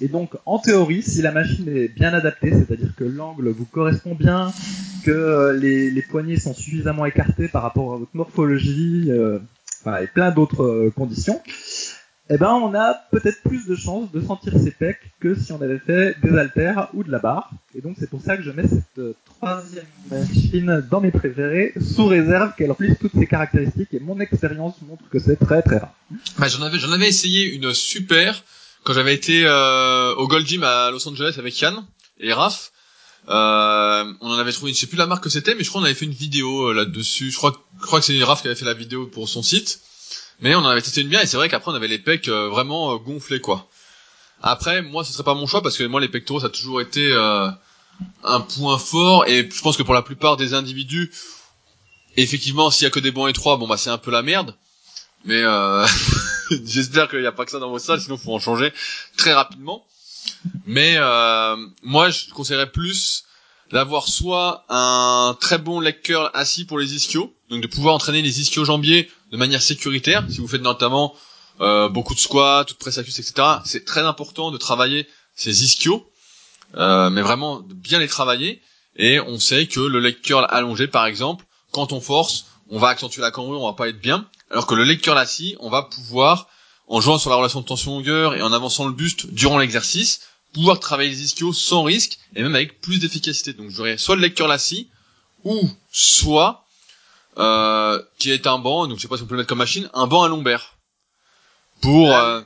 Et 0.00 0.08
donc, 0.08 0.30
en 0.46 0.58
théorie, 0.58 1.02
si 1.02 1.22
la 1.22 1.32
machine 1.32 1.68
est 1.68 1.88
bien 1.88 2.14
adaptée, 2.14 2.52
c'est-à-dire 2.52 2.94
que 2.96 3.04
l'angle 3.04 3.48
vous 3.48 3.64
correspond 3.64 4.14
bien, 4.14 4.52
que 5.04 5.10
euh, 5.10 5.52
les, 5.52 5.90
les 5.90 6.02
poignets 6.02 6.38
sont 6.38 6.54
suffisamment 6.54 7.04
écartés 7.04 7.48
par 7.48 7.62
rapport 7.62 7.94
à 7.94 7.96
votre 7.96 8.14
morphologie, 8.14 9.06
euh, 9.08 9.38
enfin, 9.80 9.98
et 9.98 10.06
plein 10.06 10.30
d'autres 10.30 10.62
euh, 10.62 10.92
conditions, 10.94 11.40
eh 12.30 12.36
ben, 12.36 12.52
on 12.52 12.74
a 12.74 12.94
peut-être 13.10 13.40
plus 13.42 13.66
de 13.66 13.74
chances 13.74 14.12
de 14.12 14.20
sentir 14.20 14.52
ses 14.58 14.70
pecs 14.70 15.00
que 15.18 15.34
si 15.34 15.50
on 15.50 15.62
avait 15.62 15.78
fait 15.78 16.14
des 16.22 16.36
haltères 16.36 16.90
ou 16.92 17.02
de 17.02 17.10
la 17.10 17.18
barre. 17.18 17.50
Et 17.74 17.80
donc, 17.80 17.96
c'est 17.98 18.10
pour 18.10 18.20
ça 18.20 18.36
que 18.36 18.42
je 18.42 18.50
mets 18.50 18.68
cette 18.68 19.00
troisième 19.24 19.86
machine 20.10 20.84
dans 20.90 21.00
mes 21.00 21.10
préférés, 21.10 21.72
sous 21.80 22.06
réserve 22.06 22.54
qu'elle 22.54 22.68
remplisse 22.68 22.98
toutes 22.98 23.14
ses 23.14 23.26
caractéristiques. 23.26 23.94
Et 23.94 24.00
mon 24.00 24.20
expérience 24.20 24.74
montre 24.86 25.08
que 25.08 25.18
c'est 25.18 25.36
très 25.36 25.62
très 25.62 25.78
rare. 25.78 25.94
Bah, 26.38 26.48
j'en 26.48 26.62
avais, 26.62 26.78
j'en 26.78 26.92
avais 26.92 27.08
essayé 27.08 27.50
une 27.50 27.72
super 27.72 28.44
quand 28.84 28.92
j'avais 28.92 29.14
été 29.14 29.44
euh, 29.44 30.14
au 30.14 30.26
Gold 30.28 30.46
Gym 30.46 30.64
à 30.64 30.90
Los 30.90 31.06
Angeles 31.08 31.34
avec 31.38 31.58
Yann 31.60 31.84
et 32.20 32.32
Raph. 32.32 32.72
Euh, 33.28 34.12
on 34.22 34.30
en 34.30 34.38
avait 34.38 34.52
trouvé, 34.52 34.72
je 34.72 34.78
sais 34.78 34.86
plus 34.86 34.96
la 34.96 35.06
marque 35.06 35.24
que 35.24 35.30
c'était, 35.30 35.54
mais 35.54 35.62
je 35.62 35.68
crois 35.68 35.82
qu'on 35.82 35.84
avait 35.84 35.94
fait 35.94 36.06
une 36.06 36.12
vidéo 36.12 36.68
euh, 36.68 36.72
là-dessus. 36.72 37.30
Je 37.30 37.36
crois, 37.36 37.52
je 37.80 37.86
crois 37.86 38.00
que 38.00 38.06
c'est 38.06 38.22
Raph 38.24 38.40
qui 38.40 38.48
avait 38.48 38.56
fait 38.56 38.64
la 38.64 38.74
vidéo 38.74 39.06
pour 39.06 39.28
son 39.28 39.42
site. 39.42 39.80
Mais 40.40 40.54
on 40.54 40.60
en 40.60 40.66
avait 40.66 40.80
testé 40.80 41.02
une 41.02 41.08
bien 41.08 41.20
et 41.20 41.26
c'est 41.26 41.36
vrai 41.36 41.48
qu'après 41.48 41.70
on 41.72 41.74
avait 41.74 41.88
les 41.88 41.98
pecs 41.98 42.28
euh, 42.28 42.48
vraiment 42.48 42.94
euh, 42.94 42.98
gonflés 42.98 43.40
quoi. 43.40 43.68
Après, 44.40 44.82
moi 44.82 45.04
ce 45.04 45.12
serait 45.12 45.24
pas 45.24 45.34
mon 45.34 45.46
choix 45.46 45.62
parce 45.62 45.76
que 45.76 45.82
moi 45.84 46.00
les 46.00 46.08
pectoraux 46.08 46.40
ça 46.40 46.46
a 46.46 46.50
toujours 46.50 46.80
été 46.80 47.12
un 48.22 48.40
point 48.40 48.78
fort 48.78 49.26
et 49.26 49.48
je 49.52 49.60
pense 49.60 49.76
que 49.76 49.82
pour 49.82 49.94
la 49.94 50.02
plupart 50.02 50.36
des 50.36 50.54
individus, 50.54 51.12
effectivement 52.16 52.70
s'il 52.70 52.84
y 52.84 52.86
a 52.86 52.90
que 52.90 53.00
des 53.00 53.10
bancs 53.10 53.28
étroits, 53.28 53.56
bon 53.56 53.66
bah 53.66 53.76
c'est 53.76 53.90
un 53.90 53.98
peu 53.98 54.12
la 54.12 54.22
merde. 54.22 54.54
Mais 55.24 55.42
euh, 55.42 55.86
j'espère 56.64 57.08
qu'il 57.08 57.20
n'y 57.20 57.26
a 57.26 57.32
pas 57.32 57.44
que 57.44 57.50
ça 57.50 57.58
dans 57.58 57.70
vos 57.70 57.78
salles, 57.78 58.00
sinon 58.00 58.16
faut 58.16 58.34
en 58.34 58.38
changer 58.38 58.72
très 59.16 59.34
rapidement. 59.34 59.84
Mais 60.66 60.94
euh, 60.96 61.56
moi, 61.82 62.10
je 62.10 62.30
conseillerais 62.30 62.70
plus 62.70 63.24
d'avoir 63.70 64.08
soit 64.08 64.64
un 64.68 65.36
très 65.40 65.58
bon 65.58 65.80
leg 65.80 66.00
curl 66.02 66.30
assis 66.34 66.64
pour 66.64 66.78
les 66.78 66.94
ischios, 66.94 67.34
donc 67.50 67.62
de 67.62 67.66
pouvoir 67.66 67.94
entraîner 67.94 68.22
les 68.22 68.40
ischios 68.40 68.64
jambiers 68.64 69.10
de 69.30 69.36
manière 69.36 69.60
sécuritaire. 69.60 70.24
Si 70.30 70.38
vous 70.38 70.48
faites 70.48 70.62
notamment 70.62 71.14
euh, 71.60 71.88
beaucoup 71.88 72.14
de 72.14 72.20
squats, 72.20 72.64
de 72.64 72.72
press 72.72 72.98
accus, 72.98 73.18
etc., 73.18 73.46
c'est 73.64 73.84
très 73.84 74.00
important 74.00 74.50
de 74.50 74.56
travailler 74.56 75.06
ces 75.34 75.64
ischios, 75.64 76.08
euh, 76.76 77.10
mais 77.10 77.22
vraiment 77.22 77.60
de 77.60 77.74
bien 77.74 77.98
les 77.98 78.08
travailler. 78.08 78.62
Et 78.96 79.20
on 79.20 79.38
sait 79.38 79.66
que 79.66 79.80
le 79.80 80.00
leg 80.00 80.20
curl 80.20 80.46
allongé, 80.48 80.88
par 80.88 81.06
exemple, 81.06 81.44
quand 81.70 81.92
on 81.92 82.00
force, 82.00 82.46
on 82.70 82.78
va 82.78 82.88
accentuer 82.88 83.22
la 83.22 83.30
cambrure, 83.30 83.62
on 83.62 83.66
va 83.66 83.76
pas 83.76 83.88
être 83.88 84.00
bien. 84.00 84.26
Alors 84.50 84.66
que 84.66 84.74
le 84.74 84.84
leg 84.84 85.00
curl 85.00 85.18
assis, 85.18 85.56
on 85.60 85.70
va 85.70 85.82
pouvoir, 85.82 86.48
en 86.86 87.00
jouant 87.00 87.18
sur 87.18 87.30
la 87.30 87.36
relation 87.36 87.60
de 87.60 87.66
tension-longueur 87.66 88.34
et 88.34 88.42
en 88.42 88.52
avançant 88.52 88.86
le 88.86 88.92
buste 88.92 89.26
durant 89.26 89.58
l'exercice, 89.58 90.20
pouvoir 90.52 90.80
travailler 90.80 91.10
les 91.10 91.22
ischios 91.22 91.52
sans 91.52 91.82
risque 91.82 92.18
et 92.34 92.42
même 92.42 92.54
avec 92.54 92.80
plus 92.80 92.98
d'efficacité. 92.98 93.52
Donc 93.52 93.70
j'aurais 93.70 93.98
soit 93.98 94.16
le 94.16 94.22
leg 94.22 94.34
curl 94.34 94.50
assis, 94.50 94.88
ou 95.44 95.68
soit, 95.92 96.64
euh, 97.36 98.02
qui 98.18 98.30
est 98.30 98.46
un 98.46 98.58
banc, 98.58 98.86
donc 98.86 98.98
je 98.98 99.02
sais 99.02 99.08
pas 99.08 99.16
si 99.16 99.22
on 99.22 99.26
peut 99.26 99.34
le 99.34 99.38
mettre 99.38 99.48
comme 99.48 99.58
machine, 99.58 99.88
un 99.94 100.06
banc 100.06 100.22
à 100.22 100.28
lombaire. 100.28 100.76
Pour, 101.80 102.12
euh, 102.12 102.40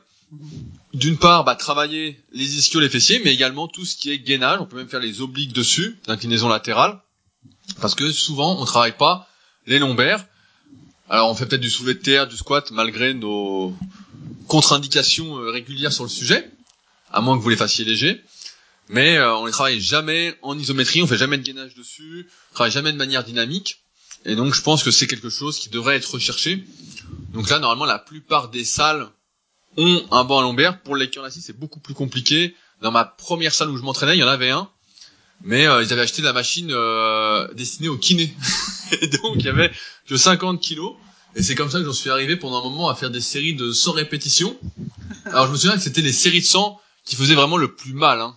d'une 0.95 1.17
part, 1.17 1.45
bah, 1.45 1.55
travailler 1.55 2.23
les 2.33 2.59
ischios, 2.59 2.81
les 2.81 2.91
fessiers, 2.91 3.21
mais 3.25 3.33
également 3.33 3.69
tout 3.69 3.85
ce 3.85 3.97
qui 3.97 4.11
est 4.11 4.19
gainage. 4.19 4.61
On 4.61 4.67
peut 4.67 4.77
même 4.77 4.89
faire 4.89 5.01
les 5.01 5.21
obliques 5.21 5.53
dessus, 5.53 5.99
d'inclinaison 6.07 6.49
latérale. 6.49 7.01
Parce 7.81 7.95
que 7.95 8.11
souvent, 8.13 8.61
on 8.61 8.65
travaille 8.65 8.97
pas 8.97 9.29
les 9.67 9.79
lombaires. 9.79 10.27
Alors 11.09 11.31
on 11.31 11.35
fait 11.35 11.47
peut-être 11.47 11.61
du 11.61 11.71
soulevé 11.71 11.95
de 11.95 12.01
terre, 12.01 12.27
du 12.27 12.37
squat, 12.37 12.71
malgré 12.71 13.15
nos 13.15 13.77
contre-indications 14.49 15.39
euh, 15.39 15.51
régulières 15.51 15.93
sur 15.93 16.05
le 16.05 16.11
sujet, 16.11 16.51
à 17.11 17.21
moins 17.21 17.37
que 17.37 17.43
vous 17.43 17.49
les 17.49 17.57
fassiez 17.57 17.85
léger. 17.85 18.23
Mais 18.89 19.17
euh, 19.17 19.35
on 19.37 19.47
ne 19.47 19.51
travaille 19.51 19.81
jamais 19.81 20.37
en 20.43 20.59
isométrie, 20.59 21.03
on 21.03 21.07
fait 21.07 21.17
jamais 21.17 21.39
de 21.39 21.43
gainage 21.43 21.75
dessus, 21.75 22.29
on 22.51 22.55
travaille 22.55 22.73
jamais 22.73 22.93
de 22.93 22.97
manière 22.97 23.25
dynamique. 23.25 23.83
Et 24.25 24.37
donc 24.37 24.55
je 24.55 24.63
pense 24.63 24.83
que 24.83 24.91
c'est 24.91 25.07
quelque 25.07 25.31
chose 25.31 25.59
qui 25.59 25.69
devrait 25.69 25.97
être 25.97 26.13
recherché. 26.15 26.65
Donc 27.33 27.51
là, 27.51 27.59
normalement, 27.59 27.87
la 27.87 27.99
plupart 27.99 28.49
des 28.51 28.65
salles 28.65 29.09
ont 29.77 30.07
un 30.11 30.25
banc 30.25 30.39
à 30.39 30.43
lombaire. 30.43 30.81
Pour 30.83 30.97
les 30.97 31.11
curls 31.11 31.31
c'est 31.31 31.59
beaucoup 31.59 31.81
plus 31.81 31.95
compliqué. 31.95 32.55
Dans 32.81 32.91
ma 32.91 33.05
première 33.05 33.55
salle 33.55 33.71
où 33.71 33.77
je 33.77 33.83
m'entraînais, 33.83 34.17
il 34.17 34.21
y 34.21 34.25
en 34.25 34.29
avait 34.29 34.51
un. 34.51 34.69
Mais 35.45 35.67
euh, 35.67 35.83
ils 35.83 35.93
avaient 35.93 36.03
acheté 36.03 36.23
la 36.23 36.33
machine 36.33 36.71
euh, 36.71 37.53
destinée 37.55 37.89
au 37.89 37.99
kiné. 37.99 38.35
et 39.01 39.09
donc 39.09 39.37
il 39.37 39.45
y 39.45 39.49
avait 39.49 39.71
que 40.07 40.17
50 40.17 40.61
kilos. 40.61 40.95
Et 41.35 41.43
c'est 41.43 41.55
comme 41.55 41.71
ça 41.71 41.79
que 41.79 41.85
j'en 41.85 41.93
suis 41.93 42.11
arrivé 42.11 42.37
pendant 42.37 42.61
un 42.61 42.65
moment 42.65 42.89
à 42.89 42.95
faire 42.95 43.11
des 43.11 43.21
séries 43.21 43.55
de 43.55 43.73
100 43.73 43.93
répétitions. 43.93 44.57
Alors 45.27 45.47
je 45.47 45.53
me 45.53 45.57
souviens 45.57 45.77
que 45.77 45.83
c'était 45.83 46.03
les 46.03 46.13
séries 46.13 46.41
de 46.41 46.47
100 46.47 46.79
qui 47.05 47.17
faisaient 47.17 47.35
vraiment 47.35 47.57
le 47.57 47.75
plus 47.75 47.95
mal. 47.95 48.21
Hein. 48.21 48.37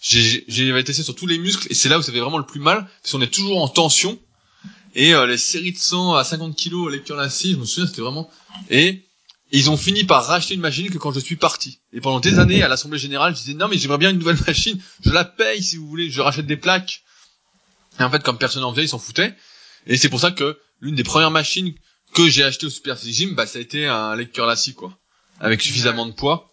J'ai 0.00 0.44
testé 0.84 1.02
sur 1.02 1.14
tous 1.14 1.26
les 1.26 1.38
muscles 1.38 1.66
et 1.70 1.74
c'est 1.74 1.88
là 1.88 1.98
où 1.98 2.02
ça 2.02 2.12
fait 2.12 2.20
vraiment 2.20 2.38
le 2.38 2.46
plus 2.46 2.60
mal 2.60 2.86
parce 3.02 3.12
qu'on 3.12 3.22
est 3.22 3.32
toujours 3.32 3.62
en 3.62 3.68
tension. 3.68 4.18
Et 4.94 5.14
euh, 5.14 5.26
les 5.26 5.38
séries 5.38 5.72
de 5.72 5.78
100 5.78 6.14
à 6.14 6.24
50 6.24 6.54
kilos 6.54 6.92
lecture 6.92 7.16
lassée, 7.16 7.52
je 7.52 7.56
me 7.56 7.64
souviens, 7.64 7.86
c'était 7.86 8.02
vraiment... 8.02 8.30
Et 8.70 9.03
ils 9.52 9.70
ont 9.70 9.76
fini 9.76 10.04
par 10.04 10.26
racheter 10.26 10.54
une 10.54 10.60
machine 10.60 10.90
que 10.90 10.98
quand 10.98 11.12
je 11.12 11.20
suis 11.20 11.36
parti. 11.36 11.80
Et 11.92 12.00
pendant 12.00 12.20
des 12.20 12.38
années, 12.38 12.62
à 12.62 12.68
l'Assemblée 12.68 12.98
Générale, 12.98 13.34
je 13.34 13.40
disais, 13.40 13.54
non 13.54 13.68
mais 13.68 13.78
j'aimerais 13.78 13.98
bien 13.98 14.10
une 14.10 14.18
nouvelle 14.18 14.38
machine, 14.46 14.80
je 15.04 15.10
la 15.10 15.24
paye 15.24 15.62
si 15.62 15.76
vous 15.76 15.86
voulez, 15.88 16.10
je 16.10 16.20
rachète 16.20 16.46
des 16.46 16.56
plaques. 16.56 17.02
Et 18.00 18.02
en 18.02 18.10
fait, 18.10 18.22
comme 18.22 18.38
personne 18.38 18.62
n'en 18.62 18.72
faisait, 18.72 18.84
ils 18.84 18.88
s'en 18.88 18.98
foutaient. 18.98 19.34
Et 19.86 19.96
c'est 19.96 20.08
pour 20.08 20.20
ça 20.20 20.30
que 20.30 20.58
l'une 20.80 20.94
des 20.94 21.04
premières 21.04 21.30
machines 21.30 21.74
que 22.14 22.28
j'ai 22.28 22.42
acheté 22.42 22.66
au 22.66 22.70
Super 22.70 22.96
Gym, 22.96 23.34
bah 23.34 23.46
ça 23.46 23.58
a 23.58 23.62
été 23.62 23.86
un 23.86 24.14
lecteur 24.16 24.46
lassie 24.46 24.74
quoi, 24.74 24.96
avec 25.40 25.60
suffisamment 25.60 26.06
de 26.06 26.12
poids 26.12 26.52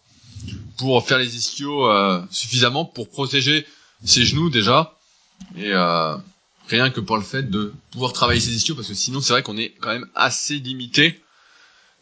pour 0.76 1.06
faire 1.06 1.18
les 1.18 1.36
ischios 1.36 1.86
euh, 1.88 2.20
suffisamment 2.30 2.84
pour 2.84 3.08
protéger 3.08 3.66
ses 4.04 4.24
genoux 4.24 4.50
déjà 4.50 4.98
et 5.56 5.72
euh, 5.72 6.16
rien 6.68 6.90
que 6.90 7.00
pour 7.00 7.16
le 7.16 7.22
fait 7.22 7.48
de 7.48 7.72
pouvoir 7.92 8.12
travailler 8.12 8.40
ses 8.40 8.54
ischios 8.54 8.74
parce 8.74 8.88
que 8.88 8.94
sinon 8.94 9.20
c'est 9.20 9.32
vrai 9.32 9.42
qu'on 9.44 9.56
est 9.56 9.74
quand 9.80 9.90
même 9.90 10.08
assez 10.16 10.58
limité 10.58 11.22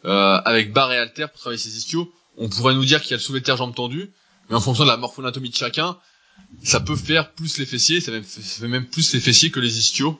avec 0.03 0.73
barre 0.73 0.91
et 0.91 0.97
halter 0.97 1.27
pour 1.27 1.39
travailler 1.39 1.61
ses 1.61 1.77
ischios. 1.77 2.11
On 2.37 2.49
pourrait 2.49 2.73
nous 2.73 2.85
dire 2.85 3.01
qu'il 3.01 3.11
y 3.11 3.13
a 3.13 3.17
le 3.17 3.21
soulevé 3.21 3.41
de 3.41 3.45
terre 3.45 3.57
jambes 3.57 3.75
tendues, 3.75 4.09
mais 4.49 4.55
en 4.55 4.61
fonction 4.61 4.83
de 4.83 4.89
la 4.89 4.97
morphonatomie 4.97 5.49
de 5.49 5.55
chacun, 5.55 5.97
ça 6.63 6.79
peut 6.79 6.95
faire 6.95 7.31
plus 7.31 7.57
les 7.57 7.65
fessiers, 7.65 8.01
ça 8.01 8.11
fait 8.11 8.67
même 8.67 8.87
plus 8.87 9.13
les 9.13 9.19
fessiers 9.19 9.51
que 9.51 9.59
les 9.59 9.77
ischios 9.77 10.19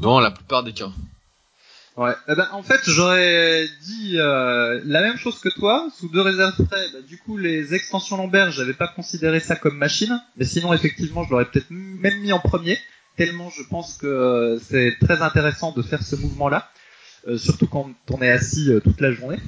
dans 0.00 0.20
la 0.20 0.30
plupart 0.30 0.62
des 0.62 0.72
cas. 0.72 0.90
Ouais. 1.96 2.12
Eh 2.28 2.34
ben, 2.34 2.48
en 2.52 2.62
fait, 2.62 2.80
j'aurais 2.86 3.68
dit 3.82 4.18
euh, 4.18 4.80
la 4.84 5.00
même 5.00 5.16
chose 5.16 5.38
que 5.38 5.48
toi, 5.48 5.88
sous 5.96 6.08
deux 6.08 6.22
réserves 6.22 6.56
près. 6.66 6.88
Bah, 6.92 6.98
du 7.06 7.18
coup, 7.18 7.36
les 7.36 7.72
extensions 7.72 8.16
lombaires, 8.16 8.50
j'avais 8.50 8.72
pas 8.72 8.88
considéré 8.88 9.38
ça 9.38 9.54
comme 9.54 9.76
machine, 9.76 10.20
mais 10.36 10.44
sinon, 10.44 10.72
effectivement, 10.72 11.22
je 11.24 11.30
l'aurais 11.30 11.44
peut-être 11.44 11.70
même 11.70 12.18
mis 12.20 12.32
en 12.32 12.40
premier, 12.40 12.78
tellement 13.16 13.48
je 13.50 13.62
pense 13.62 13.96
que 13.96 14.06
euh, 14.08 14.58
c'est 14.58 14.96
très 15.00 15.22
intéressant 15.22 15.70
de 15.70 15.82
faire 15.82 16.02
ce 16.02 16.16
mouvement-là, 16.16 16.58
euh, 16.58 16.83
surtout 17.36 17.66
quand 17.66 17.90
on 18.10 18.22
est 18.22 18.30
assis 18.30 18.70
toute 18.82 19.00
la 19.00 19.12
journée. 19.12 19.38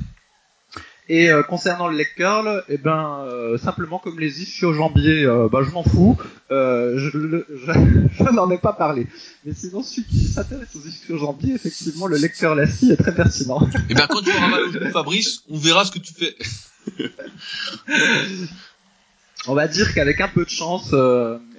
Et 1.09 1.31
euh, 1.31 1.45
concernant 1.45 1.87
le 1.87 1.97
leg 1.97 2.09
curl, 2.17 2.65
eh 2.69 2.79
ben 2.79 3.25
euh, 3.29 3.59
simplement 3.59 4.01
comme 4.01 4.19
les 4.19 4.43
ischio-jambiers, 4.43 5.25
euh, 5.25 5.49
bah, 5.49 5.61
je 5.63 5.71
m'en 5.71 5.85
fous, 5.85 6.17
je, 6.51 6.97
je, 7.55 8.33
n'en 8.33 8.51
ai 8.51 8.59
pas 8.59 8.73
parlé. 8.73 9.07
Mais 9.45 9.55
sinon, 9.55 9.85
celui 9.85 10.05
qui 10.05 10.19
s'intéresse 10.19 10.75
aux 10.75 10.85
ischio-jambiers, 10.85 11.55
effectivement, 11.55 12.09
le 12.09 12.17
leg 12.17 12.33
curl 12.33 12.59
assis 12.59 12.91
est 12.91 12.97
très 12.97 13.15
pertinent. 13.15 13.61
Et 13.63 13.79
eh 13.91 13.95
ben 13.95 14.07
quand 14.09 14.21
tu 14.21 14.31
auras 14.31 14.49
mal 14.49 14.63
au 14.65 14.91
Fabrice, 14.91 15.45
on 15.49 15.59
verra 15.59 15.85
ce 15.85 15.93
que 15.93 16.01
tu 16.01 16.13
fais. 16.13 16.35
on 19.47 19.55
va 19.55 19.69
dire 19.69 19.95
qu'avec 19.95 20.21
un 20.21 20.29
peu 20.29 20.45
de 20.45 20.51
chance, 20.51 20.95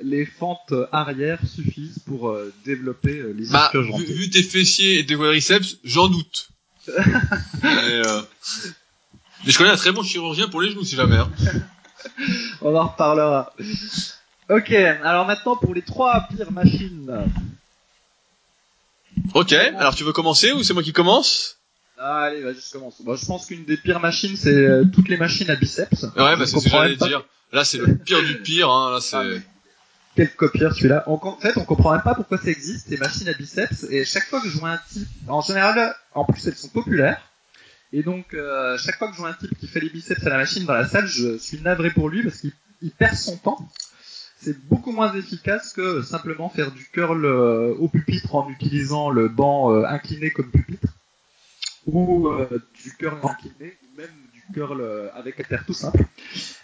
les 0.04 0.26
fentes 0.26 0.74
arrière 0.92 1.40
suffisent 1.46 2.00
pour 2.06 2.36
développer 2.66 3.22
les 3.36 3.48
bah. 3.48 3.72
Vu, 3.74 4.06
vu, 4.06 4.30
tes 4.30 4.44
fessiers 4.44 5.00
et 5.00 5.06
tes 5.06 5.16
quadriceps, 5.16 5.78
j'en 5.84 6.08
doute. 6.08 6.50
Mais 9.46 9.52
je 9.52 9.58
connais 9.58 9.70
un 9.70 9.78
très 9.78 9.92
bon 9.92 10.04
chirurgien 10.04 10.48
pour 10.48 10.62
les 10.62 10.72
genoux, 10.72 10.84
si 10.84 10.96
jamais. 10.96 11.18
Hein. 11.18 11.32
On 12.62 12.76
en 12.76 12.88
reparlera. 12.88 13.54
Ok, 14.50 14.72
alors 14.72 15.26
maintenant 15.26 15.56
pour 15.58 15.74
les 15.74 15.82
trois 15.82 16.28
pires 16.30 16.52
machines. 16.52 17.12
Ok, 19.34 19.54
alors 19.54 19.96
tu 19.96 20.04
veux 20.04 20.14
commencer 20.14 20.52
ou 20.52 20.64
c'est 20.64 20.74
moi 20.74 20.84
qui 20.84 20.94
commence? 20.94 21.57
Ah, 22.00 22.24
Allez, 22.24 22.42
vas-y, 22.42 22.56
je 22.56 22.72
commence. 22.72 22.96
je 23.00 23.26
pense 23.26 23.46
qu'une 23.46 23.66
des 23.66 23.78
pires 23.78 24.00
machines, 24.00 24.36
c'est 24.36 24.54
euh, 24.54 24.86
toutes 24.94 25.10
les 25.10 25.18
machines 25.18 25.50
à 25.50 25.56
biceps. 25.56 26.04
Ouais, 26.04 26.10
bah 26.16 26.46
c'est 26.46 26.60
ce 26.60 26.64
que 26.64 26.70
j'allais 26.70 26.96
dire. 26.96 27.26
Là, 27.52 27.64
c'est 27.64 27.78
le 27.78 27.96
pire 27.96 28.24
du 28.24 28.38
pire. 28.42 28.70
Hein. 28.70 28.92
Là, 28.92 29.00
c'est... 29.02 29.16
Ah, 29.16 29.24
quel 30.18 30.34
copieur 30.34 30.74
celui-là. 30.74 31.04
En 31.08 31.38
fait, 31.40 31.56
on 31.58 31.64
comprend 31.64 31.92
même 31.92 32.02
pas 32.02 32.16
pourquoi 32.16 32.40
ça 32.40 32.50
existe, 32.50 32.90
ces 32.90 32.98
machines 32.98 33.30
à 33.30 33.34
biceps. 33.34 33.86
Et 33.92 34.04
chaque 34.04 34.24
fois 34.24 34.42
que 34.42 34.50
je 34.50 34.58
vois 34.58 34.72
un 34.72 34.80
type, 34.90 35.08
en 35.28 35.42
général, 35.42 35.96
en 36.16 36.26
plus 36.26 36.46
elles 36.48 36.56
sont 36.56 36.70
populaires. 36.70 37.22
Et 37.94 38.02
donc, 38.02 38.34
euh, 38.34 38.78
chaque 38.80 38.98
fois 38.98 39.10
que 39.10 39.14
je 39.14 39.20
vois 39.20 39.30
un 39.30 39.34
type 39.34 39.56
qui 39.58 39.68
fait 39.68 39.80
les 39.80 39.90
biceps 39.90 40.26
à 40.26 40.30
la 40.30 40.38
machine 40.38 40.66
dans 40.66 40.74
la 40.74 40.88
salle, 40.88 41.06
je 41.06 41.38
suis 41.38 41.62
navré 41.62 41.92
pour 41.92 42.10
lui 42.10 42.24
parce 42.24 42.40
qu'il 42.40 42.92
perd 42.98 43.16
son 43.16 43.38
temps. 43.38 43.60
C'est 44.40 44.60
beaucoup 44.66 44.92
moins 44.92 45.14
efficace 45.14 45.72
que 45.74 46.02
simplement 46.02 46.50
faire 46.50 46.72
du 46.72 46.86
curl 46.86 47.24
euh, 47.26 47.76
au 47.80 47.88
pupitre 47.88 48.36
en 48.36 48.50
utilisant 48.50 49.10
le 49.10 49.30
banc 49.30 49.72
euh, 49.72 49.86
incliné 49.86 50.32
comme 50.32 50.50
pupitre, 50.50 50.97
ou 51.88 52.30
du 52.84 52.92
curl 52.98 53.18
incliné, 53.24 53.78
ou 53.84 53.98
même 53.98 54.10
du 54.34 54.54
curl 54.54 55.10
avec 55.16 55.48
terre 55.48 55.64
tout 55.66 55.74
simple. 55.74 56.04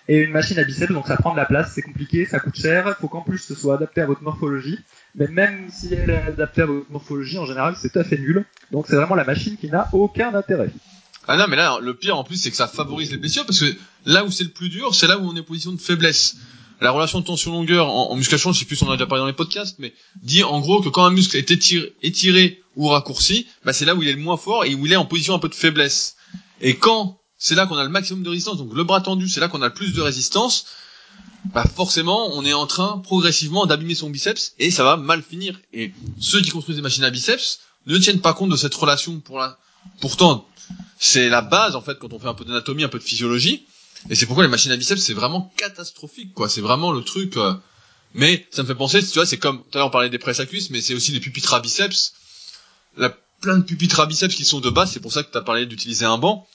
Et 0.08 0.18
une 0.18 0.32
machine 0.32 0.60
à 0.60 0.64
biceps, 0.66 0.92
donc 0.92 1.08
ça 1.08 1.16
prend 1.16 1.32
de 1.32 1.38
la 1.38 1.46
place, 1.46 1.72
c'est 1.74 1.82
compliqué, 1.82 2.26
ça 2.26 2.40
coûte 2.40 2.56
cher, 2.56 2.98
faut 3.00 3.08
qu'en 3.08 3.22
plus 3.22 3.38
ce 3.38 3.56
soit 3.56 3.76
adapté 3.76 4.02
à 4.02 4.06
votre 4.06 4.22
morphologie. 4.22 4.78
Mais 5.16 5.28
même 5.28 5.70
si 5.72 5.94
elle 5.94 6.10
est 6.10 6.24
adaptée 6.28 6.64
à 6.64 6.66
votre 6.66 6.92
morphologie, 6.92 7.38
en 7.38 7.46
général, 7.46 7.76
c'est 7.78 7.90
tout 7.90 8.00
à 8.00 8.04
fait 8.04 8.18
nul. 8.18 8.46
Donc 8.72 8.86
c'est 8.88 8.98
vraiment 8.98 9.16
la 9.16 9.24
machine 9.24 9.58
qui 9.58 9.70
n'a 9.70 9.88
aucun 9.94 10.34
intérêt. 10.36 10.70
Ah 11.28 11.38
non, 11.38 11.46
mais 11.48 11.56
là, 11.56 11.80
le 11.82 11.94
pire 11.94 12.18
en 12.18 12.24
plus, 12.24 12.36
c'est 12.36 12.52
que 12.52 12.58
ça 12.58 12.68
favorise 12.68 13.12
les 13.12 13.18
blessures 13.18 13.46
parce 13.46 13.62
que 13.62 13.74
là 14.06 14.26
où 14.26 14.32
c'est 14.32 14.44
le 14.44 14.50
plus 14.50 14.70
dur, 14.70 14.94
c'est 14.94 15.08
là 15.08 15.18
où 15.18 15.22
on 15.22 15.36
est 15.36 15.40
en 15.40 15.44
position 15.44 15.72
de 15.72 15.80
faiblesse. 15.80 16.36
La 16.82 16.92
relation 16.92 17.22
de 17.22 17.26
tension-longueur 17.26 17.88
en, 17.88 18.14
musculation, 18.16 18.52
je 18.52 18.60
sais 18.60 18.66
plus 18.66 18.76
si 18.76 18.84
on 18.84 18.92
a 18.92 18.98
déjà 18.98 19.06
parlé 19.06 19.22
dans 19.22 19.28
les 19.28 19.34
podcasts, 19.34 19.80
mais 19.80 19.94
dit 20.22 20.44
en 20.44 20.60
gros 20.60 20.82
que 20.82 20.90
quand 20.90 21.06
un 21.06 21.12
muscle 21.12 21.38
est 21.38 21.50
étiré, 21.50 21.94
étiré 22.02 22.63
ou 22.76 22.88
raccourci, 22.88 23.48
bah 23.66 23.74
c'est 23.74 23.86
là 23.86 23.96
où 23.96 24.02
il 24.02 24.10
est 24.10 24.14
le 24.14 24.20
moins 24.20 24.38
fort 24.38 24.66
et 24.66 24.76
où 24.76 24.86
il 24.86 24.94
est 24.94 24.98
en 24.98 25.06
position 25.06 25.36
un 25.36 25.40
peu 25.40 25.50
de 25.50 25.56
faiblesse. 25.56 26.16
Et 26.62 26.78
quand 26.78 27.20
c'est 27.38 27.56
là 27.56 27.68
qu'on 27.68 27.78
a 27.78 27.84
le 27.84 27.90
maximum 27.90 28.24
de 28.24 28.30
résistance, 28.30 28.58
donc 28.58 28.74
le 28.74 28.84
bras 28.84 29.02
tendu, 29.02 29.28
c'est 29.28 29.40
là 29.40 29.48
qu'on 29.48 29.62
a 29.62 29.68
le 29.68 29.74
plus 29.74 29.94
de 29.94 30.02
résistance, 30.02 30.66
bah 31.54 31.66
forcément, 31.76 32.34
on 32.36 32.46
est 32.46 32.54
en 32.54 32.68
train 32.68 33.00
progressivement 33.00 33.66
d'abîmer 33.66 33.96
son 33.96 34.10
biceps 34.10 34.54
et 34.60 34.72
ça 34.72 34.84
va 34.84 34.98
mal 34.98 35.22
finir. 35.22 35.60
Et 35.74 35.94
ceux 36.20 36.42
qui 36.42 36.52
construisent 36.52 36.78
des 36.78 36.82
machines 36.82 37.04
à 37.04 37.10
biceps 37.10 37.60
ne 37.86 37.98
tiennent 37.98 38.22
pas 38.22 38.34
compte 38.34 38.50
de 38.50 38.56
cette 38.56 38.74
relation 38.74 39.20
pour 39.20 39.40
la... 39.40 39.58
Pourtant, 40.00 40.48
c'est 40.98 41.28
la 41.28 41.42
base 41.42 41.76
en 41.76 41.82
fait 41.82 42.00
quand 42.00 42.14
on 42.14 42.20
fait 42.20 42.28
un 42.28 42.34
peu 42.34 42.46
d'anatomie, 42.46 42.84
un 42.86 42.90
peu 42.90 43.00
de 43.00 43.04
physiologie. 43.04 43.66
Et 44.10 44.16
c'est 44.16 44.26
pourquoi 44.26 44.44
les 44.44 44.50
machines 44.50 44.72
à 44.72 44.78
biceps 44.78 45.02
c'est 45.02 45.14
vraiment 45.14 45.54
catastrophique 45.58 46.34
quoi. 46.34 46.48
C'est 46.48 46.62
vraiment 46.62 46.92
le 46.92 47.04
truc. 47.04 47.36
Euh, 47.36 47.54
mais 48.14 48.48
ça 48.52 48.64
me 48.64 48.68
fait 48.68 48.76
penser, 48.76 49.06
tu 49.06 49.14
vois, 49.16 49.26
c'est 49.26 49.38
comme 49.38 49.64
tout 49.64 49.70
à 49.74 49.78
l'heure 49.80 49.88
on 49.88 49.92
parlait 49.92 50.10
des 50.10 50.20
presses 50.20 50.40
à 50.40 50.46
cuisses, 50.46 50.70
mais 50.70 50.82
c'est 50.82 50.94
aussi 50.94 51.12
des 51.12 51.20
pupitres 51.20 51.54
à 51.54 51.60
biceps. 51.60 52.14
La 52.98 53.16
plein 53.42 53.58
de 53.58 53.64
pupitres 53.64 54.00
à 54.00 54.06
biceps 54.06 54.36
qui 54.36 54.46
sont 54.46 54.60
de 54.60 54.70
base, 54.70 54.92
c'est 54.92 55.00
pour 55.00 55.12
ça 55.12 55.24
que 55.24 55.32
tu 55.32 55.38
as 55.38 55.42
parlé 55.42 55.66
d'utiliser 55.66 56.06
un 56.06 56.18
banc. 56.18 56.48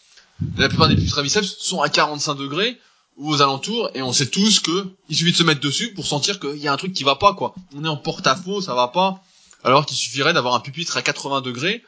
La 0.57 0.69
plupart 0.69 0.89
des 0.89 0.95
pupitres 0.95 1.19
à 1.19 1.23
biceps 1.23 1.57
sont 1.59 1.83
à 1.83 1.89
45 1.89 2.35
degrés 2.35 2.79
ou 3.17 3.31
aux 3.31 3.43
alentours 3.43 3.91
et 3.95 4.03
on 4.03 4.13
sait 4.13 4.29
tous 4.29 4.61
que 4.61 4.87
il 5.09 5.17
suffit 5.17 5.33
de 5.33 5.37
se 5.37 5.43
mettre 5.43 5.61
dessus 5.61 5.93
pour 5.93 6.07
sentir 6.07 6.39
qu'il 6.39 6.57
y 6.57 6.69
a 6.69 6.73
un 6.73 6.77
truc 6.77 6.93
qui 6.93 7.05
va 7.05 7.17
pas 7.17 7.35
quoi. 7.35 7.55
On 7.75 7.85
est 7.85 7.89
en 7.89 7.97
porte-à-faux, 7.97 8.61
ça 8.61 8.75
va 8.75 8.89
pas. 8.89 9.23
Alors 9.65 9.87
qu'il 9.87 9.97
suffirait 9.97 10.33
d'avoir 10.33 10.55
un 10.55 10.61
pupitre 10.61 10.97
à 10.97 11.03
80 11.03 11.41
degrés 11.41 11.83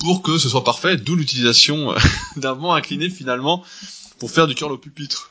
pour 0.00 0.22
que 0.22 0.38
ce 0.38 0.48
soit 0.48 0.64
parfait, 0.64 0.96
d'où 0.96 1.14
l'utilisation 1.14 1.94
d'un 2.36 2.54
banc 2.54 2.72
incliné 2.72 3.10
finalement 3.10 3.62
pour 4.18 4.30
faire 4.30 4.46
du 4.46 4.54
curl 4.54 4.72
au 4.72 4.78
pupitre. 4.78 5.30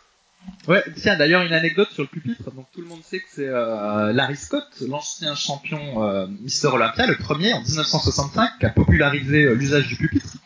Ouais, 0.68 0.84
tiens, 0.96 1.16
d'ailleurs 1.16 1.44
une 1.44 1.54
anecdote 1.54 1.90
sur 1.92 2.04
le 2.04 2.10
pupitre. 2.10 2.52
Donc 2.52 2.66
tout 2.74 2.82
le 2.82 2.88
monde 2.88 3.02
sait 3.04 3.20
que 3.20 3.26
c'est 3.30 3.48
euh, 3.48 4.12
Larry 4.14 4.36
Scott, 4.36 4.66
l'ancien 4.88 5.36
champion 5.36 6.04
euh, 6.04 6.28
Mister 6.42 6.68
Olympia, 6.68 7.06
le 7.06 7.16
premier 7.16 7.54
en 7.54 7.62
1965, 7.62 8.50
qui 8.60 8.66
a 8.66 8.70
popularisé 8.70 9.44
euh, 9.44 9.54
l'usage 9.54 9.88
du 9.88 9.96
pupitre. 9.96 10.38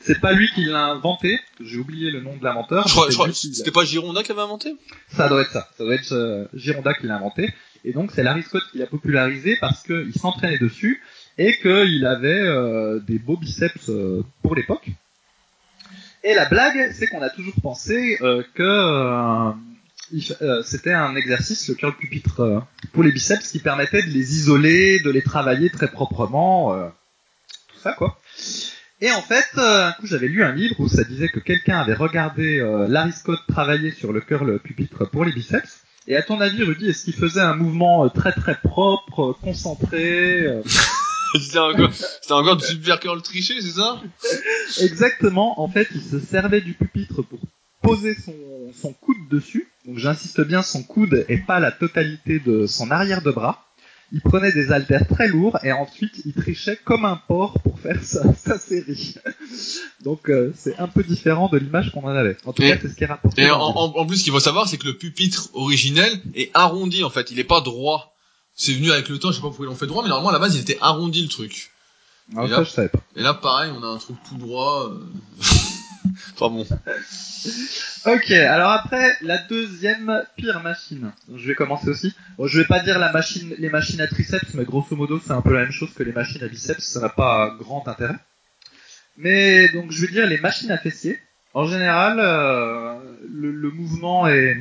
C'est 0.00 0.20
pas 0.20 0.32
lui 0.32 0.50
qui 0.54 0.64
l'a 0.64 0.86
inventé. 0.86 1.38
J'ai 1.60 1.78
oublié 1.78 2.10
le 2.10 2.20
nom 2.20 2.36
de 2.36 2.42
l'inventeur. 2.42 2.88
Je 2.88 2.92
crois, 2.92 3.10
je 3.10 3.14
crois 3.14 3.28
c'était 3.32 3.70
pas 3.70 3.84
Gironda 3.84 4.22
qui 4.22 4.32
avait 4.32 4.40
inventé? 4.40 4.74
Ça 5.08 5.28
doit 5.28 5.42
être 5.42 5.50
ça. 5.50 5.68
Ça 5.76 5.84
doit 5.84 5.94
être 5.94 6.48
Gironda 6.54 6.94
qui 6.94 7.06
l'a 7.06 7.16
inventé. 7.16 7.52
Et 7.84 7.92
donc 7.92 8.10
c'est 8.12 8.22
Larry 8.22 8.42
Scott 8.42 8.62
qui 8.72 8.78
l'a 8.78 8.86
popularisé 8.86 9.56
parce 9.60 9.82
qu'il 9.82 10.12
s'entraînait 10.14 10.58
dessus 10.58 11.02
et 11.38 11.56
qu'il 11.58 12.04
avait 12.04 12.40
euh, 12.40 12.98
des 13.00 13.18
beaux 13.18 13.36
biceps 13.36 13.88
euh, 13.88 14.24
pour 14.42 14.54
l'époque. 14.54 14.90
Et 16.24 16.34
la 16.34 16.46
blague, 16.46 16.92
c'est 16.92 17.06
qu'on 17.06 17.22
a 17.22 17.30
toujours 17.30 17.54
pensé 17.62 18.18
euh, 18.20 18.42
que 18.54 19.52
c'était 20.64 20.92
un 20.92 21.14
exercice, 21.16 21.68
le 21.68 21.74
curl 21.74 21.94
pupitre 21.96 22.64
pour 22.92 23.02
les 23.02 23.12
biceps, 23.12 23.50
qui 23.52 23.58
permettait 23.58 24.02
de 24.02 24.08
les 24.08 24.36
isoler, 24.36 25.00
de 25.00 25.10
les 25.10 25.22
travailler 25.22 25.70
très 25.70 25.88
proprement, 25.88 26.74
tout 27.68 27.78
ça 27.80 27.92
quoi. 27.92 28.18
Et 29.00 29.12
en 29.12 29.22
fait, 29.22 29.46
euh, 29.58 29.86
un 29.86 29.92
coup 29.92 30.06
j'avais 30.06 30.26
lu 30.26 30.42
un 30.42 30.52
livre 30.52 30.74
où 30.80 30.88
ça 30.88 31.04
disait 31.04 31.28
que 31.28 31.38
quelqu'un 31.38 31.78
avait 31.78 31.94
regardé 31.94 32.58
euh, 32.58 32.88
Larry 32.88 33.12
Scott 33.12 33.38
travailler 33.46 33.92
sur 33.92 34.12
le 34.12 34.20
curl 34.20 34.58
pupitre 34.58 35.08
pour 35.08 35.24
les 35.24 35.32
biceps. 35.32 35.82
Et 36.08 36.16
à 36.16 36.22
ton 36.22 36.40
avis, 36.40 36.64
Rudy, 36.64 36.88
est-ce 36.88 37.04
qu'il 37.04 37.14
faisait 37.14 37.40
un 37.40 37.54
mouvement 37.54 38.04
euh, 38.04 38.08
très 38.08 38.32
très 38.32 38.56
propre, 38.56 39.22
euh, 39.22 39.36
concentré 39.40 40.40
euh, 40.40 40.62
C'était 41.40 41.58
encore, 41.58 41.92
c'était 41.92 42.32
encore 42.32 42.56
du 42.56 42.64
super 42.66 42.98
curl 43.00 43.20
triché, 43.22 43.60
c'est 43.60 43.72
ça? 43.72 44.00
Exactement. 44.80 45.60
En 45.60 45.68
fait, 45.68 45.88
il 45.94 46.02
se 46.02 46.18
servait 46.18 46.60
du 46.60 46.74
pupitre 46.74 47.22
pour 47.22 47.38
poser 47.82 48.14
son, 48.14 48.34
son 48.80 48.92
coude 48.92 49.16
dessus. 49.30 49.68
Donc 49.86 49.98
j'insiste 49.98 50.40
bien, 50.42 50.62
son 50.62 50.82
coude 50.82 51.24
et 51.28 51.38
pas 51.38 51.60
la 51.60 51.72
totalité 51.72 52.38
de 52.40 52.66
son 52.66 52.90
arrière 52.90 53.22
de 53.22 53.30
bras. 53.30 53.64
Il 54.10 54.22
prenait 54.22 54.52
des 54.52 54.72
haltères 54.72 55.06
très 55.06 55.28
lourds 55.28 55.58
et 55.62 55.70
ensuite 55.72 56.22
il 56.24 56.32
trichait 56.32 56.78
comme 56.82 57.04
un 57.04 57.20
porc 57.28 57.60
pour 57.62 57.78
faire 57.78 58.02
sa, 58.02 58.22
sa 58.38 58.58
série. 58.58 59.14
Donc 60.02 60.30
euh, 60.30 60.52
c'est 60.56 60.78
un 60.78 60.88
peu 60.88 61.02
différent 61.02 61.48
de 61.50 61.58
l'image 61.58 61.92
qu'on 61.92 62.04
en 62.04 62.08
avait. 62.08 62.36
En 62.46 62.54
tout 62.54 62.62
Et- 62.62 62.70
cas, 62.70 62.78
c'est 62.80 62.88
ce 62.88 62.94
qui 62.94 63.04
est 63.04 63.08
rapporté. 63.08 63.42
Et 63.42 63.50
en, 63.50 63.60
en- 63.60 63.94
en 63.98 64.06
plus, 64.06 64.16
ce 64.18 64.24
qu'il 64.24 64.32
faut 64.32 64.40
savoir, 64.40 64.66
c'est 64.66 64.78
que 64.78 64.86
le 64.86 64.96
pupitre 64.96 65.50
originel 65.52 66.10
est 66.34 66.50
arrondi, 66.54 67.04
en 67.04 67.10
fait. 67.10 67.30
Il 67.30 67.38
est 67.38 67.44
pas 67.44 67.60
droit. 67.60 68.14
C'est 68.60 68.72
venu 68.74 68.90
avec 68.90 69.08
le 69.08 69.18
temps, 69.20 69.30
je 69.30 69.36
sais 69.36 69.40
pas 69.40 69.46
pourquoi 69.48 69.66
ils 69.66 69.68
l'ont 69.68 69.76
fait 69.76 69.86
droit, 69.86 70.02
mais 70.02 70.08
normalement, 70.08 70.30
à 70.30 70.32
la 70.32 70.40
base, 70.40 70.56
il 70.56 70.60
était 70.60 70.78
arrondi, 70.80 71.22
le 71.22 71.28
truc. 71.28 71.70
Alors, 72.32 72.46
et 72.46 72.50
ça, 72.50 72.56
là- 72.58 72.64
je 72.64 72.70
savais 72.70 72.88
pas. 72.88 72.98
Et 73.16 73.22
là, 73.22 73.32
pareil, 73.32 73.70
on 73.78 73.82
a 73.84 73.86
un 73.86 73.98
truc 73.98 74.16
tout 74.28 74.36
droit. 74.36 74.88
euh. 74.90 74.98
enfin 76.34 76.48
bon. 76.50 76.66
Ok, 78.06 78.30
alors 78.32 78.70
après, 78.72 79.12
la 79.22 79.38
deuxième 79.38 80.24
pire 80.36 80.60
machine. 80.60 81.12
Je 81.34 81.46
vais 81.48 81.54
commencer 81.54 81.88
aussi. 81.88 82.12
Bon, 82.36 82.46
je 82.46 82.58
vais 82.60 82.66
pas 82.66 82.80
dire 82.80 82.98
la 82.98 83.12
machine, 83.12 83.54
les 83.58 83.68
machines 83.70 84.00
à 84.00 84.06
triceps, 84.08 84.54
mais 84.54 84.64
grosso 84.64 84.96
modo, 84.96 85.20
c'est 85.24 85.32
un 85.32 85.40
peu 85.42 85.52
la 85.54 85.60
même 85.60 85.70
chose 85.72 85.90
que 85.94 86.02
les 86.02 86.12
machines 86.12 86.42
à 86.42 86.48
biceps. 86.48 86.82
Ça 86.84 87.00
n'a 87.00 87.08
pas 87.10 87.54
grand 87.58 87.86
intérêt. 87.86 88.16
Mais 89.16 89.68
donc, 89.70 89.90
je 89.92 90.04
vais 90.06 90.12
dire 90.12 90.26
les 90.26 90.38
machines 90.38 90.70
à 90.70 90.78
fessiers. 90.78 91.18
En 91.54 91.66
général, 91.66 92.18
euh, 92.20 92.98
le, 93.28 93.50
le 93.52 93.70
mouvement 93.70 94.26
est, 94.28 94.56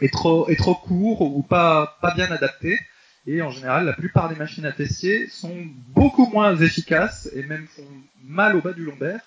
est 0.00 0.12
trop 0.12 0.48
est 0.48 0.56
trop 0.56 0.74
court 0.74 1.22
ou 1.22 1.42
pas 1.42 1.98
pas 2.00 2.14
bien 2.14 2.30
adapté. 2.30 2.78
Et 3.30 3.42
en 3.42 3.50
général, 3.50 3.84
la 3.84 3.92
plupart 3.92 4.30
des 4.30 4.36
machines 4.36 4.64
à 4.64 4.72
fessiers 4.72 5.28
sont 5.28 5.54
beaucoup 5.94 6.26
moins 6.30 6.56
efficaces 6.56 7.28
et 7.34 7.42
même 7.42 7.66
font 7.66 7.86
mal 8.24 8.56
au 8.56 8.62
bas 8.62 8.72
du 8.72 8.84
lombaire. 8.84 9.20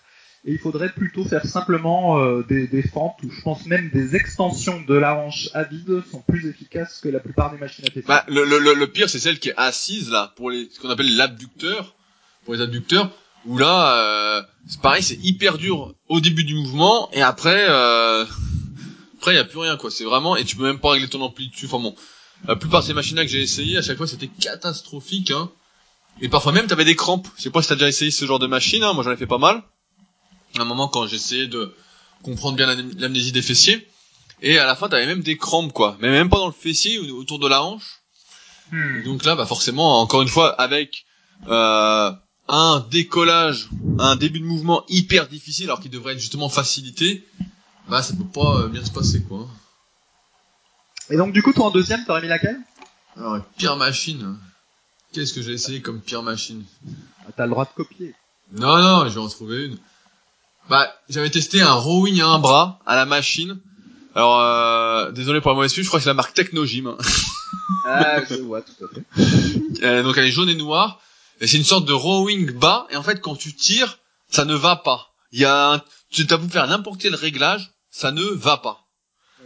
Et 0.43 0.54
il 0.54 0.58
faudrait 0.58 0.89
plutôt 0.89 1.24
faire 1.24 1.45
simplement 1.45 2.18
euh, 2.18 2.43
des, 2.49 2.66
des 2.66 2.82
fentes 2.82 3.18
ou 3.24 3.30
je 3.30 3.41
pense 3.43 3.68
même 3.68 3.91
des 3.93 4.16
extensions 4.16 4.82
de 4.88 4.95
la 4.95 5.16
hanche 5.16 5.49
à 5.54 5.66
vide 5.66 6.02
sont 6.10 6.24
plus 6.28 6.47
efficaces 6.47 6.99
que 6.99 7.10
la 7.10 7.20
plupart 7.20 7.52
des 7.52 7.60
machines 7.60 7.86
à 7.86 7.91
fessiers. 7.91 8.08
Bah, 8.08 8.26
le, 8.28 8.43
le, 8.43 8.58
le, 8.58 8.74
le 8.74 8.88
pire, 8.88 9.08
c'est 9.08 9.20
celle 9.20 9.38
qui 9.38 9.49
est 9.49 9.56
assise, 9.56 10.10
là, 10.10 10.34
pour 10.36 10.49
les, 10.49 10.68
ce 10.72 10.80
qu'on 10.80 10.89
appelle 10.89 11.16
l'abducteur. 11.16 11.93
Pour 12.45 12.56
les 12.56 12.62
abducteurs. 12.62 13.12
Où 13.45 13.60
là, 13.60 13.97
euh, 13.97 14.41
c'est 14.68 14.82
pareil, 14.82 15.04
c'est 15.04 15.20
hyper 15.22 15.60
dur 15.60 15.93
au 16.08 16.20
début 16.20 16.43
du 16.43 16.56
mouvement, 16.56 17.08
et 17.14 17.22
après, 17.22 17.68
euh, 17.70 18.26
après, 19.20 19.34
il 19.34 19.38
y 19.38 19.39
a 19.39 19.45
plus 19.45 19.60
rien, 19.60 19.78
quoi. 19.78 19.91
C'est 19.91 20.06
vraiment, 20.06 20.36
et 20.36 20.43
tu 20.43 20.56
peux 20.56 20.64
même 20.64 20.80
pas 20.80 20.89
régler 20.93 21.08
ton 21.08 21.22
amplitude. 21.22 21.70
Enfin 21.72 21.84
bon. 21.84 21.95
La 22.48 22.56
plupart 22.56 22.82
de 22.82 22.88
ces 22.88 22.94
machines-là 22.94 23.24
que 23.24 23.30
j'ai 23.32 23.42
essayé, 23.42 23.78
à 23.78 23.82
chaque 23.82 23.98
fois, 23.98 24.08
c'était 24.08 24.28
catastrophique, 24.28 25.32
hein. 25.32 25.50
Et 26.22 26.28
parfois 26.30 26.52
même, 26.52 26.68
t'avais 26.68 26.86
des 26.86 26.96
crampes. 26.96 27.28
Je 27.38 27.44
sais 27.44 27.50
pas 27.50 27.62
si 27.62 27.70
t'as 27.70 27.76
déjà 27.76 27.88
essayé 27.88 28.12
ce 28.12 28.26
genre 28.26 28.39
de 28.39 28.48
machine, 28.48 28.84
hein. 28.84 28.94
Moi, 28.94 29.04
j'en 29.04 29.12
ai 29.12 29.18
fait 29.18 29.28
pas 29.28 29.38
mal. 29.38 29.62
À 30.58 30.62
un 30.62 30.66
moment, 30.66 30.88
quand 30.88 31.08
j'essayais 31.08 31.48
de 31.48 31.74
comprendre 32.24 32.58
bien 32.58 32.68
l'am- 32.68 32.92
l'amnésie 32.98 33.32
des 33.32 33.42
fessiers. 33.42 33.88
Et 34.42 34.58
à 34.58 34.66
la 34.66 34.76
fin, 34.76 34.89
t'avais 34.89 35.06
même 35.06 35.22
des 35.22 35.38
crampes, 35.38 35.72
quoi. 35.72 35.98
Mais 36.02 36.10
même 36.10 36.30
pas 36.30 36.38
dans 36.38 36.48
le 36.48 36.54
fessier, 36.54 37.00
ou 37.00 37.18
autour 37.18 37.39
de 37.39 37.48
la 37.48 37.64
hanche. 37.64 38.02
Hmm. 38.72 38.98
Et 39.00 39.04
donc 39.04 39.24
là, 39.24 39.36
bah 39.36 39.46
forcément, 39.46 40.02
encore 40.02 40.22
une 40.22 40.28
fois, 40.28 40.50
avec 40.60 41.06
euh, 41.48 42.12
un 42.48 42.86
décollage, 42.89 43.70
un 44.00 44.16
début 44.16 44.39
de 44.39 44.46
mouvement 44.46 44.84
hyper 44.89 45.28
difficile, 45.28 45.66
alors 45.66 45.80
qu'il 45.80 45.92
devrait 45.92 46.14
être 46.14 46.20
justement 46.20 46.50
facilité, 46.50 47.26
bah 47.88 48.02
ça 48.02 48.14
peut 48.16 48.24
pas 48.26 48.62
euh, 48.62 48.68
bien 48.68 48.84
se 48.84 48.92
passer, 48.92 49.22
quoi. 49.24 49.48
Et 51.12 51.18
donc 51.18 51.34
du 51.34 51.43
coup, 51.43 51.53
toi 51.53 51.66
en 51.68 51.72
deuxième, 51.72 52.03
t'aurais 52.05 52.22
mis 52.22 52.28
laquelle? 52.28 52.57
Alors, 53.18 53.39
pire 53.57 53.76
machine. 53.76 54.38
Qu'est-ce 55.14 55.34
que 55.34 55.41
j'ai 55.41 55.51
essayé 55.51 55.82
comme 55.82 55.99
pire 55.99 56.24
machine? 56.24 56.64
Ah, 57.28 57.32
T'as 57.36 57.43
le 57.45 57.51
droit 57.51 57.66
de 57.66 57.72
copier. 57.76 58.16
Non, 58.53 58.78
non, 58.78 59.03
je 59.09 59.14
vais 59.16 59.20
en 59.20 59.28
trouver 59.28 59.66
une. 59.66 59.78
Bah, 60.70 60.89
j'avais 61.09 61.30
testé 61.30 61.62
un 61.62 61.74
rowing 61.74 62.22
à 62.22 62.28
un 62.28 62.39
bras 62.39 62.80
à 62.86 62.95
la 62.95 63.05
machine. 63.05 63.59
Alors, 64.16 64.39
euh, 64.39 65.12
désolé 65.12 65.41
pour 65.41 65.51
la 65.51 65.55
mauvaise 65.55 65.74
pub, 65.74 65.84
je 65.84 65.88
crois 65.89 65.99
que 65.99 66.03
c'est 66.03 66.09
la 66.09 66.14
marque 66.14 66.34
Technogym. 66.34 66.88
hein. 66.88 66.97
Ah, 67.86 68.24
je 68.30 68.36
vois 68.36 68.62
tout 68.62 68.74
à 68.84 68.88
fait. 68.93 69.03
Euh, 69.84 70.03
donc 70.03 70.16
elle 70.18 70.26
est 70.26 70.32
jaune 70.32 70.49
et 70.49 70.53
noire. 70.55 70.99
Et 71.39 71.47
c'est 71.47 71.57
une 71.57 71.64
sorte 71.64 71.86
de 71.86 71.93
rowing 71.93 72.51
bas. 72.51 72.86
Et 72.91 72.95
en 72.97 73.01
fait, 73.03 73.20
quand 73.20 73.36
tu 73.36 73.55
tires, 73.55 73.97
ça 74.30 74.45
ne 74.45 74.53
va 74.53 74.76
pas. 74.76 75.12
Il 75.32 75.39
y 75.39 75.45
a 75.45 75.74
un... 75.74 75.82
Tu 76.12 76.28
as 76.30 76.38
pu 76.38 76.47
faire 76.49 76.68
n'importe 76.68 77.01
quel 77.01 77.16
réglage, 77.16 77.72
ça 77.89 78.12
ne 78.12 78.22
va 78.22 78.57
pas. 78.57 78.81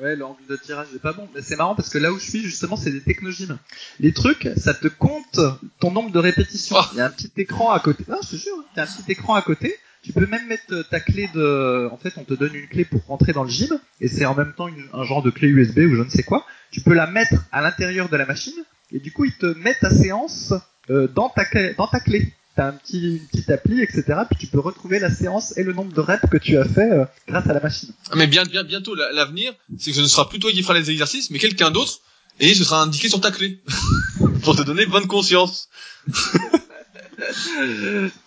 Ouais, 0.02 0.16
l'angle 0.16 0.46
de 0.50 0.56
tirage 0.58 0.88
est 0.96 1.00
pas 1.00 1.14
bon. 1.14 1.28
Mais 1.34 1.42
c'est 1.42 1.56
marrant 1.56 1.76
parce 1.76 1.90
que 1.90 1.98
là 1.98 2.12
où 2.12 2.20
je 2.20 2.26
suis, 2.30 2.42
justement, 2.42 2.76
c'est 2.76 2.92
des 2.92 3.02
technogymes. 3.02 3.58
Les 4.00 4.12
trucs, 4.14 4.50
ça 4.58 4.74
te 4.74 4.88
compte 4.88 5.40
ton 5.80 5.92
nombre 5.92 6.12
de 6.12 6.20
répétitions. 6.20 6.76
Oh. 6.80 6.84
Il 6.94 6.98
y 6.98 7.02
a 7.02 7.06
un 7.06 7.10
petit 7.10 7.32
écran 7.38 7.72
à 7.72 7.80
côté. 7.80 8.04
Ah, 8.12 8.18
je 8.24 8.30
te 8.32 8.36
jure, 8.36 8.56
il 8.74 8.78
y 8.78 8.80
a 8.82 8.84
un 8.84 8.88
petit 8.88 9.12
écran 9.12 9.36
à 9.36 9.42
côté. 9.42 9.76
Tu 10.04 10.14
peux 10.14 10.28
même 10.28 10.46
mettre 10.48 10.88
ta 10.90 11.00
clé 11.00 11.28
de... 11.34 11.90
En 11.92 11.98
fait, 11.98 12.14
on 12.18 12.24
te 12.24 12.34
donne 12.36 12.54
une 12.54 12.68
clé 12.68 12.86
pour 12.86 13.04
rentrer 13.06 13.34
dans 13.34 13.44
le 13.44 13.50
gym. 13.50 13.80
Et 14.02 14.08
c'est 14.08 14.26
en 14.26 14.36
même 14.36 14.54
temps 14.54 14.68
une- 14.68 14.88
un 14.94 15.04
genre 15.04 15.24
de 15.24 15.32
clé 15.32 15.48
USB 15.48 15.80
ou 15.80 15.96
je 15.96 16.04
ne 16.04 16.10
sais 16.10 16.24
quoi. 16.24 16.46
Tu 16.72 16.82
peux 16.82 16.94
la 16.94 17.08
mettre 17.08 17.44
à 17.52 17.62
l'intérieur 17.62 18.08
de 18.10 18.16
la 18.18 18.26
machine. 18.26 18.54
Et 18.92 19.00
du 19.00 19.12
coup, 19.12 19.26
ils 19.26 19.36
te 19.36 19.48
mettent 19.58 19.80
ta 19.80 19.90
séance 19.90 20.54
euh, 20.92 21.08
dans, 21.08 21.30
ta 21.30 21.46
clé, 21.46 21.74
dans 21.78 21.88
ta 21.88 22.00
clé. 22.00 22.34
T'as 22.56 22.68
un 22.70 22.72
petit, 22.74 23.18
une 23.18 23.28
petite 23.28 23.50
appli, 23.50 23.82
etc. 23.82 24.04
Puis 24.30 24.40
tu 24.40 24.48
peux 24.48 24.60
retrouver 24.62 25.00
la 25.00 25.10
séance 25.14 25.58
et 25.58 25.64
le 25.64 25.74
nombre 25.74 25.92
de 25.94 26.00
reps 26.00 26.24
que 26.32 26.38
tu 26.38 26.58
as 26.58 26.64
fait 26.64 26.90
euh, 26.90 27.04
grâce 27.28 27.48
à 27.50 27.54
la 27.54 27.60
machine. 27.60 27.90
Ah, 28.12 28.16
Mais 28.16 28.28
bien, 28.28 28.46
bien, 28.46 28.64
bientôt, 28.64 28.96
la- 28.96 29.12
l'avenir, 29.12 29.54
c'est 29.78 29.92
que 29.92 29.98
ce 29.98 30.02
ne 30.02 30.08
sera 30.08 30.30
plus 30.30 30.40
toi 30.40 30.52
qui 30.52 30.64
fera 30.64 30.74
les 30.74 30.90
exercices, 30.90 31.30
mais 31.32 31.40
quelqu'un 31.40 31.70
d'autre, 31.72 32.00
et 32.40 32.54
ce 32.54 32.64
sera 32.64 32.82
indiqué 32.82 33.10
sur 33.10 33.20
ta 33.20 33.32
clé. 33.32 33.62
pour 34.44 34.56
te 34.56 34.62
donner 34.62 34.86
bonne 34.86 35.08
conscience. 35.08 35.68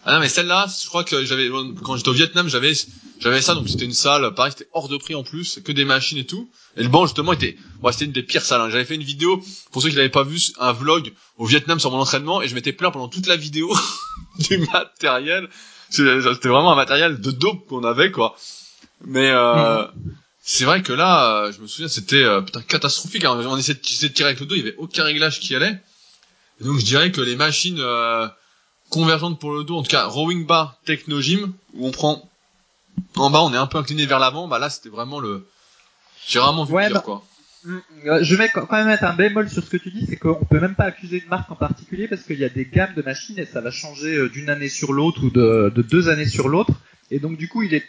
Ah 0.04 0.14
non, 0.14 0.20
mais 0.20 0.28
celle-là, 0.28 0.66
je 0.82 0.86
crois 0.88 1.04
que 1.04 1.24
j'avais, 1.24 1.48
quand 1.82 1.96
j'étais 1.96 2.08
au 2.08 2.12
Vietnam, 2.12 2.48
j'avais, 2.48 2.72
j'avais 3.20 3.40
ça, 3.42 3.54
donc 3.54 3.68
c'était 3.68 3.84
une 3.84 3.92
salle, 3.92 4.34
pareil, 4.34 4.52
c'était 4.56 4.68
hors 4.72 4.88
de 4.88 4.96
prix 4.96 5.14
en 5.14 5.22
plus, 5.22 5.60
que 5.64 5.72
des 5.72 5.84
machines 5.84 6.18
et 6.18 6.24
tout. 6.26 6.48
Et 6.76 6.82
le 6.82 6.88
banc, 6.88 7.06
justement, 7.06 7.32
était, 7.32 7.56
ouais, 7.82 7.92
c'était 7.92 8.04
une 8.06 8.12
des 8.12 8.22
pires 8.22 8.42
salles. 8.44 8.60
hein. 8.60 8.70
J'avais 8.70 8.84
fait 8.84 8.94
une 8.94 9.02
vidéo, 9.02 9.42
pour 9.72 9.82
ceux 9.82 9.90
qui 9.90 9.96
l'avaient 9.96 10.08
pas 10.08 10.22
vu, 10.22 10.38
un 10.58 10.72
vlog 10.72 11.12
au 11.36 11.46
Vietnam 11.46 11.78
sur 11.80 11.90
mon 11.90 11.98
entraînement, 11.98 12.42
et 12.42 12.48
je 12.48 12.54
m'étais 12.54 12.72
plaint 12.72 12.92
pendant 12.92 13.08
toute 13.08 13.26
la 13.26 13.36
vidéo 13.36 13.74
du 14.38 14.58
matériel. 14.72 15.48
C'était 15.90 16.48
vraiment 16.48 16.72
un 16.72 16.76
matériel 16.76 17.20
de 17.20 17.30
dope 17.30 17.66
qu'on 17.66 17.84
avait, 17.84 18.10
quoi. 18.10 18.36
Mais, 19.04 19.30
euh, 19.30 19.84
c'est 20.42 20.64
vrai 20.64 20.82
que 20.82 20.92
là, 20.92 21.44
euh, 21.44 21.52
je 21.52 21.60
me 21.60 21.66
souviens, 21.66 21.88
c'était, 21.88 22.22
euh, 22.22 22.40
putain, 22.40 22.62
catastrophique. 22.62 23.24
hein. 23.24 23.38
On 23.46 23.56
essayait 23.56 23.74
de, 23.74 24.08
tirer 24.08 24.28
avec 24.30 24.40
le 24.40 24.46
dos, 24.46 24.54
il 24.54 24.58
y 24.58 24.62
avait 24.62 24.76
aucun 24.78 25.04
réglage 25.04 25.40
qui 25.40 25.54
allait. 25.54 25.78
Et 26.60 26.64
donc, 26.64 26.78
je 26.78 26.84
dirais 26.84 27.12
que 27.12 27.20
les 27.20 27.36
machines, 27.36 27.78
euh, 27.80 28.26
convergentes 28.90 29.38
pour 29.38 29.52
le 29.52 29.64
dos, 29.64 29.76
en 29.76 29.82
tout 29.82 29.90
cas 29.90 30.04
rowing 30.06 30.46
bar 30.46 30.78
technogym, 30.84 31.52
où 31.74 31.86
on 31.86 31.90
prend 31.90 32.28
en 33.16 33.30
bas, 33.30 33.42
on 33.42 33.52
est 33.52 33.56
un 33.58 33.66
peu 33.66 33.78
incliné 33.78 34.06
vers 34.06 34.18
l'avant, 34.18 34.48
bah 34.48 34.58
là 34.58 34.70
c'était 34.70 34.88
vraiment 34.88 35.20
le. 35.20 35.46
J'ai 36.26 36.38
rarement 36.40 36.64
vu 36.64 36.74
Ouais, 36.74 36.86
pire 36.86 36.94
bah- 36.96 37.02
quoi. 37.04 37.24
Mm, 37.64 37.78
Je 38.22 38.34
vais 38.36 38.48
quand 38.48 38.70
même 38.70 38.86
mettre 38.86 39.04
un 39.04 39.14
bémol 39.14 39.48
sur 39.50 39.64
ce 39.64 39.70
que 39.70 39.76
tu 39.76 39.90
dis, 39.90 40.06
c'est 40.08 40.16
qu'on 40.16 40.44
peut 40.44 40.60
même 40.60 40.74
pas 40.74 40.84
accuser 40.84 41.20
une 41.22 41.28
marque 41.28 41.50
en 41.50 41.56
particulier 41.56 42.06
parce 42.08 42.22
qu'il 42.22 42.38
y 42.38 42.44
a 42.44 42.48
des 42.48 42.64
gammes 42.66 42.94
de 42.94 43.02
machines 43.02 43.38
et 43.38 43.46
ça 43.46 43.60
va 43.60 43.70
changer 43.70 44.14
euh, 44.16 44.28
d'une 44.28 44.48
année 44.50 44.68
sur 44.68 44.92
l'autre 44.92 45.24
ou 45.24 45.30
de, 45.30 45.72
de 45.74 45.82
deux 45.82 46.08
années 46.08 46.28
sur 46.28 46.48
l'autre. 46.48 46.72
Et 47.10 47.18
donc 47.18 47.36
du 47.36 47.48
coup, 47.48 47.62
il 47.62 47.74
est 47.74 47.84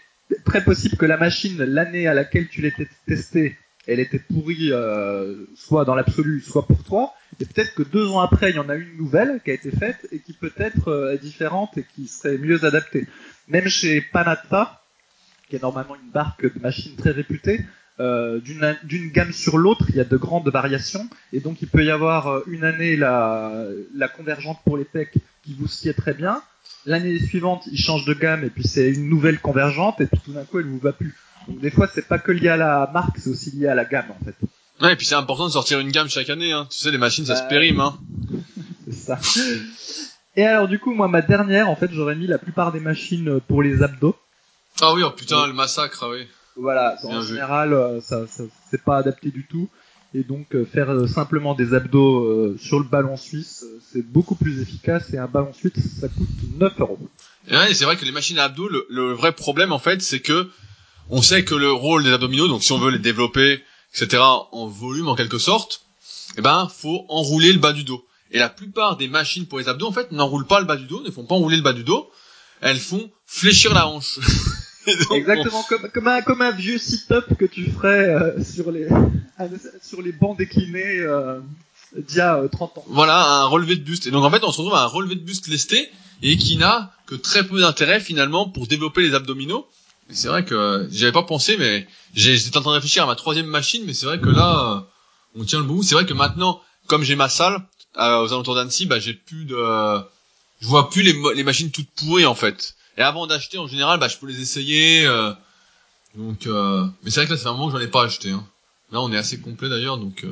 très 0.46 0.64
possible 0.64 0.96
que 0.98 1.06
la 1.06 1.18
machine, 1.18 1.58
l'année 1.64 2.08
à 2.08 2.14
laquelle 2.14 2.48
tu 2.50 2.62
l'as 2.62 2.72
testée, 3.08 3.58
elle 3.90 4.00
était 4.00 4.20
pourrie, 4.20 4.72
euh, 4.72 5.46
soit 5.56 5.86
dans 5.86 5.96
l'absolu, 5.96 6.42
soit 6.42 6.68
pour 6.68 6.84
toi. 6.84 7.14
Et 7.40 7.46
peut-être 7.46 7.74
que 7.74 7.84
deux 7.84 8.08
ans 8.08 8.20
après, 8.20 8.52
il 8.52 8.56
y 8.56 8.60
en 8.60 8.70
a 8.70 8.76
une 8.76 8.98
nouvelle 8.98 9.42
qui 9.44 9.52
a 9.52 9.54
été 9.54 9.72
faite 9.72 10.08
et 10.12 10.20
qui 10.20 10.34
peut-être 10.34 10.90
euh, 10.90 11.14
est 11.14 11.18
différente 11.18 11.78
et 11.78 11.86
qui 11.96 12.08
serait 12.08 12.38
mieux 12.38 12.64
adaptée. 12.66 13.08
Même 13.48 13.68
chez 13.68 14.02
Panatta, 14.02 14.82
qui 15.50 15.56
est 15.56 15.62
normalement 15.62 15.96
une 15.96 16.12
marque 16.14 16.54
de 16.54 16.60
machines 16.62 16.96
très 16.96 17.12
réputée, 17.12 17.66
euh, 18.00 18.40
d'une 18.40 19.10
gamme 19.12 19.34
sur 19.34 19.58
l'autre, 19.58 19.86
il 19.90 19.96
y 19.96 20.00
a 20.00 20.06
de 20.06 20.18
grandes 20.18 20.48
variations, 20.50 21.10
et 21.34 21.42
donc 21.42 21.62
il 21.62 21.68
peut 21.68 21.84
y 21.84 21.90
avoir 21.90 22.48
une 22.48 22.64
année 22.64 22.96
la, 22.96 23.62
la 23.94 24.08
convergente 24.08 24.60
pour 24.64 24.78
les 24.78 24.86
pecs 24.86 25.16
qui 25.44 25.54
vous 25.56 25.68
sied 25.68 25.94
très 25.94 26.14
bien, 26.14 26.42
l'année 26.86 27.20
suivante 27.20 27.68
il 27.72 27.78
change 27.78 28.06
de 28.06 28.14
gamme 28.14 28.44
et 28.44 28.50
puis 28.50 28.64
c'est 28.64 28.90
une 28.90 29.10
nouvelle 29.10 29.40
convergente 29.40 30.00
et 30.00 30.06
puis 30.06 30.20
tout 30.24 30.32
d'un 30.32 30.46
coup 30.46 30.60
elle 30.60 30.68
vous 30.68 30.80
va 30.80 30.94
plus. 30.94 31.14
Donc 31.48 31.60
des 31.60 31.72
fois 31.72 31.88
c'est 31.94 32.08
pas 32.08 32.20
que 32.20 32.32
lié 32.32 32.50
à 32.50 32.58
la 32.58 32.90
marque, 32.94 33.18
c'est 33.18 33.30
aussi 33.30 33.52
lié 33.52 33.68
à 33.68 33.76
la 33.76 33.86
gamme 33.86 34.12
en 34.12 34.26
fait. 34.26 34.36
Ouais, 34.82 34.94
et 34.94 34.96
puis 34.96 35.06
c'est 35.06 35.16
important 35.16 35.46
de 35.48 35.52
sortir 35.52 35.80
une 35.80 35.92
gamme 35.92 36.10
chaque 36.10 36.30
année, 36.30 36.52
hein. 36.54 36.68
Tu 36.70 36.78
sais, 36.80 36.92
les 36.92 36.98
machines 36.98 37.26
ça 37.26 37.36
se 37.36 37.42
Ouais. 37.44 37.50
périme, 37.50 37.80
hein. 37.80 37.98
C'est 38.90 38.94
ça. 38.94 39.20
Et 40.36 40.44
alors 40.46 40.68
du 40.68 40.80
coup 40.80 40.94
moi 40.94 41.08
ma 41.08 41.22
dernière 41.22 41.70
en 41.70 41.76
fait 41.76 41.92
j'aurais 41.92 42.16
mis 42.16 42.28
la 42.28 42.38
plupart 42.38 42.72
des 42.72 42.80
machines 42.80 43.40
pour 43.48 43.62
les 43.64 43.82
abdos. 43.84 44.16
Ah 44.82 44.94
oui, 44.94 45.02
oh 45.06 45.12
putain, 45.12 45.48
le 45.48 45.54
massacre, 45.54 46.04
ah 46.06 46.10
oui. 46.10 46.26
Voilà, 46.56 46.98
Bien 47.04 47.18
en 47.20 47.22
général, 47.22 47.74
euh, 47.74 48.02
ça, 48.02 48.28
ça 48.28 48.44
c'est 48.70 48.82
pas 48.84 48.98
adapté 48.98 49.32
du 49.32 49.46
tout. 49.46 49.70
Et 50.14 50.24
donc 50.24 50.56
euh, 50.56 50.66
faire 50.66 50.90
euh, 50.92 51.08
simplement 51.08 51.54
des 51.56 51.74
abdos 51.74 52.58
sur 52.58 52.80
le 52.80 52.86
ballon 52.86 53.16
suisse, 53.18 53.66
c'est 53.92 54.02
beaucoup 54.02 54.36
plus 54.36 54.62
efficace 54.62 55.14
et 55.14 55.18
un 55.18 55.28
ballon 55.28 55.54
suisse, 55.54 55.74
ça 56.00 56.08
coûte 56.08 56.30
9 56.58 56.74
euros. 56.80 57.00
Et 57.48 57.56
ouais, 57.56 57.74
c'est 57.74 57.86
vrai 57.86 57.96
que 57.98 58.06
les 58.06 58.12
machines 58.12 58.40
à 58.40 58.46
abdos, 58.46 58.70
le, 58.70 58.86
le 58.90 59.12
vrai 59.14 59.34
problème 59.34 59.72
en 59.72 59.80
fait, 59.80 60.02
c'est 60.02 60.20
que 60.20 60.50
on 61.10 61.22
sait 61.22 61.44
que 61.44 61.56
le 61.56 61.72
rôle 61.72 62.04
des 62.04 62.12
abdominaux, 62.12 62.48
donc 62.48 62.64
si 62.64 62.72
on 62.72 62.80
veut 62.80 62.92
les 62.92 63.00
développer, 63.00 63.64
etc., 63.94 64.22
en 64.52 64.68
volume 64.68 65.08
en 65.08 65.16
quelque 65.16 65.38
sorte, 65.38 65.82
eh 66.38 66.42
ben 66.42 66.70
faut 66.74 67.06
enrouler 67.10 67.54
le 67.54 67.60
bas 67.60 67.74
du 67.74 67.84
dos. 67.84 68.06
Et 68.32 68.38
la 68.38 68.50
plupart 68.50 68.98
des 68.98 69.08
machines 69.08 69.48
pour 69.48 69.60
les 69.60 69.68
abdos, 69.68 69.88
en 69.88 69.92
fait, 69.92 70.12
n'enroulent 70.12 70.46
pas 70.46 70.60
le 70.60 70.66
bas 70.66 70.76
du 70.76 70.86
dos, 70.86 71.02
ne 71.02 71.10
font 71.10 71.26
pas 71.26 71.36
enrouler 71.36 71.58
le 71.58 71.64
bas 71.64 71.74
du 71.74 71.84
dos, 71.84 72.10
elles 72.62 72.80
font 72.80 73.10
fléchir 73.26 73.74
la 73.74 73.88
hanche. 73.88 74.20
Donc, 74.88 75.18
Exactement 75.18 75.64
comme, 75.64 75.90
comme, 75.90 76.08
un, 76.08 76.22
comme 76.22 76.42
un 76.42 76.52
vieux 76.52 76.78
sit-up 76.78 77.26
que 77.38 77.46
tu 77.46 77.70
ferais 77.70 78.10
euh, 78.10 78.44
sur, 78.44 78.72
les, 78.72 78.88
sur 79.84 80.02
les 80.02 80.12
bancs 80.12 80.38
déclinés 80.38 81.00
euh, 81.00 81.40
d'il 81.96 82.18
y 82.18 82.22
a 82.22 82.38
euh, 82.38 82.48
30 82.48 82.78
ans. 82.78 82.86
Voilà, 82.88 83.42
un 83.42 83.46
relevé 83.46 83.76
de 83.76 83.84
buste. 83.84 84.08
Et 84.08 84.12
donc 84.12 84.24
en 84.24 84.32
fait, 84.32 84.44
on 84.44 84.52
se 84.52 84.58
retrouve 84.58 84.76
à 84.76 84.84
un 84.84 84.88
relevé 84.88 85.16
de 85.16 85.24
buste 85.24 85.48
lesté 85.48 85.90
et 86.22 86.38
qui 86.38 86.58
n'a 86.58 86.94
que 87.06 87.16
très 87.16 87.46
peu 87.46 87.60
d'intérêt 87.60 88.00
finalement 88.00 88.48
pour 88.48 88.68
développer 88.68 89.02
les 89.02 89.14
abdominaux. 89.14 89.68
C'est 90.12 90.28
vrai 90.28 90.44
que 90.44 90.88
j'y 90.92 91.04
avais 91.04 91.12
pas 91.12 91.24
pensé, 91.24 91.56
mais 91.58 91.88
j'étais 92.14 92.58
en 92.58 92.62
train 92.62 92.72
de 92.72 92.76
réfléchir 92.76 93.04
à 93.04 93.06
ma 93.06 93.16
troisième 93.16 93.46
machine, 93.46 93.84
mais 93.86 93.94
c'est 93.94 94.06
vrai 94.06 94.20
que 94.20 94.30
là, 94.30 94.74
euh, 94.74 95.40
on 95.40 95.44
tient 95.44 95.60
le 95.60 95.66
bout. 95.66 95.84
C'est 95.84 95.96
vrai 95.96 96.06
que 96.06 96.14
maintenant, 96.14 96.62
comme 96.88 97.04
j'ai 97.04 97.16
ma 97.16 97.30
salle 97.30 97.62
euh, 97.98 98.24
aux 98.24 98.34
alentours 98.34 98.56
d'Annecy, 98.56 98.86
bah 98.88 99.00
j'ai 99.00 99.14
plus 99.14 99.46
de, 99.46 99.56
je 100.62 100.68
vois 100.68 100.90
plus 100.90 101.04
les 101.04 101.44
machines 101.44 101.72
toutes 101.72 101.90
pourries 101.92 102.26
en 102.26 102.36
fait. 102.36 102.76
Et 102.98 103.02
avant 103.02 103.28
d'acheter, 103.28 103.58
en 103.58 103.68
général, 103.68 104.00
bah 104.00 104.08
je 104.08 104.18
peux 104.18 104.28
les 104.28 104.42
essayer. 104.42 105.06
euh, 105.06 105.32
donc, 106.16 106.48
euh, 106.48 106.86
mais 107.04 107.12
c'est 107.12 107.22
vrai 107.22 107.28
que 107.28 107.34
là, 107.34 107.38
c'est 107.38 107.48
un 107.48 107.54
moment 107.54 107.68
que 107.68 107.78
j'en 107.78 107.84
ai 107.84 107.88
pas 107.88 108.04
acheté. 108.04 108.32
Hein. 108.32 108.46
Là, 108.92 109.02
on 109.02 109.12
est 109.12 109.18
assez 109.18 109.40
complet 109.40 109.70
d'ailleurs, 109.70 109.98
donc. 109.98 110.26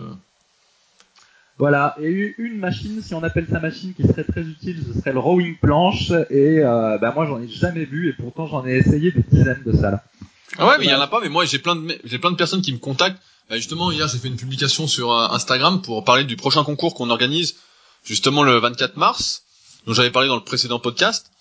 Voilà, 1.60 1.96
et 2.00 2.36
une 2.38 2.58
machine, 2.60 3.02
si 3.02 3.14
on 3.16 3.24
appelle 3.24 3.48
ça 3.52 3.60
machine, 3.60 3.94
qui 3.96 4.04
serait 4.08 4.24
très 4.24 4.42
utile, 4.42 4.84
ce 4.94 5.00
serait 5.00 5.12
le 5.14 5.20
rowing 5.20 5.58
planche. 5.58 6.12
Et 6.30 6.60
euh, 6.60 6.98
bah, 7.00 7.12
moi, 7.16 7.26
j'en 7.26 7.42
ai 7.42 7.48
jamais 7.48 7.86
vu, 7.86 8.10
et 8.10 8.14
pourtant 8.14 8.46
j'en 8.46 8.66
ai 8.68 8.74
essayé 8.78 9.12
des 9.12 9.24
dizaines 9.24 9.64
de 9.66 9.72
salles. 9.76 10.02
Ah 10.60 10.68
ouais, 10.68 10.78
mais 10.78 10.86
il 10.86 10.92
y 10.92 10.94
en 10.94 11.02
a 11.02 11.08
pas. 11.08 11.20
Mais 11.20 11.30
moi, 11.30 11.46
j'ai 11.46 11.58
plein 11.60 11.76
de 11.76 11.82
me- 11.82 11.98
j'ai 12.04 12.20
plein 12.20 12.30
de 12.32 12.36
personnes 12.36 12.62
qui 12.62 12.72
me 12.74 12.78
contactent. 12.78 13.20
Bah, 13.50 13.56
justement, 13.56 13.92
hier, 13.92 14.08
j'ai 14.08 14.18
fait 14.20 14.28
une 14.28 14.36
publication 14.38 14.88
sur 14.88 15.12
euh, 15.12 15.28
Instagram 15.32 15.82
pour 15.82 16.04
parler 16.04 16.26
du 16.26 16.36
prochain 16.36 16.64
concours 16.64 16.94
qu'on 16.94 17.10
organise 17.10 17.56
justement 18.04 18.44
le 18.44 18.58
24 18.60 18.96
mars, 18.98 19.44
dont 19.88 19.94
j'avais 19.94 20.12
parlé 20.12 20.28
dans 20.28 20.36
le 20.36 20.44
précédent 20.44 20.80
podcast. 20.80 21.32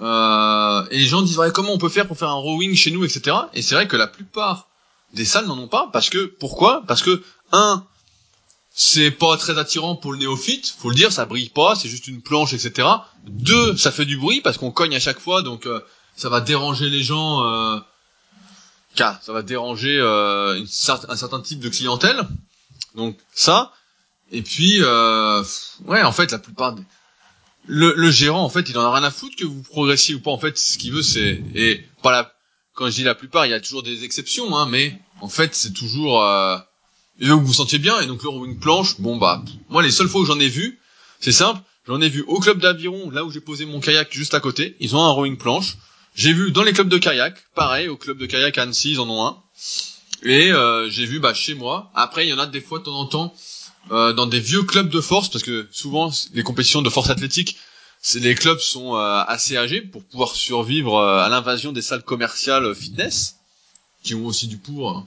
Euh, 0.00 0.84
et 0.90 0.98
les 0.98 1.06
gens 1.06 1.22
disent 1.22 1.38
ouais, 1.38 1.50
comment 1.52 1.72
on 1.72 1.78
peut 1.78 1.88
faire 1.88 2.06
pour 2.06 2.16
faire 2.16 2.28
un 2.28 2.34
rowing 2.34 2.74
chez 2.76 2.90
nous, 2.92 3.04
etc. 3.04 3.36
Et 3.54 3.62
c'est 3.62 3.74
vrai 3.74 3.88
que 3.88 3.96
la 3.96 4.06
plupart 4.06 4.68
des 5.14 5.24
salles 5.24 5.46
n'en 5.46 5.58
ont 5.58 5.66
pas 5.68 5.88
parce 5.92 6.10
que 6.10 6.26
pourquoi? 6.26 6.84
Parce 6.86 7.02
que 7.02 7.22
un, 7.50 7.84
c'est 8.80 9.10
pas 9.10 9.36
très 9.36 9.58
attirant 9.58 9.96
pour 9.96 10.12
le 10.12 10.18
néophyte, 10.18 10.72
faut 10.78 10.88
le 10.88 10.94
dire, 10.94 11.10
ça 11.10 11.24
brille 11.24 11.48
pas, 11.48 11.74
c'est 11.74 11.88
juste 11.88 12.06
une 12.06 12.22
planche, 12.22 12.52
etc. 12.52 12.86
Deux, 13.26 13.76
ça 13.76 13.90
fait 13.90 14.04
du 14.04 14.16
bruit 14.16 14.40
parce 14.40 14.56
qu'on 14.56 14.70
cogne 14.70 14.94
à 14.94 15.00
chaque 15.00 15.18
fois, 15.18 15.42
donc 15.42 15.66
euh, 15.66 15.80
ça 16.14 16.28
va 16.28 16.40
déranger 16.40 16.88
les 16.88 17.02
gens. 17.02 17.44
Euh, 17.44 17.80
ça 18.94 19.18
va 19.26 19.42
déranger 19.42 19.98
euh, 19.98 20.62
un 20.62 21.16
certain 21.16 21.40
type 21.40 21.58
de 21.58 21.68
clientèle. 21.68 22.20
Donc 22.94 23.18
ça. 23.34 23.72
Et 24.30 24.42
puis, 24.42 24.78
euh, 24.80 25.42
ouais, 25.86 26.02
en 26.04 26.12
fait, 26.12 26.30
la 26.30 26.38
plupart 26.38 26.74
des... 26.74 26.82
Le, 27.66 27.94
le 27.96 28.10
gérant, 28.12 28.44
en 28.44 28.48
fait, 28.48 28.68
il 28.68 28.78
en 28.78 28.84
a 28.84 28.94
rien 28.94 29.02
à 29.02 29.10
foutre 29.10 29.34
que 29.34 29.44
vous 29.44 29.62
progressiez 29.62 30.14
ou 30.14 30.20
pas. 30.20 30.30
En 30.30 30.38
fait, 30.38 30.56
ce 30.56 30.78
qu'il 30.78 30.92
veut, 30.92 31.02
c'est... 31.02 31.42
Et 31.56 31.84
pas 32.02 32.12
la... 32.12 32.32
Quand 32.74 32.86
je 32.86 32.94
dis 32.94 33.02
la 33.02 33.16
plupart, 33.16 33.44
il 33.44 33.50
y 33.50 33.54
a 33.54 33.60
toujours 33.60 33.82
des 33.82 34.04
exceptions, 34.04 34.56
hein, 34.56 34.66
mais 34.70 35.00
en 35.20 35.28
fait, 35.28 35.56
c'est 35.56 35.72
toujours... 35.72 36.22
Veut 37.20 37.34
que 37.34 37.40
vous 37.40 37.46
vous 37.46 37.54
sentiez 37.54 37.78
bien, 37.78 38.00
et 38.00 38.06
donc 38.06 38.22
le 38.22 38.28
rowing 38.28 38.58
planche, 38.58 39.00
bon 39.00 39.16
bah... 39.16 39.42
Moi, 39.68 39.82
les 39.82 39.90
seules 39.90 40.08
fois 40.08 40.20
où 40.20 40.24
j'en 40.24 40.38
ai 40.38 40.48
vu, 40.48 40.78
c'est 41.20 41.32
simple, 41.32 41.60
j'en 41.86 42.00
ai 42.00 42.08
vu 42.08 42.22
au 42.28 42.38
club 42.38 42.60
d'aviron, 42.60 43.10
là 43.10 43.24
où 43.24 43.30
j'ai 43.30 43.40
posé 43.40 43.64
mon 43.64 43.80
kayak 43.80 44.12
juste 44.12 44.34
à 44.34 44.40
côté, 44.40 44.76
ils 44.80 44.94
ont 44.94 45.02
un 45.02 45.10
rowing 45.10 45.36
planche. 45.36 45.76
J'ai 46.14 46.32
vu 46.32 46.52
dans 46.52 46.62
les 46.62 46.72
clubs 46.72 46.88
de 46.88 46.98
kayak, 46.98 47.36
pareil, 47.54 47.88
au 47.88 47.96
club 47.96 48.18
de 48.18 48.26
kayak 48.26 48.56
à 48.58 48.62
Annecy, 48.62 48.92
ils 48.92 49.00
en 49.00 49.08
ont 49.10 49.26
un. 49.26 49.36
Et 50.22 50.52
euh, 50.52 50.88
j'ai 50.90 51.06
vu 51.06 51.20
bah, 51.20 51.34
chez 51.34 51.54
moi. 51.54 51.90
Après, 51.94 52.26
il 52.26 52.30
y 52.30 52.32
en 52.32 52.38
a 52.38 52.46
des 52.46 52.60
fois 52.60 52.80
de 52.80 52.84
temps 52.84 52.98
en 52.98 53.06
temps 53.06 53.34
euh, 53.90 54.12
dans 54.12 54.26
des 54.26 54.40
vieux 54.40 54.62
clubs 54.62 54.88
de 54.88 55.00
force, 55.00 55.28
parce 55.28 55.44
que 55.44 55.68
souvent 55.70 56.12
les 56.34 56.42
compétitions 56.42 56.82
de 56.82 56.90
force 56.90 57.10
athlétique, 57.10 57.56
les 58.14 58.34
clubs 58.34 58.58
sont 58.58 58.96
euh, 58.96 59.22
assez 59.26 59.56
âgés 59.56 59.80
pour 59.80 60.04
pouvoir 60.04 60.34
survivre 60.34 60.96
euh, 60.96 61.24
à 61.24 61.28
l'invasion 61.28 61.72
des 61.72 61.82
salles 61.82 62.02
commerciales 62.02 62.66
euh, 62.66 62.74
fitness, 62.74 63.36
qui 64.02 64.14
ont 64.14 64.26
aussi 64.26 64.46
du 64.46 64.56
pour, 64.56 64.90
euh, 64.90 65.00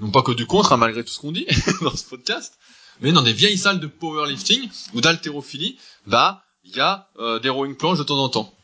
non 0.00 0.10
pas 0.10 0.22
que 0.22 0.32
du 0.32 0.46
contre, 0.46 0.72
hein, 0.72 0.76
malgré 0.76 1.04
tout 1.04 1.12
ce 1.12 1.20
qu'on 1.20 1.32
dit 1.32 1.46
dans 1.82 1.96
ce 1.96 2.04
podcast. 2.04 2.58
Mais 3.00 3.12
dans 3.12 3.22
des 3.22 3.32
vieilles 3.32 3.58
salles 3.58 3.80
de 3.80 3.86
powerlifting 3.86 4.68
ou 4.94 5.00
d'haltérophilie, 5.00 5.78
bah 6.06 6.42
il 6.64 6.76
y 6.76 6.80
a 6.80 7.08
euh, 7.18 7.38
des 7.38 7.48
rowing 7.48 7.76
planches 7.76 7.98
de 7.98 8.04
temps 8.04 8.22
en 8.22 8.28
temps. 8.28 8.54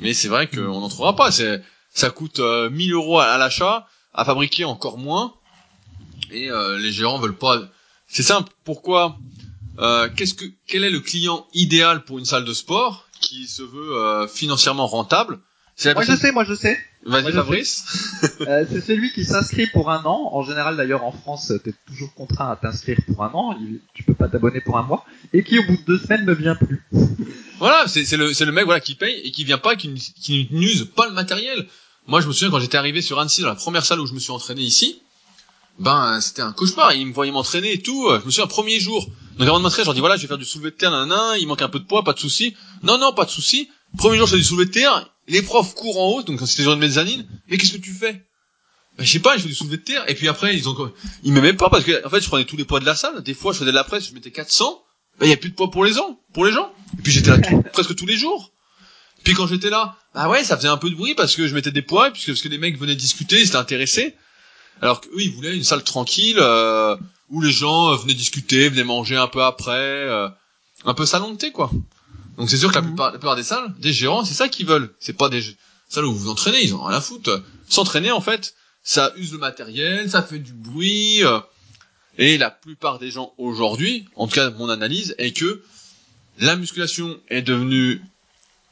Mais 0.00 0.14
c'est 0.14 0.28
vrai 0.28 0.48
qu'on 0.48 0.80
n'en 0.80 0.88
trouvera 0.88 1.14
pas. 1.14 1.30
C'est, 1.30 1.62
ça 1.94 2.10
coûte 2.10 2.40
euh, 2.40 2.70
1000 2.70 2.92
euros 2.92 3.20
à, 3.20 3.26
à 3.26 3.38
l'achat, 3.38 3.86
à 4.12 4.24
fabriquer 4.24 4.64
encore 4.64 4.98
moins. 4.98 5.34
Et 6.30 6.50
euh, 6.50 6.78
les 6.78 6.92
gérants 6.92 7.18
veulent 7.18 7.36
pas. 7.36 7.60
C'est 8.06 8.22
simple. 8.22 8.52
Pourquoi 8.64 9.18
euh, 9.78 10.08
Qu'est-ce 10.14 10.34
que 10.34 10.44
quel 10.66 10.84
est 10.84 10.90
le 10.90 11.00
client 11.00 11.46
idéal 11.54 12.04
pour 12.04 12.18
une 12.18 12.24
salle 12.24 12.44
de 12.44 12.52
sport 12.52 13.08
qui 13.20 13.46
se 13.46 13.62
veut 13.62 13.96
euh, 13.96 14.26
financièrement 14.28 14.86
rentable? 14.86 15.38
C'est 15.76 15.94
Moi 15.94 16.04
je 16.04 16.16
sais, 16.16 16.32
moi 16.32 16.44
je 16.44 16.54
sais. 16.54 16.76
Vas-y 17.04 17.32
Fabrice. 17.32 17.84
Euh, 18.42 18.64
c'est 18.70 18.80
celui 18.80 19.12
qui 19.12 19.24
s'inscrit 19.24 19.66
pour 19.68 19.90
un 19.90 20.02
an. 20.04 20.30
En 20.32 20.42
général, 20.42 20.76
d'ailleurs, 20.76 21.04
en 21.04 21.12
France, 21.12 21.52
t'es 21.64 21.72
toujours 21.86 22.12
contraint 22.14 22.50
à 22.50 22.56
t'inscrire 22.56 22.98
pour 23.06 23.22
un 23.24 23.30
an. 23.34 23.56
Il- 23.60 23.80
Tu 23.94 24.02
peux 24.02 24.14
pas 24.14 24.28
t'abonner 24.28 24.60
pour 24.60 24.76
un 24.78 24.82
mois. 24.82 25.04
Et 25.32 25.42
qui, 25.44 25.58
au 25.58 25.62
bout 25.62 25.76
de 25.76 25.82
deux 25.86 25.98
semaines, 25.98 26.24
ne 26.26 26.32
vient 26.34 26.54
plus. 26.56 26.82
Voilà, 27.58 27.86
c'est 27.88 28.10
le 28.16 28.28
le 28.44 28.52
mec 28.52 28.64
voilà 28.66 28.80
qui 28.80 28.94
paye 28.94 29.20
et 29.24 29.30
qui 29.30 29.44
vient 29.44 29.58
pas, 29.58 29.74
qui, 29.76 30.48
n'use 30.50 30.88
pas 30.94 31.06
le 31.08 31.12
matériel. 31.14 31.66
Moi, 32.06 32.20
je 32.20 32.26
me 32.28 32.32
souviens 32.32 32.50
quand 32.50 32.60
j'étais 32.60 32.78
arrivé 32.78 33.00
sur 33.02 33.18
Annecy 33.20 33.42
dans 33.42 33.48
la 33.48 33.54
première 33.54 33.84
salle 33.84 34.00
où 34.00 34.06
je 34.06 34.12
me 34.14 34.18
suis 34.20 34.32
entraîné 34.32 34.62
ici, 34.62 35.00
ben 35.78 36.20
c'était 36.20 36.42
un 36.42 36.52
cauchemar. 36.52 36.92
Il 36.94 37.06
me 37.06 37.12
voyait 37.12 37.32
m'entraîner 37.32 37.72
et 37.74 37.82
tout. 37.82 38.08
Je 38.10 38.24
me 38.26 38.30
souviens 38.30 38.46
premier 38.46 38.80
jour. 38.80 39.06
Donc 39.38 39.46
avant 39.46 39.58
de 39.58 39.62
m'entraîner, 39.62 39.84
je 39.84 39.88
leur 39.88 39.94
dis 39.94 40.00
voilà, 40.00 40.16
je 40.16 40.22
vais 40.22 40.28
faire 40.28 40.38
du 40.38 40.44
soulevé 40.44 40.70
de 40.70 40.76
terre, 40.76 40.90
nan, 40.90 41.36
il 41.38 41.46
manque 41.46 41.62
un 41.62 41.68
peu 41.68 41.78
de 41.78 41.84
poids, 41.84 42.02
pas 42.02 42.12
de 42.12 42.18
souci. 42.18 42.56
Non 42.82 42.98
non, 42.98 43.12
pas 43.12 43.24
de 43.24 43.30
souci. 43.30 43.68
Premier 43.96 44.18
jour, 44.18 44.26
je 44.26 44.32
fais 44.32 44.38
du 44.38 44.44
soulevé 44.44 44.66
de 44.66 44.70
terre. 44.70 45.10
Les 45.28 45.42
profs 45.42 45.74
courent 45.74 46.00
en 46.00 46.08
haut, 46.10 46.22
donc 46.22 46.40
c'était 46.46 46.62
jour 46.62 46.74
de 46.74 46.80
mezzanine. 46.80 47.26
Mais 47.48 47.56
qu'est-ce 47.58 47.72
que 47.72 47.78
tu 47.78 47.92
fais? 47.92 48.24
Ben, 48.96 49.04
je 49.04 49.10
sais 49.12 49.18
pas, 49.20 49.36
je 49.36 49.42
fais 49.42 49.48
du 49.48 49.54
soulevé 49.54 49.76
de 49.76 49.82
terre, 49.82 50.04
et 50.08 50.14
puis 50.14 50.28
après, 50.28 50.56
ils 50.56 50.68
ont, 50.68 50.92
ils 51.22 51.32
m'aimaient 51.32 51.52
pas 51.52 51.70
parce 51.70 51.84
que, 51.84 52.04
en 52.06 52.10
fait, 52.10 52.20
je 52.20 52.26
prenais 52.28 52.44
tous 52.44 52.56
les 52.56 52.64
poids 52.64 52.80
de 52.80 52.84
la 52.86 52.94
salle. 52.96 53.22
Des 53.22 53.34
fois, 53.34 53.52
je 53.52 53.58
faisais 53.58 53.70
de 53.70 53.76
la 53.76 53.84
presse, 53.84 54.08
je 54.08 54.14
mettais 54.14 54.30
400. 54.30 54.82
Ben, 55.18 55.26
il 55.26 55.30
y 55.30 55.32
a 55.32 55.36
plus 55.36 55.50
de 55.50 55.54
poids 55.54 55.70
pour 55.70 55.84
les 55.84 55.92
gens, 55.92 56.18
pour 56.32 56.44
les 56.46 56.52
gens. 56.52 56.72
Et 56.98 57.02
puis 57.02 57.12
j'étais 57.12 57.30
là 57.30 57.38
tout- 57.38 57.62
presque 57.72 57.94
tous 57.94 58.06
les 58.06 58.16
jours. 58.16 58.52
Puis 59.24 59.34
quand 59.34 59.46
j'étais 59.48 59.70
là, 59.70 59.96
bah 60.14 60.28
ouais, 60.28 60.44
ça 60.44 60.56
faisait 60.56 60.68
un 60.68 60.76
peu 60.76 60.88
de 60.90 60.94
bruit 60.94 61.14
parce 61.14 61.34
que 61.34 61.46
je 61.48 61.54
mettais 61.54 61.72
des 61.72 61.82
poids, 61.82 62.10
puisque 62.10 62.28
parce 62.28 62.40
que 62.40 62.48
les 62.48 62.58
mecs 62.58 62.78
venaient 62.78 62.94
discuter, 62.94 63.40
ils 63.40 63.46
étaient 63.48 63.56
intéressés. 63.56 64.14
Alors 64.80 65.00
qu'eux, 65.00 65.10
ils 65.20 65.32
voulaient 65.32 65.56
une 65.56 65.64
salle 65.64 65.82
tranquille 65.82 66.36
euh, 66.38 66.96
où 67.30 67.40
les 67.42 67.50
gens 67.50 67.92
euh, 67.92 67.96
venaient 67.96 68.14
discuter, 68.14 68.68
venaient 68.68 68.84
manger 68.84 69.16
un 69.16 69.26
peu 69.26 69.42
après, 69.42 69.72
euh, 69.72 70.28
un 70.84 70.94
peu 70.94 71.04
salon 71.04 71.32
de 71.32 71.36
thé 71.36 71.50
quoi. 71.50 71.70
Donc 72.38 72.48
c'est 72.50 72.56
sûr 72.56 72.70
que 72.70 72.76
la 72.76 72.80
Mhm. 72.82 72.86
plupart, 72.88 73.06
la 73.12 73.18
plupart 73.18 73.36
des 73.36 73.42
salles, 73.42 73.74
des 73.78 73.92
gérants, 73.92 74.24
c'est 74.24 74.34
ça 74.34 74.48
qu'ils 74.48 74.66
veulent. 74.66 74.94
C'est 75.00 75.12
pas 75.16 75.28
des 75.28 75.42
salles 75.88 76.04
où 76.06 76.12
vous 76.12 76.18
vous 76.20 76.30
entraînez, 76.30 76.62
ils 76.62 76.74
ont 76.74 76.82
rien 76.84 76.96
à 76.96 77.00
foutre. 77.00 77.42
S'entraîner 77.68 78.10
en 78.12 78.20
fait, 78.20 78.54
ça 78.82 79.12
use 79.16 79.32
le 79.32 79.38
matériel, 79.38 80.08
ça 80.10 80.22
fait 80.22 80.38
du 80.38 80.52
bruit. 80.52 81.24
euh, 81.24 81.40
et 82.16 82.36
la 82.38 82.50
plupart 82.50 82.98
des 82.98 83.10
gens 83.10 83.32
aujourd'hui, 83.38 84.04
en 84.16 84.26
tout 84.26 84.34
cas 84.34 84.50
mon 84.50 84.68
analyse, 84.70 85.14
est 85.18 85.32
que 85.32 85.62
la 86.38 86.56
musculation 86.56 87.18
est 87.28 87.42
devenue 87.42 88.00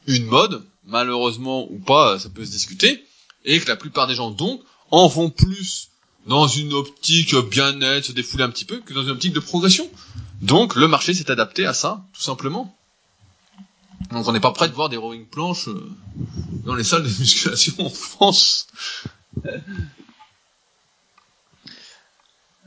une 0.07 0.27
mode, 0.27 0.65
malheureusement 0.85 1.67
ou 1.71 1.79
pas, 1.79 2.19
ça 2.19 2.29
peut 2.29 2.45
se 2.45 2.51
discuter, 2.51 3.05
et 3.45 3.61
que 3.61 3.69
la 3.69 3.77
plupart 3.77 4.07
des 4.07 4.15
gens 4.15 4.31
donc 4.31 4.63
en 4.91 5.07
vont 5.09 5.31
plus 5.31 5.89
dans 6.27 6.49
une 6.49 6.73
optique 6.73 7.35
bien-être, 7.37 8.07
se 8.07 8.13
défouler 8.13 8.43
un 8.45 8.51
petit 8.51 8.65
peu, 8.65 8.79
que 8.81 8.93
dans 8.95 9.03
une 9.03 9.11
optique 9.11 9.33
de 9.33 9.41
progression. 9.41 9.89
Donc 10.43 10.75
le 10.75 10.89
marché 10.89 11.15
s'est 11.15 11.31
adapté 11.31 11.67
à 11.67 11.73
ça, 11.75 12.05
tout 12.15 12.23
simplement. 12.23 12.77
Donc 14.13 14.27
on 14.29 14.33
n'est 14.33 14.41
pas 14.41 14.53
prêt 14.53 14.69
de 14.69 14.75
voir 14.75 14.89
des 14.89 14.97
rowing 14.97 15.27
planches 15.27 15.69
euh, 15.69 15.91
dans 16.65 16.75
les 16.75 16.85
salles 16.85 17.03
de 17.03 17.09
musculation 17.09 17.75
en 17.79 17.91
France. 17.91 18.67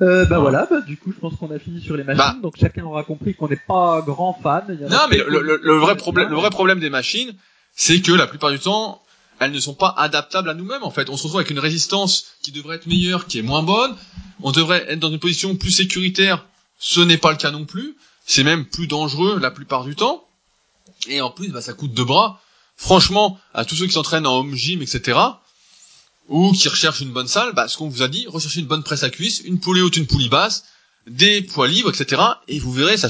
Euh, 0.02 0.26
bah 0.26 0.40
voilà, 0.40 0.66
bah, 0.70 0.80
du 0.82 0.96
coup, 0.98 1.12
je 1.12 1.20
pense 1.20 1.36
qu'on 1.36 1.52
a 1.54 1.60
fini 1.60 1.82
sur 1.82 1.98
les 1.98 2.04
machines. 2.06 2.18
Bah. 2.24 2.36
Donc 2.42 2.56
chacun 2.58 2.84
aura 2.86 3.04
compris 3.04 3.36
qu'on 3.36 3.50
n'est 3.50 3.58
pas 3.68 4.02
grand 4.02 4.34
fan. 4.42 4.64
Il 4.70 4.76
y 4.86 4.90
Non, 4.90 5.00
mais 5.10 5.18
le, 5.18 5.42
le- 5.42 5.60
le 5.62 5.74
vrai 5.78 5.98
problème, 5.98 6.30
le 6.30 6.36
vrai 6.38 6.50
problème 6.50 6.80
des 6.80 6.90
machines, 6.90 7.34
c'est 7.76 8.02
que 8.02 8.14
la 8.14 8.26
plupart 8.26 8.52
du 8.52 8.60
temps, 8.60 9.02
elles 9.40 9.52
ne 9.52 9.60
sont 9.60 9.74
pas 9.74 9.94
adaptables 9.98 10.50
à 10.50 10.54
nous-mêmes. 10.54 10.84
En 10.84 10.92
fait, 10.92 11.10
on 11.10 11.18
se 11.18 11.24
retrouve 11.24 11.40
avec 11.42 11.50
une 11.52 11.60
résistance 11.60 12.28
qui 12.42 12.52
devrait 12.52 12.78
être 12.78 12.88
meilleure, 12.88 13.28
qui 13.28 13.40
est 13.40 13.44
moins 13.44 13.62
bonne. 13.64 13.94
On 14.42 14.52
devrait 14.54 14.86
être 14.90 15.00
dans 15.00 15.12
une 15.12 15.20
position 15.20 15.56
plus 15.58 15.72
sécuritaire. 15.72 16.46
Ce 16.78 17.02
n'est 17.02 17.18
pas 17.18 17.32
le 17.32 17.38
cas 17.38 17.52
non 17.52 17.66
plus. 17.66 17.96
C'est 18.26 18.44
même 18.46 18.66
plus 18.66 18.88
dangereux 18.88 19.38
la 19.40 19.52
plupart 19.52 19.84
du 19.84 19.96
temps. 19.98 20.24
Et 21.08 21.22
en 21.22 21.32
plus, 21.32 21.50
bah, 21.50 21.62
ça 21.62 21.74
coûte 21.74 21.94
deux 21.94 22.06
bras. 22.06 22.42
Franchement, 22.76 23.40
à 23.54 23.66
tous 23.66 23.76
ceux 23.76 23.88
qui 23.88 23.94
s'entraînent 23.94 24.28
en 24.28 24.40
home 24.40 24.56
gym, 24.56 24.82
etc., 24.82 25.20
ou 26.28 26.52
qui 26.52 26.70
recherchent 26.70 27.02
une 27.02 27.12
bonne 27.12 27.28
salle, 27.28 27.54
bah, 27.54 27.68
ce 27.68 27.78
qu'on 27.78 27.90
vous 27.90 28.04
a 28.04 28.08
dit, 28.08 28.28
recherchez 28.28 28.60
une 28.60 28.68
bonne 28.68 28.84
presse 28.84 29.04
à 29.04 29.10
cuisse, 29.10 29.42
une 29.42 29.60
poulie 29.60 29.82
haute, 29.82 29.98
une 29.98 30.06
poulie 30.06 30.30
basse, 30.30 30.64
des 31.08 31.42
poids 31.42 31.68
libres, 31.68 31.90
etc. 31.90 32.22
Et 32.48 32.60
vous 32.60 32.72
verrez, 32.72 32.98
ça, 32.98 33.10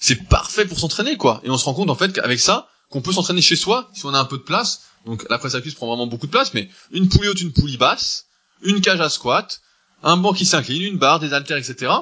c'est 0.00 0.28
parfait 0.28 0.64
pour 0.64 0.78
s'entraîner, 0.78 1.16
quoi. 1.16 1.40
Et 1.44 1.50
on 1.50 1.58
se 1.58 1.64
rend 1.64 1.74
compte, 1.74 1.90
en 1.90 1.94
fait, 1.94 2.12
qu'avec 2.12 2.40
ça, 2.40 2.68
qu'on 2.90 3.02
peut 3.02 3.12
s'entraîner 3.12 3.42
chez 3.42 3.56
soi, 3.56 3.90
si 3.94 4.06
on 4.06 4.14
a 4.14 4.18
un 4.18 4.24
peu 4.24 4.38
de 4.38 4.42
place. 4.42 4.82
Donc, 5.04 5.26
la 5.28 5.38
presse 5.38 5.54
à 5.54 5.60
cuisse 5.60 5.74
prend 5.74 5.86
vraiment 5.86 6.06
beaucoup 6.06 6.26
de 6.26 6.32
place, 6.32 6.54
mais 6.54 6.68
une 6.90 7.08
poulie 7.08 7.28
haute, 7.28 7.40
une 7.40 7.52
poulie 7.52 7.76
basse, 7.76 8.26
une 8.62 8.80
cage 8.80 9.00
à 9.00 9.08
squat, 9.08 9.60
un 10.02 10.16
banc 10.16 10.32
qui 10.32 10.46
s'incline, 10.46 10.82
une 10.82 10.98
barre, 10.98 11.20
des 11.20 11.32
haltères, 11.32 11.58
etc. 11.58 11.92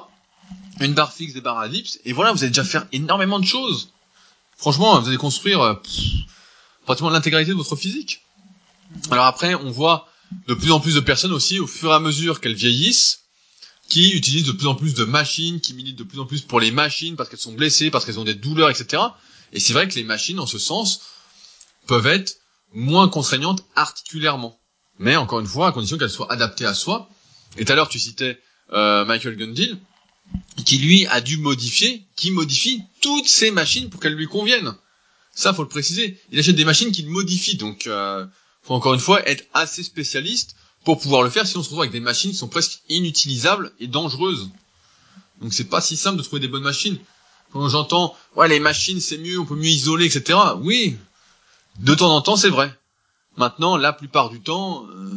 Une 0.80 0.94
barre 0.94 1.12
fixe, 1.12 1.34
des 1.34 1.40
barres 1.40 1.58
à 1.58 1.68
dips. 1.68 1.98
Et 2.04 2.12
voilà, 2.12 2.32
vous 2.32 2.38
allez 2.42 2.50
déjà 2.50 2.64
faire 2.64 2.86
énormément 2.92 3.40
de 3.40 3.44
choses. 3.44 3.92
Franchement, 4.64 4.98
vous 4.98 5.08
allez 5.08 5.18
construire 5.18 5.60
euh, 5.60 5.74
pratiquement 6.86 7.10
l'intégralité 7.10 7.52
de 7.52 7.56
votre 7.58 7.76
physique. 7.76 8.22
Alors 9.10 9.26
après, 9.26 9.54
on 9.54 9.70
voit 9.70 10.08
de 10.48 10.54
plus 10.54 10.72
en 10.72 10.80
plus 10.80 10.94
de 10.94 11.00
personnes 11.00 11.34
aussi, 11.34 11.58
au 11.58 11.66
fur 11.66 11.90
et 11.90 11.94
à 11.94 12.00
mesure 12.00 12.40
qu'elles 12.40 12.54
vieillissent, 12.54 13.24
qui 13.90 14.12
utilisent 14.12 14.46
de 14.46 14.52
plus 14.52 14.66
en 14.66 14.74
plus 14.74 14.94
de 14.94 15.04
machines, 15.04 15.60
qui 15.60 15.74
militent 15.74 15.98
de 15.98 16.02
plus 16.02 16.18
en 16.18 16.24
plus 16.24 16.40
pour 16.40 16.60
les 16.60 16.70
machines 16.70 17.14
parce 17.14 17.28
qu'elles 17.28 17.38
sont 17.38 17.52
blessées, 17.52 17.90
parce 17.90 18.06
qu'elles 18.06 18.18
ont 18.18 18.24
des 18.24 18.32
douleurs, 18.32 18.70
etc. 18.70 19.02
Et 19.52 19.60
c'est 19.60 19.74
vrai 19.74 19.86
que 19.86 19.96
les 19.96 20.02
machines, 20.02 20.40
en 20.40 20.46
ce 20.46 20.58
sens, 20.58 21.02
peuvent 21.86 22.06
être 22.06 22.38
moins 22.72 23.10
contraignantes 23.10 23.62
articulairement. 23.76 24.58
Mais 24.98 25.16
encore 25.16 25.40
une 25.40 25.46
fois, 25.46 25.68
à 25.68 25.72
condition 25.72 25.98
qu'elles 25.98 26.08
soient 26.08 26.32
adaptées 26.32 26.64
à 26.64 26.72
soi. 26.72 27.10
Et 27.58 27.66
tout 27.66 27.72
à 27.72 27.76
l'heure, 27.76 27.90
tu 27.90 27.98
citais 27.98 28.40
euh, 28.72 29.04
Michael 29.04 29.36
Gundil, 29.36 29.76
qui 30.64 30.78
lui 30.78 31.06
a 31.06 31.20
dû 31.20 31.36
modifier, 31.36 32.04
qui 32.16 32.30
modifie 32.30 32.82
toutes 33.00 33.28
ces 33.28 33.50
machines 33.50 33.90
pour 33.90 34.00
qu'elles 34.00 34.14
lui 34.14 34.26
conviennent. 34.26 34.74
Ça, 35.34 35.52
faut 35.52 35.62
le 35.62 35.68
préciser. 35.68 36.18
Il 36.30 36.38
achète 36.38 36.56
des 36.56 36.64
machines 36.64 36.92
qu'il 36.92 37.08
modifie, 37.08 37.56
donc 37.56 37.86
euh, 37.86 38.26
faut 38.62 38.74
encore 38.74 38.94
une 38.94 39.00
fois 39.00 39.26
être 39.28 39.44
assez 39.52 39.82
spécialiste 39.82 40.56
pour 40.84 41.00
pouvoir 41.00 41.22
le 41.22 41.30
faire, 41.30 41.46
sinon 41.46 41.60
on 41.60 41.62
se 41.62 41.68
retrouve 41.68 41.82
avec 41.82 41.92
des 41.92 42.00
machines 42.00 42.30
qui 42.30 42.36
sont 42.36 42.48
presque 42.48 42.80
inutilisables 42.88 43.72
et 43.80 43.86
dangereuses. 43.86 44.50
Donc 45.40 45.52
c'est 45.52 45.64
pas 45.64 45.80
si 45.80 45.96
simple 45.96 46.18
de 46.18 46.22
trouver 46.22 46.40
des 46.40 46.48
bonnes 46.48 46.62
machines. 46.62 46.98
Quand 47.52 47.68
j'entends, 47.68 48.14
ouais, 48.36 48.48
les 48.48 48.60
machines 48.60 49.00
c'est 49.00 49.18
mieux, 49.18 49.38
on 49.38 49.46
peut 49.46 49.56
mieux 49.56 49.68
isoler, 49.68 50.06
etc. 50.06 50.38
Oui, 50.60 50.96
de 51.80 51.94
temps 51.94 52.14
en 52.14 52.20
temps 52.20 52.36
c'est 52.36 52.50
vrai. 52.50 52.72
Maintenant, 53.36 53.76
la 53.76 53.92
plupart 53.92 54.30
du 54.30 54.40
temps, 54.40 54.86
euh, 54.90 55.10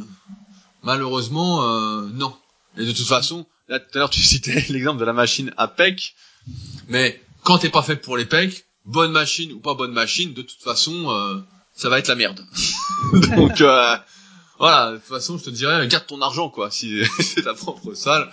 malheureusement, 0.82 1.64
euh, 1.64 2.08
non. 2.14 2.36
Et 2.78 2.86
de 2.86 2.92
toute 2.92 3.06
façon, 3.06 3.46
là 3.68 3.80
tout 3.80 3.90
à 3.96 4.00
l'heure 4.00 4.10
tu 4.10 4.22
citais 4.22 4.66
l'exemple 4.70 5.00
de 5.00 5.06
la 5.06 5.14
machine 5.14 5.54
APEC, 5.58 6.16
mais 6.88 7.22
quand 7.44 7.60
t'es 7.60 7.70
pas 7.70 7.84
fait 7.84 7.96
pour 7.96 8.18
les 8.18 8.26
pecs, 8.26 8.66
bonne 8.86 9.12
machine 9.12 9.52
ou 9.54 9.60
pas 9.60 9.74
bonne 9.74 9.92
machine, 9.92 10.34
de 10.34 10.42
toute 10.42 10.62
façon, 10.62 11.12
euh, 11.12 11.40
ça 11.76 11.90
va 11.90 12.00
être 12.00 12.08
la 12.08 12.16
merde. 12.16 12.46
Donc 13.36 13.62
euh, 13.62 13.98
voilà, 14.60 14.92
de 14.92 14.98
toute 14.98 15.06
façon, 15.06 15.38
je 15.38 15.46
te 15.46 15.50
dirais, 15.50 15.88
garde 15.88 16.08
ton 16.08 16.22
argent 16.22 16.50
quoi, 16.50 16.72
si 16.72 17.04
c'est 17.20 17.44
ta 17.44 17.54
propre 17.54 17.94
salle. 17.94 18.32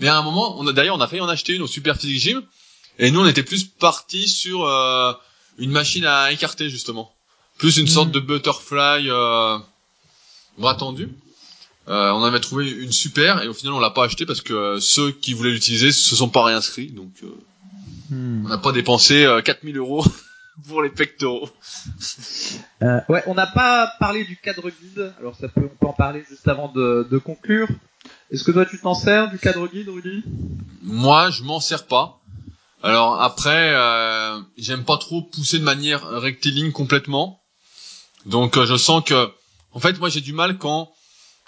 Mais 0.00 0.08
à 0.08 0.18
un 0.18 0.22
moment, 0.22 0.58
on 0.58 0.66
a 0.66 0.72
d'ailleurs, 0.72 0.96
on 0.96 1.00
a 1.00 1.08
failli 1.08 1.22
en 1.22 1.28
acheter 1.28 1.54
une 1.54 1.62
au 1.62 1.66
Super 1.66 1.96
Physique 1.96 2.20
Gym, 2.20 2.42
et 2.98 3.10
nous 3.10 3.20
on 3.20 3.26
était 3.26 3.42
plus 3.42 3.64
parti 3.64 4.28
sur 4.28 4.64
euh, 4.64 5.12
une 5.58 5.70
machine 5.70 6.04
à 6.04 6.32
écarter 6.32 6.68
justement, 6.68 7.12
plus 7.58 7.78
une 7.78 7.88
sorte 7.88 8.10
de 8.10 8.20
butterfly 8.20 9.08
euh, 9.08 9.58
bras 10.58 10.74
tendu. 10.74 11.08
Euh, 11.88 12.10
on 12.12 12.24
avait 12.24 12.40
trouvé 12.40 12.70
une 12.70 12.92
super 12.92 13.42
et 13.42 13.48
au 13.48 13.54
final 13.54 13.74
on 13.74 13.80
l'a 13.80 13.90
pas 13.90 14.04
acheté 14.04 14.26
parce 14.26 14.40
que 14.40 14.80
ceux 14.80 15.12
qui 15.12 15.34
voulaient 15.34 15.52
l'utiliser 15.52 15.92
se 15.92 16.16
sont 16.16 16.28
pas 16.28 16.42
réinscrits 16.44 16.90
donc 16.90 17.22
Hmm. 18.10 18.44
on 18.44 18.48
n'a 18.48 18.58
pas 18.58 18.70
dépensé 18.72 19.26
4000 19.44 19.78
euros 19.78 20.04
pour 20.68 20.82
les 20.82 20.90
pectoraux. 20.90 21.48
Euh, 22.82 23.00
ouais, 23.08 23.22
on 23.26 23.34
n'a 23.34 23.46
pas 23.46 23.92
parlé 23.98 24.24
du 24.24 24.36
cadre 24.36 24.70
guide. 24.70 25.12
Alors 25.18 25.34
ça 25.36 25.48
peut, 25.48 25.62
on 25.64 25.76
peut 25.76 25.86
en 25.86 25.92
parler 25.92 26.24
juste 26.28 26.46
avant 26.46 26.68
de, 26.68 27.06
de 27.10 27.18
conclure. 27.18 27.68
Est-ce 28.30 28.44
que 28.44 28.52
toi 28.52 28.64
tu 28.64 28.78
t'en 28.78 28.94
sers 28.94 29.30
du 29.30 29.38
cadre 29.38 29.66
guide, 29.66 29.88
Rudy? 29.88 30.22
Moi, 30.82 31.30
je 31.30 31.42
m'en 31.42 31.60
sers 31.60 31.86
pas. 31.86 32.20
Alors 32.82 33.20
après, 33.20 33.72
euh, 33.74 34.40
j'aime 34.56 34.84
pas 34.84 34.98
trop 34.98 35.22
pousser 35.22 35.58
de 35.58 35.64
manière 35.64 36.06
rectiligne 36.08 36.72
complètement. 36.72 37.40
Donc 38.24 38.56
euh, 38.56 38.66
je 38.66 38.76
sens 38.76 39.02
que, 39.04 39.30
en 39.72 39.80
fait, 39.80 39.98
moi 39.98 40.08
j'ai 40.08 40.20
du 40.20 40.32
mal 40.32 40.58
quand 40.58 40.90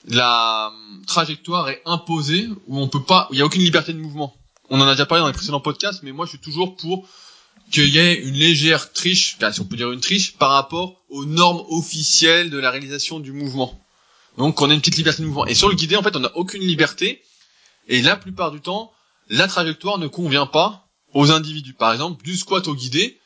la 0.07 0.68
euh, 0.68 1.05
trajectoire 1.07 1.68
est 1.68 1.82
imposée 1.84 2.49
où 2.66 2.78
on 2.78 2.88
peut 2.88 3.03
pas, 3.03 3.28
il 3.32 3.38
y 3.38 3.42
a 3.42 3.46
aucune 3.46 3.62
liberté 3.62 3.92
de 3.92 3.99
mouvement. 3.99 4.34
On 4.70 4.80
en 4.80 4.86
a 4.86 4.92
déjà 4.92 5.07
parlé 5.07 5.20
dans 5.20 5.26
les 5.26 5.32
précédents 5.32 5.61
podcasts, 5.61 6.03
mais 6.03 6.12
moi 6.12 6.26
je 6.26 6.30
suis 6.30 6.38
toujours 6.38 6.76
pour 6.76 7.09
qu'il 7.70 7.88
y 7.88 7.99
ait 7.99 8.14
une 8.14 8.34
légère 8.34 8.92
triche, 8.92 9.36
si 9.53 9.61
on 9.61 9.64
peut 9.64 9.76
dire 9.76 9.90
une 9.90 10.01
triche, 10.01 10.36
par 10.36 10.51
rapport 10.51 11.03
aux 11.11 11.24
normes 11.24 11.64
officielles 11.68 12.51
de 12.51 12.59
la 12.59 12.70
réalisation 12.70 13.20
du 13.20 13.32
mouvement. 13.32 13.78
Donc 14.36 14.55
qu'on 14.57 14.70
ait 14.70 14.74
une 14.74 14.80
petite 14.80 14.96
liberté 14.96 15.22
de 15.22 15.26
mouvement. 15.26 15.46
Et 15.46 15.55
sur 15.55 15.68
le 15.68 15.74
guidé, 15.74 15.96
en 15.96 16.03
fait, 16.03 16.16
on 16.16 16.20
n'a 16.20 16.34
aucune 16.36 16.62
liberté. 16.62 17.22
Et 17.88 18.03
la 18.03 18.16
plupart 18.16 18.53
du 18.53 18.61
temps, 18.61 18.92
la 19.28 19.49
trajectoire 19.49 19.99
ne 19.99 20.07
convient 20.07 20.46
pas 20.46 20.86
aux 21.12 21.30
individus. 21.32 21.74
Par 21.74 21.92
exemple, 21.92 22.22
du 22.22 22.36
squat 22.36 22.66
au 22.68 22.74
guidé, 22.74 23.18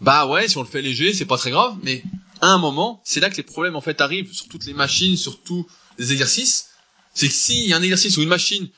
bah 0.00 0.26
ouais, 0.26 0.48
si 0.48 0.56
on 0.56 0.62
le 0.62 0.68
fait 0.68 0.82
léger, 0.82 1.12
c'est 1.12 1.26
pas 1.26 1.36
très 1.36 1.50
grave, 1.50 1.76
mais 1.82 2.02
à 2.40 2.48
un 2.48 2.58
moment, 2.58 3.02
c'est 3.04 3.20
là 3.20 3.30
que 3.30 3.36
les 3.36 3.42
problèmes 3.42 3.76
en 3.76 3.80
fait 3.80 4.00
arrivent 4.00 4.32
sur 4.32 4.48
toutes 4.48 4.66
les 4.66 4.74
machines, 4.74 5.16
sur 5.16 5.42
tous 5.42 5.66
les 5.98 6.12
exercices. 6.12 6.70
C'est 7.14 7.28
que 7.28 7.34
s'il 7.34 7.68
y 7.68 7.72
a 7.72 7.76
un 7.76 7.82
exercice 7.82 8.16
ou 8.16 8.22
une 8.22 8.28
machine, 8.28 8.68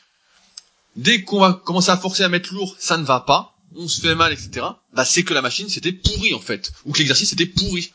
dès 0.96 1.22
qu'on 1.22 1.40
va 1.40 1.52
commencer 1.52 1.90
à 1.90 1.96
forcer 1.96 2.22
à 2.22 2.28
mettre 2.28 2.52
lourd, 2.52 2.76
ça 2.78 2.96
ne 2.96 3.04
va 3.04 3.20
pas, 3.20 3.56
on 3.74 3.88
se 3.88 4.00
fait 4.00 4.14
mal, 4.14 4.32
etc. 4.32 4.66
Bah 4.92 5.04
c'est 5.04 5.22
que 5.22 5.34
la 5.34 5.42
machine 5.42 5.68
c'était 5.68 5.92
pourri 5.92 6.34
en 6.34 6.40
fait, 6.40 6.72
ou 6.84 6.92
que 6.92 6.98
l'exercice 6.98 7.32
était 7.32 7.46
pourri. 7.46 7.92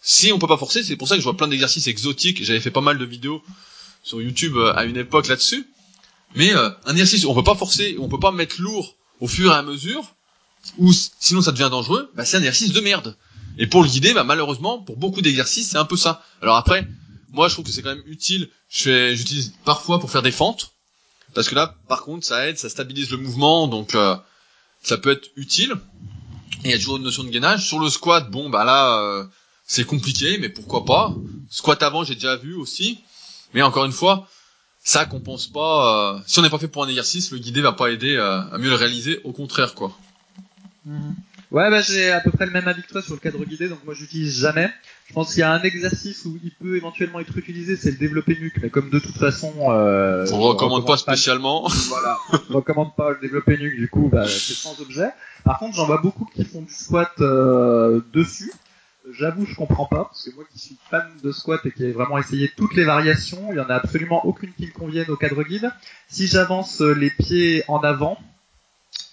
Si 0.00 0.32
on 0.32 0.38
peut 0.38 0.48
pas 0.48 0.56
forcer, 0.56 0.82
c'est 0.82 0.96
pour 0.96 1.08
ça 1.08 1.14
que 1.14 1.20
je 1.20 1.24
vois 1.24 1.36
plein 1.36 1.48
d'exercices 1.48 1.86
exotiques. 1.86 2.44
J'avais 2.44 2.60
fait 2.60 2.72
pas 2.72 2.80
mal 2.80 2.98
de 2.98 3.04
vidéos 3.04 3.42
sur 4.02 4.20
YouTube 4.20 4.56
euh, 4.56 4.74
à 4.74 4.84
une 4.84 4.96
époque 4.96 5.28
là-dessus. 5.28 5.66
Mais 6.34 6.54
euh, 6.54 6.70
un 6.86 6.92
exercice, 6.92 7.24
où 7.24 7.30
on 7.30 7.34
peut 7.34 7.44
pas 7.44 7.54
forcer, 7.54 7.96
on 8.00 8.08
peut 8.08 8.18
pas 8.18 8.32
mettre 8.32 8.60
lourd 8.60 8.96
au 9.20 9.28
fur 9.28 9.52
et 9.52 9.54
à 9.54 9.62
mesure, 9.62 10.14
ou 10.78 10.92
sinon 11.20 11.40
ça 11.40 11.52
devient 11.52 11.68
dangereux. 11.70 12.10
Bah 12.16 12.24
c'est 12.24 12.36
un 12.36 12.40
exercice 12.40 12.72
de 12.72 12.80
merde. 12.80 13.16
Et 13.58 13.66
pour 13.66 13.82
le 13.82 13.88
guider, 13.88 14.14
bah 14.14 14.24
malheureusement, 14.24 14.78
pour 14.78 14.96
beaucoup 14.96 15.22
d'exercices, 15.22 15.70
c'est 15.70 15.78
un 15.78 15.84
peu 15.84 15.96
ça. 15.96 16.24
Alors 16.40 16.56
après, 16.56 16.88
moi 17.32 17.48
je 17.48 17.54
trouve 17.54 17.64
que 17.64 17.70
c'est 17.72 17.82
quand 17.82 17.94
même 17.94 18.04
utile. 18.06 18.48
Je 18.68 19.14
j'utilise 19.14 19.52
parfois 19.64 19.98
pour 19.98 20.10
faire 20.10 20.22
des 20.22 20.32
fentes, 20.32 20.72
parce 21.34 21.48
que 21.48 21.54
là, 21.54 21.74
par 21.88 22.02
contre, 22.02 22.26
ça 22.26 22.46
aide, 22.48 22.58
ça 22.58 22.68
stabilise 22.68 23.10
le 23.10 23.16
mouvement, 23.16 23.66
donc 23.68 23.94
euh, 23.94 24.16
ça 24.82 24.98
peut 24.98 25.10
être 25.10 25.28
utile. 25.36 25.74
Et 26.64 26.68
il 26.68 26.70
y 26.70 26.74
a 26.74 26.78
toujours 26.78 26.96
une 26.98 27.02
notion 27.02 27.24
de 27.24 27.30
gainage. 27.30 27.66
Sur 27.66 27.80
le 27.80 27.90
squat, 27.90 28.30
bon 28.30 28.48
bah 28.48 28.64
là, 28.64 29.00
euh, 29.00 29.24
c'est 29.66 29.84
compliqué, 29.84 30.38
mais 30.38 30.48
pourquoi 30.48 30.84
pas. 30.84 31.14
Squat 31.50 31.82
avant, 31.82 32.04
j'ai 32.04 32.14
déjà 32.14 32.36
vu 32.36 32.54
aussi. 32.54 33.00
Mais 33.54 33.62
encore 33.62 33.84
une 33.84 33.92
fois, 33.92 34.28
ça 34.84 35.04
compense 35.06 35.46
pas. 35.48 36.14
euh, 36.16 36.20
si 36.26 36.38
on 36.38 36.42
n'est 36.42 36.50
pas 36.50 36.58
fait 36.58 36.68
pour 36.68 36.84
un 36.84 36.88
exercice, 36.88 37.30
le 37.32 37.38
guidé 37.38 37.60
va 37.60 37.72
pas 37.72 37.90
aider 37.90 38.14
euh, 38.16 38.40
à 38.50 38.58
mieux 38.58 38.68
le 38.68 38.76
réaliser. 38.76 39.20
Au 39.24 39.32
contraire, 39.32 39.74
quoi. 39.74 39.96
Ouais, 41.50 41.70
bah 41.70 41.82
j'ai 41.82 42.10
à 42.10 42.20
peu 42.20 42.30
près 42.30 42.46
le 42.46 42.52
même 42.52 42.66
avis 42.66 42.82
que 42.82 42.88
toi 42.88 43.02
sur 43.02 43.12
le 43.14 43.20
cadre 43.20 43.44
guidé, 43.44 43.68
donc 43.68 43.84
moi 43.84 43.94
j'utilise 43.94 44.40
jamais. 44.40 44.72
Je 45.08 45.14
pense 45.14 45.30
qu'il 45.30 45.40
y 45.40 45.42
a 45.42 45.52
un 45.52 45.62
exercice 45.62 46.24
où 46.24 46.38
il 46.42 46.52
peut 46.52 46.76
éventuellement 46.76 47.20
être 47.20 47.36
utilisé, 47.36 47.76
c'est 47.76 47.90
le 47.90 47.98
développé 47.98 48.38
nuque, 48.40 48.56
mais 48.62 48.70
comme 48.70 48.88
de 48.88 48.98
toute 48.98 49.16
façon, 49.16 49.52
euh, 49.68 50.26
On 50.32 50.40
recommande 50.40 50.86
pas 50.86 50.96
spécialement. 50.96 51.68
Voilà, 51.88 52.16
je 52.48 52.52
recommande 52.52 52.94
pas 52.96 53.10
le 53.10 53.18
développé 53.20 53.58
nuque, 53.58 53.76
du 53.76 53.88
coup, 53.88 54.08
bah, 54.10 54.26
c'est 54.26 54.54
sans 54.54 54.80
objet. 54.80 55.10
Par 55.44 55.58
contre, 55.58 55.76
j'en 55.76 55.86
vois 55.86 55.98
beaucoup 55.98 56.24
qui 56.24 56.44
font 56.44 56.62
du 56.62 56.72
squat 56.72 57.12
euh, 57.20 58.00
dessus. 58.12 58.52
J'avoue, 59.12 59.44
je 59.44 59.56
comprends 59.56 59.86
pas, 59.86 60.04
parce 60.04 60.28
que 60.28 60.34
moi 60.36 60.44
qui 60.50 60.60
suis 60.60 60.76
fan 60.88 61.04
de 61.22 61.32
squat 61.32 61.60
et 61.66 61.72
qui 61.72 61.84
ai 61.84 61.92
vraiment 61.92 62.18
essayé 62.18 62.50
toutes 62.56 62.74
les 62.74 62.84
variations, 62.84 63.48
il 63.50 63.56
y 63.56 63.60
en 63.60 63.68
a 63.68 63.74
absolument 63.74 64.24
aucune 64.24 64.52
qui 64.52 64.66
me 64.66 64.72
convienne 64.72 65.10
au 65.10 65.16
cadre 65.16 65.42
guide. 65.42 65.72
Si 66.08 66.28
j'avance 66.28 66.80
euh, 66.80 66.92
les 66.92 67.10
pieds 67.10 67.64
en 67.66 67.80
avant, 67.80 68.16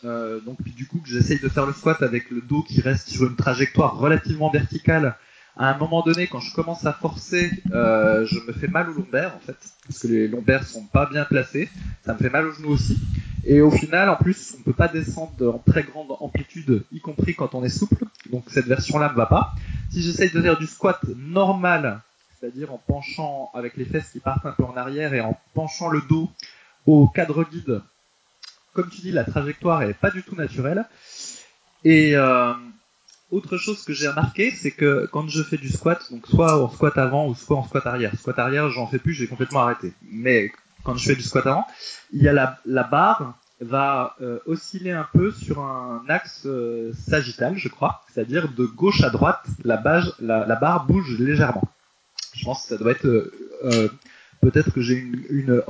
euh, 0.06 0.40
donc 0.42 0.62
du 0.62 0.86
coup 0.88 1.00
que 1.00 1.10
j'essaye 1.10 1.40
de 1.40 1.50
faire 1.50 1.66
le 1.66 1.74
squat 1.74 2.02
avec 2.04 2.30
le 2.30 2.42
dos 2.42 2.62
qui 2.62 2.80
reste 2.82 3.10
sur 3.10 3.26
une 3.26 3.36
trajectoire 3.36 3.98
relativement 3.98 4.50
verticale, 4.50 5.18
à 5.58 5.74
un 5.74 5.78
moment 5.78 6.02
donné, 6.02 6.28
quand 6.28 6.40
je 6.40 6.54
commence 6.54 6.86
à 6.86 6.94
forcer, 6.94 7.52
euh, 7.72 8.26
je 8.26 8.40
me 8.40 8.54
fais 8.54 8.68
mal 8.68 8.90
aux 8.90 8.94
lombaires 8.94 9.36
en 9.36 9.40
fait, 9.40 9.58
parce 9.86 10.00
que 10.00 10.08
les 10.08 10.28
lombaires 10.28 10.66
sont 10.66 10.86
pas 10.86 11.06
bien 11.06 11.26
placés. 11.26 11.70
Ça 12.06 12.14
me 12.14 12.18
fait 12.18 12.30
mal 12.30 12.46
aux 12.46 12.54
genoux 12.54 12.70
aussi. 12.72 12.98
Et 13.44 13.62
au 13.62 13.72
final, 13.72 14.10
en 14.10 14.16
plus, 14.16 14.56
on 14.58 14.64
peut 14.64 14.74
pas 14.74 14.88
descendre 14.88 15.54
en 15.54 15.60
très 15.60 15.84
grande 15.84 16.12
amplitude, 16.20 16.84
y 16.92 17.00
compris 17.00 17.36
quand 17.36 17.56
on 17.56 17.64
est 17.64 17.70
souple. 17.70 18.06
Donc 18.32 18.46
cette 18.48 18.68
version-là 18.68 19.10
ne 19.10 19.16
va 19.16 19.26
pas. 19.26 19.54
Si 19.92 20.02
j'essaye 20.02 20.32
de 20.32 20.42
faire 20.42 20.58
du 20.58 20.68
squat 20.68 21.00
normal, 21.18 22.02
c'est-à-dire 22.40 22.74
en 22.74 22.78
penchant 22.78 23.50
avec 23.54 23.76
les 23.76 23.86
fesses 23.86 24.12
qui 24.12 24.20
partent 24.20 24.46
un 24.46 24.52
peu 24.52 24.64
en 24.64 24.78
arrière 24.78 25.14
et 25.14 25.22
en 25.22 25.38
penchant 25.54 25.90
le 25.90 26.02
dos 26.08 26.30
au 26.86 27.08
cadre 27.08 27.44
guide, 27.44 27.82
comme 28.74 28.90
tu 28.90 29.02
dis, 29.02 29.12
la 29.12 29.26
trajectoire 29.26 29.84
est 29.84 29.94
pas 29.94 30.12
du 30.12 30.24
tout 30.24 30.36
naturelle. 30.36 30.86
Et 31.84 32.16
euh, 32.16 32.54
autre 33.32 33.58
chose 33.58 33.84
que 33.84 33.94
j'ai 33.94 34.08
remarqué, 34.08 34.52
c'est 34.52 34.72
que 34.72 35.08
quand 35.12 35.28
je 35.28 35.44
fais 35.44 35.58
du 35.58 35.70
squat, 35.70 36.02
donc 36.12 36.26
soit 36.28 36.62
en 36.62 36.70
squat 36.70 36.98
avant 36.98 37.28
ou 37.28 37.36
soit 37.36 37.58
en 37.58 37.64
squat 37.64 37.86
arrière. 37.86 38.12
Squat 38.18 38.40
arrière, 38.40 38.70
j'en 38.70 38.88
fais 38.88 39.00
plus, 39.00 39.14
j'ai 39.14 39.28
complètement 39.28 39.62
arrêté. 39.62 39.94
Mais 40.12 40.52
quand 40.84 40.96
je 40.96 41.06
fais 41.06 41.16
du 41.16 41.22
squat 41.22 41.46
avant, 41.46 41.66
il 42.12 42.24
y 42.24 42.28
a 42.28 42.34
la, 42.66 42.84
barre 42.84 43.38
va 43.62 44.16
euh, 44.22 44.40
osciller 44.46 44.92
un 44.92 45.08
peu 45.14 45.32
sur 45.32 45.60
un 45.60 46.04
axe 46.08 46.44
euh, 46.46 46.92
sagittal, 46.94 47.58
je 47.58 47.68
crois, 47.68 48.02
c'est-à-dire 48.12 48.52
de 48.52 48.66
gauche 48.66 49.04
à 49.04 49.10
droite, 49.10 49.46
la, 49.64 49.78
barre 49.78 50.86
bouge 50.88 51.20
légèrement. 51.20 51.64
Je 52.34 52.46
pense 52.46 52.64
que 52.64 52.70
ça 52.70 52.78
doit 52.78 52.92
être 52.92 53.06
euh, 53.06 53.90
peut-être 54.42 54.72
que 54.72 54.82
j'ai 54.82 54.96
une, 54.96 55.22
une, 55.30 55.62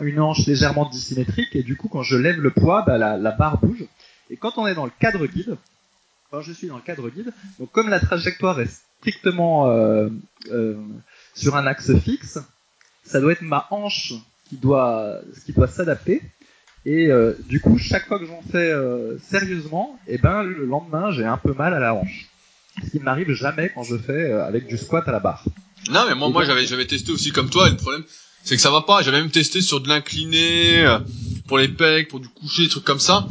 une, 0.00 0.20
hanche 0.20 0.46
légèrement 0.46 0.88
dissymétrique 0.88 1.54
et 1.56 1.62
du 1.62 1.76
coup 1.76 1.88
quand 1.88 2.02
je 2.02 2.16
lève 2.16 2.40
le 2.40 2.50
poids, 2.50 2.84
bah, 2.86 2.96
la, 2.96 3.16
la 3.16 3.32
barre 3.32 3.58
bouge. 3.58 3.84
Et 4.30 4.36
quand 4.36 4.56
on 4.56 4.66
est 4.66 4.74
dans 4.74 4.84
le 4.84 4.92
cadre 5.00 5.26
guide, 5.26 5.56
quand 6.30 6.42
je 6.42 6.52
suis 6.52 6.68
dans 6.68 6.76
le 6.76 6.82
cadre 6.82 7.08
guide, 7.10 7.32
donc 7.58 7.72
comme 7.72 7.88
la 7.88 8.00
trajectoire 8.00 8.60
est 8.60 8.70
strictement 9.00 9.70
euh, 9.70 10.08
euh, 10.52 10.76
sur 11.34 11.56
un 11.56 11.66
axe 11.66 11.96
fixe, 11.98 12.38
ça 13.04 13.20
doit 13.20 13.32
être 13.32 13.42
ma 13.42 13.66
hanche 13.70 14.14
qui 14.48 14.56
doit, 14.56 15.18
qui 15.44 15.52
doit 15.52 15.66
s'adapter. 15.66 16.22
Et 16.86 17.08
euh, 17.08 17.34
du 17.48 17.60
coup, 17.60 17.76
chaque 17.78 18.06
fois 18.06 18.18
que 18.18 18.26
j'en 18.26 18.42
fais 18.50 18.72
sérieusement, 19.28 19.98
et 20.06 20.14
eh 20.14 20.18
ben 20.18 20.42
le 20.42 20.64
lendemain, 20.64 21.10
j'ai 21.10 21.24
un 21.24 21.36
peu 21.36 21.52
mal 21.52 21.74
à 21.74 21.80
la 21.80 21.94
hanche. 21.94 22.26
Ce 22.84 22.90
qui 22.90 22.98
ne 22.98 23.04
m'arrive 23.04 23.32
jamais 23.32 23.70
quand 23.74 23.82
je 23.82 23.96
fais 23.96 24.32
avec 24.32 24.66
du 24.66 24.78
squat 24.78 25.06
à 25.08 25.12
la 25.12 25.20
barre. 25.20 25.44
Non, 25.90 26.04
mais 26.08 26.14
moi, 26.14 26.28
moi, 26.28 26.44
j'avais, 26.44 26.66
j'avais 26.66 26.86
testé 26.86 27.10
aussi 27.10 27.32
comme 27.32 27.50
toi. 27.50 27.66
Et 27.66 27.70
le 27.70 27.76
problème, 27.76 28.04
c'est 28.44 28.54
que 28.54 28.62
ça 28.62 28.70
va 28.70 28.82
pas. 28.82 29.02
J'avais 29.02 29.20
même 29.20 29.30
testé 29.30 29.60
sur 29.60 29.80
de 29.80 29.88
l'incliné, 29.88 30.86
pour 31.48 31.58
les 31.58 31.68
pecs, 31.68 32.08
pour 32.08 32.20
du 32.20 32.28
coucher, 32.28 32.62
des 32.62 32.68
trucs 32.68 32.84
comme 32.84 33.00
ça. 33.00 33.26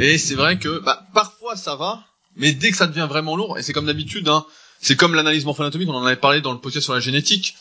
Et 0.00 0.16
c'est 0.16 0.34
vrai 0.34 0.58
que, 0.58 0.80
bah, 0.80 1.06
parfois 1.12 1.56
ça 1.56 1.76
va, 1.76 2.02
mais 2.34 2.52
dès 2.52 2.70
que 2.70 2.76
ça 2.78 2.86
devient 2.86 3.06
vraiment 3.06 3.36
lourd, 3.36 3.58
et 3.58 3.62
c'est 3.62 3.74
comme 3.74 3.84
d'habitude, 3.84 4.28
hein, 4.28 4.46
c'est 4.80 4.96
comme 4.96 5.14
l'analyse 5.14 5.44
morpho-anatomique, 5.44 5.90
on 5.90 5.94
en 5.94 6.06
avait 6.06 6.16
parlé 6.16 6.40
dans 6.40 6.52
le 6.52 6.58
podcast 6.58 6.84
sur 6.84 6.94
la 6.94 7.00
génétique. 7.00 7.54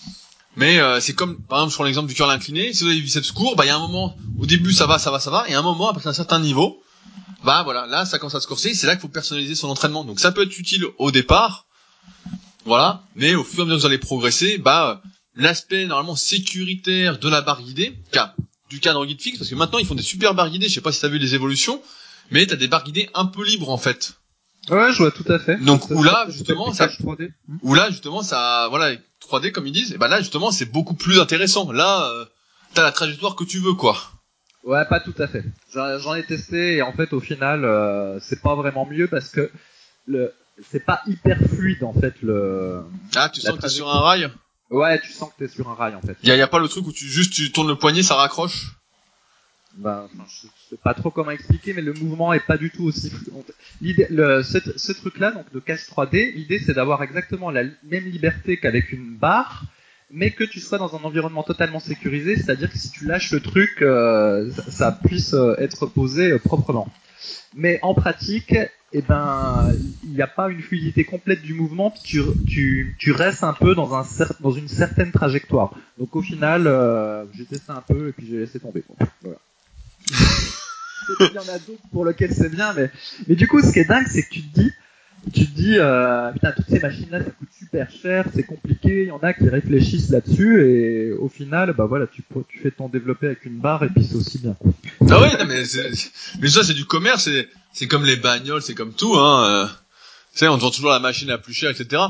Mais 0.56 0.80
euh, 0.80 1.02
c'est 1.02 1.14
comme, 1.14 1.42
par 1.44 1.60
exemple, 1.60 1.72
je 1.72 1.76
prends 1.76 1.84
l'exemple 1.84 2.08
du 2.08 2.16
curl 2.16 2.32
incliné. 2.32 2.72
Si 2.72 2.84
vous 2.84 2.90
avez 2.90 2.96
des 2.96 3.04
biceps 3.04 3.32
courts, 3.32 3.58
bah 3.58 3.66
il 3.66 3.68
y 3.68 3.72
a 3.72 3.76
un 3.76 3.80
moment, 3.80 4.18
au 4.40 4.46
début 4.46 4.72
ça 4.72 4.88
va, 4.88 5.00
ça 5.00 5.12
va, 5.12 5.20
ça 5.20 5.30
va, 5.30 5.46
et 5.50 5.54
un 5.54 5.62
moment, 5.62 5.90
après 5.90 6.08
un 6.08 6.14
certain 6.14 6.40
niveau, 6.40 6.82
bah 7.44 7.64
voilà, 7.64 7.86
là 7.88 8.06
ça 8.06 8.20
commence 8.20 8.36
à 8.36 8.40
se 8.40 8.48
corser. 8.48 8.74
C'est 8.74 8.88
là 8.88 8.96
qu'il 8.96 9.02
faut 9.02 9.10
personnaliser 9.10 9.56
son 9.56 9.68
entraînement. 9.68 10.06
Donc 10.06 10.22
ça 10.22 10.32
peut 10.32 10.44
être 10.44 10.58
utile 10.58 10.86
au 10.98 11.12
départ, 11.12 11.66
voilà. 12.64 13.04
Mais 13.16 13.36
au 13.36 13.44
fur 13.44 13.60
et 13.60 13.62
à 13.64 13.66
mesure 13.66 13.76
que 13.76 13.82
vous 13.82 13.86
allez 13.86 13.98
progresser, 13.98 14.58
bah 14.58 15.02
l'aspect 15.36 15.86
normalement 15.86 16.16
sécuritaire 16.16 17.20
de 17.20 17.28
la 17.28 17.42
barre 17.42 17.62
guidée, 17.62 17.98
du 18.70 18.80
cadre 18.80 19.06
guide 19.06 19.22
fixe, 19.22 19.38
parce 19.38 19.50
que 19.50 19.56
maintenant 19.56 19.80
ils 19.80 19.86
font 19.86 19.96
des 19.96 20.04
super 20.04 20.34
barres 20.34 20.50
guidées. 20.50 20.70
Je 20.70 20.76
sais 20.76 20.82
pas 20.82 20.94
si 20.94 21.02
t'as 21.02 21.10
vu 21.10 21.20
les 21.20 21.36
évolutions, 21.36 21.82
mais 22.32 22.46
t'as 22.46 22.56
des 22.56 22.68
barres 22.68 22.84
guidées 22.84 23.10
un 23.14 23.26
peu 23.26 23.46
libres 23.46 23.70
en 23.70 23.78
fait. 23.78 24.14
Ouais, 24.70 24.92
je 24.94 24.98
vois 25.00 25.12
tout 25.12 25.26
à 25.32 25.40
fait. 25.40 25.58
Donc 25.58 25.90
où 25.90 26.04
là 26.04 26.26
justement 26.30 26.74
ça, 26.74 26.90
où 27.64 27.74
là 27.74 27.90
justement 27.90 28.22
ça, 28.22 28.68
voilà, 28.70 28.96
3D 29.22 29.52
comme 29.52 29.66
ils 29.66 29.74
disent, 29.74 29.94
et 29.94 29.98
ben 29.98 30.08
là 30.08 30.20
justement 30.20 30.52
c'est 30.52 30.66
beaucoup 30.66 30.94
plus 30.94 31.20
intéressant. 31.20 31.72
Là, 31.72 32.10
euh, 32.12 32.26
t'as 32.74 32.84
la 32.84 32.92
trajectoire 32.92 33.36
que 33.36 33.44
tu 33.44 33.60
veux 33.60 33.74
quoi. 33.74 33.98
Ouais, 34.64 34.86
pas 34.86 35.00
tout 35.00 35.16
à 35.18 35.28
fait. 35.28 35.44
J'en 35.74 36.14
ai 36.16 36.26
testé 36.26 36.76
et 36.76 36.82
en 36.82 36.94
fait 36.94 37.14
au 37.14 37.20
final 37.20 37.66
euh, 37.66 38.20
c'est 38.20 38.42
pas 38.42 38.56
vraiment 38.56 38.86
mieux 38.86 39.08
parce 39.08 39.30
que 39.30 39.50
le 40.06 40.34
c'est 40.70 40.86
pas 40.86 41.02
hyper 41.08 41.38
fluide 41.38 41.84
en 41.84 41.94
fait 41.94 42.16
le. 42.22 42.82
Ah, 43.16 43.30
tu 43.30 43.42
sens 43.42 43.56
que 43.56 43.62
t'es 43.62 43.70
sur 43.70 43.90
un 43.90 44.02
rail? 44.02 44.30
Ouais, 44.70 45.00
tu 45.00 45.12
sens 45.12 45.30
que 45.30 45.46
t'es 45.46 45.52
sur 45.52 45.70
un 45.70 45.74
rail 45.74 45.96
en 45.96 46.02
fait. 46.02 46.18
Y 46.22 46.32
a, 46.32 46.36
y 46.36 46.42
a 46.42 46.48
pas 46.48 46.60
le 46.60 46.68
truc 46.68 46.86
où 46.86 46.92
tu 46.92 47.06
juste 47.06 47.34
tu 47.34 47.52
tournes 47.52 47.70
le 47.70 47.76
poignet, 47.76 48.04
ça 48.04 48.16
raccroche? 48.16 48.76
Ben, 49.78 50.10
je 50.28 50.48
sais 50.70 50.78
pas 50.84 50.94
trop 50.94 51.12
comment 51.12 51.32
expliquer, 51.32 51.74
mais 51.74 51.82
le 51.82 51.94
mouvement 51.94 52.34
est 52.34 52.46
pas 52.46 52.58
du 52.58 52.70
tout 52.70 52.86
aussi. 52.86 53.12
L'idée, 53.82 54.08
le, 54.10 54.44
ce, 54.44 54.92
truc-là, 54.92 55.32
donc 55.32 55.52
de 55.54 55.60
cache 55.60 55.88
3D, 55.90 56.34
l'idée 56.34 56.60
c'est 56.60 56.74
d'avoir 56.74 57.04
exactement 57.04 57.52
la 57.52 57.64
même 57.84 58.06
liberté 58.06 58.58
qu'avec 58.58 58.92
une 58.92 59.16
barre, 59.16 59.64
mais 60.12 60.32
que 60.32 60.44
tu 60.44 60.60
sois 60.60 60.78
dans 60.78 60.96
un 60.96 61.04
environnement 61.04 61.44
totalement 61.44 61.80
sécurisé, 61.80 62.36
c'est-à-dire 62.36 62.72
que 62.72 62.78
si 62.78 62.90
tu 62.92 63.06
lâches 63.06 63.32
le 63.32 63.40
truc, 63.40 63.82
euh, 63.82 64.50
ça, 64.70 64.92
puisse 64.92 65.34
euh, 65.34 65.56
être 65.60 65.86
posé 65.86 66.32
euh, 66.32 66.40
proprement. 66.40 66.88
Mais 67.56 67.80
en 67.84 67.94
pratique, 67.94 68.56
eh 68.92 69.02
ben, 69.02 69.72
il 70.04 70.12
n'y 70.12 70.22
a 70.22 70.28
pas 70.28 70.50
une 70.50 70.62
fluidité 70.62 71.04
complète 71.04 71.42
du 71.42 71.54
mouvement, 71.54 71.94
tu, 72.04 72.22
restes 73.12 73.44
un 73.44 73.54
peu 73.54 73.76
dans, 73.76 73.94
un 73.94 74.06
dans 74.40 74.52
une 74.52 74.68
certaine 74.68 75.12
trajectoire. 75.12 75.76
Donc 76.00 76.16
au 76.16 76.22
final, 76.22 76.64
j'ai 77.34 77.46
testé 77.46 77.72
un 77.72 77.82
peu 77.82 78.08
et 78.10 78.12
puis 78.12 78.28
j'ai 78.28 78.40
laissé 78.40 78.60
tomber. 78.60 78.84
Il 81.20 81.34
y 81.34 81.40
en 81.40 81.54
a 81.54 81.60
d'autres 81.60 81.82
pour 81.92 82.06
lesquels 82.06 82.34
c'est 82.34 82.50
bien, 82.50 82.74
mais, 82.74 82.92
mais 83.28 83.36
du 83.36 83.48
coup, 83.48 83.62
ce 83.62 83.72
qui 83.72 83.80
est 83.80 83.86
dingue, 83.86 84.08
c'est 84.10 84.24
que 84.24 84.30
tu 84.30 84.42
te 84.42 84.60
dis, 84.60 84.72
tu 85.34 85.46
te 85.46 85.56
dis, 85.56 85.76
euh, 85.78 86.32
putain, 86.32 86.52
toutes 86.52 86.70
ces 86.70 86.80
machines-là, 86.80 87.20
ça 87.20 87.32
coûte 87.32 87.50
super 87.58 87.90
cher, 87.92 88.26
c'est 88.34 88.44
compliqué, 88.44 89.04
il 89.04 89.08
y 89.08 89.12
en 89.12 89.20
a 89.20 89.34
qui 89.34 89.50
réfléchissent 89.50 90.10
là-dessus, 90.10 90.62
et 90.64 91.12
au 91.12 91.30
final, 91.30 91.74
bah 91.74 91.86
voilà, 91.86 92.08
tu, 92.08 92.24
fais 92.62 92.72
ton 92.72 92.90
développé 92.90 93.28
avec 93.28 93.46
une 93.46 93.60
barre, 93.60 93.84
et 93.84 93.90
puis 93.90 94.04
c'est 94.04 94.16
aussi 94.16 94.40
bien. 94.40 94.56
Ah 95.10 95.22
oui, 95.22 95.30
non, 95.38 95.46
mais, 95.46 95.64
mais 96.42 96.50
ça, 96.50 96.64
c'est 96.64 96.74
du 96.74 96.86
commerce, 96.86 97.30
c'est, 97.74 97.88
comme 97.88 98.06
les 98.06 98.16
bagnoles, 98.16 98.62
c'est 98.62 98.76
comme 98.76 98.94
tout, 98.94 99.16
hein. 99.16 99.46
Euh, 99.46 99.68
tu 100.34 100.40
sais, 100.40 100.48
on 100.48 100.58
vend 100.58 100.70
toujours 100.70 100.92
la 100.92 101.00
machine 101.00 101.28
la 101.28 101.38
plus 101.38 101.54
chère, 101.54 101.72
etc. 101.72 102.04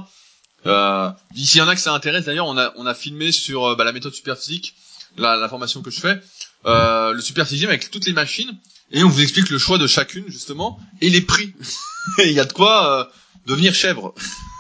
Euh, 0.65 1.09
s'il 1.35 1.59
y 1.59 1.61
en 1.61 1.67
a 1.67 1.75
que 1.75 1.81
ça 1.81 1.93
intéresse, 1.93 2.25
d'ailleurs, 2.25 2.47
on 2.47 2.57
a, 2.57 2.73
on 2.75 2.85
a 2.85 2.93
filmé 2.93 3.31
sur 3.31 3.65
euh, 3.65 3.75
bah, 3.75 3.85
la 3.85 3.93
méthode 3.93 4.13
superphysique, 4.13 4.75
la, 5.17 5.35
la 5.35 5.49
formation 5.49 5.81
que 5.81 5.91
je 5.91 5.99
fais, 5.99 6.19
euh, 6.65 7.13
le 7.13 7.21
Super 7.21 7.47
sixième 7.47 7.69
avec 7.69 7.89
toutes 7.89 8.05
les 8.05 8.13
machines 8.13 8.57
et 8.91 9.03
on 9.03 9.09
vous 9.09 9.21
explique 9.21 9.49
le 9.49 9.57
choix 9.57 9.77
de 9.77 9.87
chacune 9.87 10.25
justement 10.27 10.79
et 11.01 11.09
les 11.09 11.21
prix. 11.21 11.53
Il 12.17 12.31
y 12.31 12.39
a 12.39 12.45
de 12.45 12.53
quoi 12.53 12.99
euh, 12.99 13.05
devenir 13.45 13.73
chèvre 13.73 14.13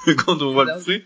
quand 0.25 0.41
on 0.41 0.53
voit 0.53 0.65
le 0.65 0.81
prix. 0.81 1.03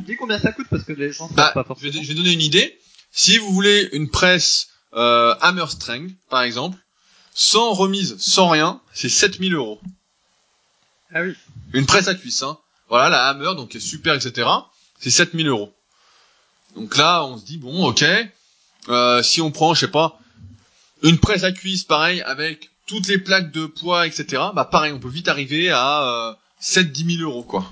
Dis 0.00 0.16
combien 0.16 0.38
ça 0.38 0.52
coûte 0.52 0.66
parce 0.70 0.84
que 0.84 0.92
les 0.92 1.12
gens 1.12 1.28
bah, 1.32 1.52
pas 1.54 1.64
forcément. 1.64 1.92
Je 1.92 2.08
vais, 2.08 2.14
donner 2.14 2.32
une 2.32 2.42
idée. 2.42 2.78
Si 3.10 3.38
vous 3.38 3.52
voulez 3.52 3.88
une 3.92 4.10
presse 4.10 4.68
euh, 4.94 5.34
Hammer 5.40 5.66
Strength 5.68 6.12
par 6.28 6.42
exemple, 6.42 6.78
sans 7.34 7.72
remise, 7.72 8.16
sans 8.18 8.48
rien, 8.48 8.80
c'est 8.92 9.08
7000 9.08 9.54
euros. 9.54 9.80
Ah 11.14 11.22
oui. 11.22 11.34
Une 11.72 11.86
presse 11.86 12.08
à 12.08 12.14
cuisse, 12.14 12.42
hein. 12.42 12.58
Voilà, 12.88 13.08
la 13.08 13.28
Hammer, 13.28 13.54
donc 13.54 13.74
est 13.74 13.80
super, 13.80 14.14
etc. 14.14 14.48
C'est 14.98 15.10
7000 15.10 15.46
euros. 15.48 15.72
Donc 16.74 16.96
là, 16.96 17.24
on 17.24 17.38
se 17.38 17.44
dit, 17.44 17.58
bon, 17.58 17.86
ok, 17.86 18.04
euh, 18.88 19.22
si 19.22 19.40
on 19.40 19.50
prend, 19.50 19.74
je 19.74 19.80
sais 19.80 19.88
pas, 19.88 20.18
une 21.02 21.18
presse 21.18 21.44
à 21.44 21.52
cuisse, 21.52 21.84
pareil, 21.84 22.22
avec 22.22 22.70
toutes 22.86 23.06
les 23.08 23.18
plaques 23.18 23.52
de 23.52 23.66
poids, 23.66 24.06
etc. 24.06 24.42
Bah 24.54 24.64
pareil, 24.64 24.92
on 24.92 24.98
peut 24.98 25.08
vite 25.08 25.28
arriver 25.28 25.70
à 25.70 26.02
euh, 26.02 26.32
7-10 26.60 27.18
000 27.18 27.30
euros, 27.30 27.42
quoi. 27.44 27.70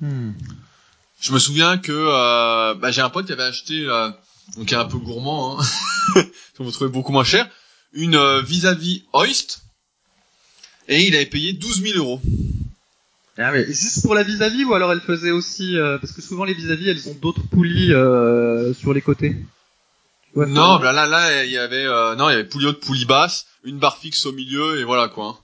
Hmm. 0.00 0.32
Je 1.20 1.32
me 1.32 1.38
souviens 1.38 1.78
que 1.78 1.92
euh, 1.92 2.74
bah, 2.74 2.90
j'ai 2.90 3.02
un 3.02 3.10
pote 3.10 3.26
qui 3.26 3.32
avait 3.32 3.44
acheté, 3.44 3.84
euh, 3.86 4.10
donc 4.56 4.66
qui 4.66 4.74
est 4.74 4.78
un 4.78 4.86
peu 4.86 4.98
gourmand, 4.98 5.60
hein, 5.60 5.64
on 6.58 6.64
vous 6.64 6.72
trouvez 6.72 6.90
beaucoup 6.90 7.12
moins 7.12 7.24
cher, 7.24 7.48
une 7.92 8.16
euh, 8.16 8.42
vis-à-vis 8.42 9.04
Hoist, 9.12 9.62
et 10.88 11.06
il 11.06 11.14
avait 11.14 11.26
payé 11.26 11.52
12 11.52 11.82
000 11.82 11.98
euros. 11.98 12.20
Ah 13.38 13.52
mais 13.52 13.64
juste 13.66 14.02
pour 14.02 14.14
la 14.14 14.24
vis-à-vis 14.24 14.64
ou 14.64 14.74
alors 14.74 14.92
elle 14.92 15.00
faisait 15.00 15.30
aussi 15.30 15.74
parce 16.02 16.12
que 16.12 16.20
souvent 16.20 16.44
les 16.44 16.52
vis-à-vis 16.52 16.90
elles 16.90 17.08
ont 17.08 17.14
d'autres 17.14 17.48
poulies 17.48 17.94
sur 18.78 18.92
les 18.92 19.00
côtés? 19.00 19.36
Non, 20.34 20.78
bah 20.78 20.92
là, 20.92 21.06
là, 21.06 21.44
il 21.44 21.50
y 21.50 21.58
avait, 21.58 21.84
euh, 21.84 22.14
non, 22.16 22.28
il 22.30 22.32
y 22.32 22.34
avait 22.36 22.44
poulie 22.44 22.66
haute, 22.66 22.80
poulie 22.80 23.04
basse, 23.04 23.46
une 23.64 23.78
barre 23.78 23.98
fixe 23.98 24.26
au 24.26 24.32
milieu 24.32 24.80
et 24.80 24.84
voilà 24.84 25.08
quoi. 25.08 25.38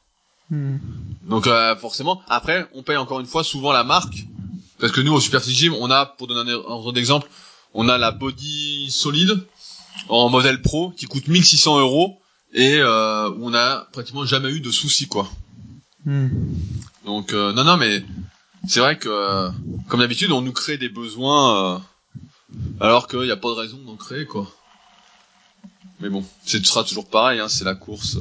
Hmm. 0.50 0.78
Donc 1.24 1.46
euh, 1.46 1.76
forcément, 1.76 2.22
après, 2.28 2.66
on 2.74 2.82
paye 2.82 2.96
encore 2.96 3.20
une 3.20 3.26
fois 3.26 3.44
souvent 3.44 3.72
la 3.72 3.84
marque, 3.84 4.24
parce 4.80 4.92
que 4.92 5.00
nous 5.00 5.12
au 5.12 5.20
Super 5.20 5.42
Gym, 5.42 5.74
on 5.74 5.90
a, 5.90 6.06
pour 6.06 6.26
donner 6.26 6.52
un 6.52 6.54
ordre 6.54 6.92
d'exemple, 6.92 7.28
on 7.74 7.88
a 7.88 7.98
la 7.98 8.12
body 8.12 8.90
solide 8.90 9.38
en 10.08 10.30
modèle 10.30 10.62
pro 10.62 10.90
qui 10.96 11.06
coûte 11.06 11.28
1600 11.28 11.80
euros 11.80 12.18
et 12.54 12.78
euh, 12.78 13.30
on 13.40 13.52
a 13.52 13.88
pratiquement 13.92 14.24
jamais 14.24 14.50
eu 14.50 14.60
de 14.60 14.70
soucis 14.70 15.06
quoi. 15.06 15.28
Hmm. 16.06 16.28
Donc 17.04 17.34
euh, 17.34 17.52
non 17.52 17.64
non 17.64 17.76
mais 17.76 18.02
c'est 18.66 18.80
vrai 18.80 18.96
que 18.96 19.50
comme 19.88 20.00
d'habitude 20.00 20.32
on 20.32 20.40
nous 20.40 20.52
crée 20.52 20.78
des 20.78 20.88
besoins 20.88 21.82
alors 22.80 23.06
qu'il 23.06 23.20
n'y 23.20 23.30
a 23.30 23.36
pas 23.36 23.48
de 23.48 23.54
raison 23.54 23.78
d'en 23.84 23.96
créer 23.96 24.24
quoi. 24.24 24.50
Mais 26.00 26.08
bon, 26.08 26.24
ce 26.44 26.62
sera 26.62 26.84
toujours 26.84 27.08
pareil, 27.08 27.40
hein, 27.40 27.48
c'est 27.48 27.64
la 27.64 27.74
course. 27.74 28.18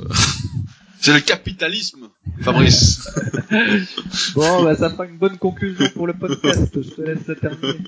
c'est 1.00 1.14
le 1.14 1.20
capitalisme, 1.20 2.10
Fabrice. 2.42 3.08
bon, 4.36 4.64
bah, 4.64 4.76
ça 4.76 4.90
fera 4.90 5.06
une 5.06 5.18
bonne 5.18 5.38
conclusion 5.38 5.90
pour 5.90 6.08
le 6.08 6.14
podcast. 6.14 6.70
Je 6.74 6.90
te 6.90 7.02
laisse 7.02 7.40
terminer. 7.40 7.80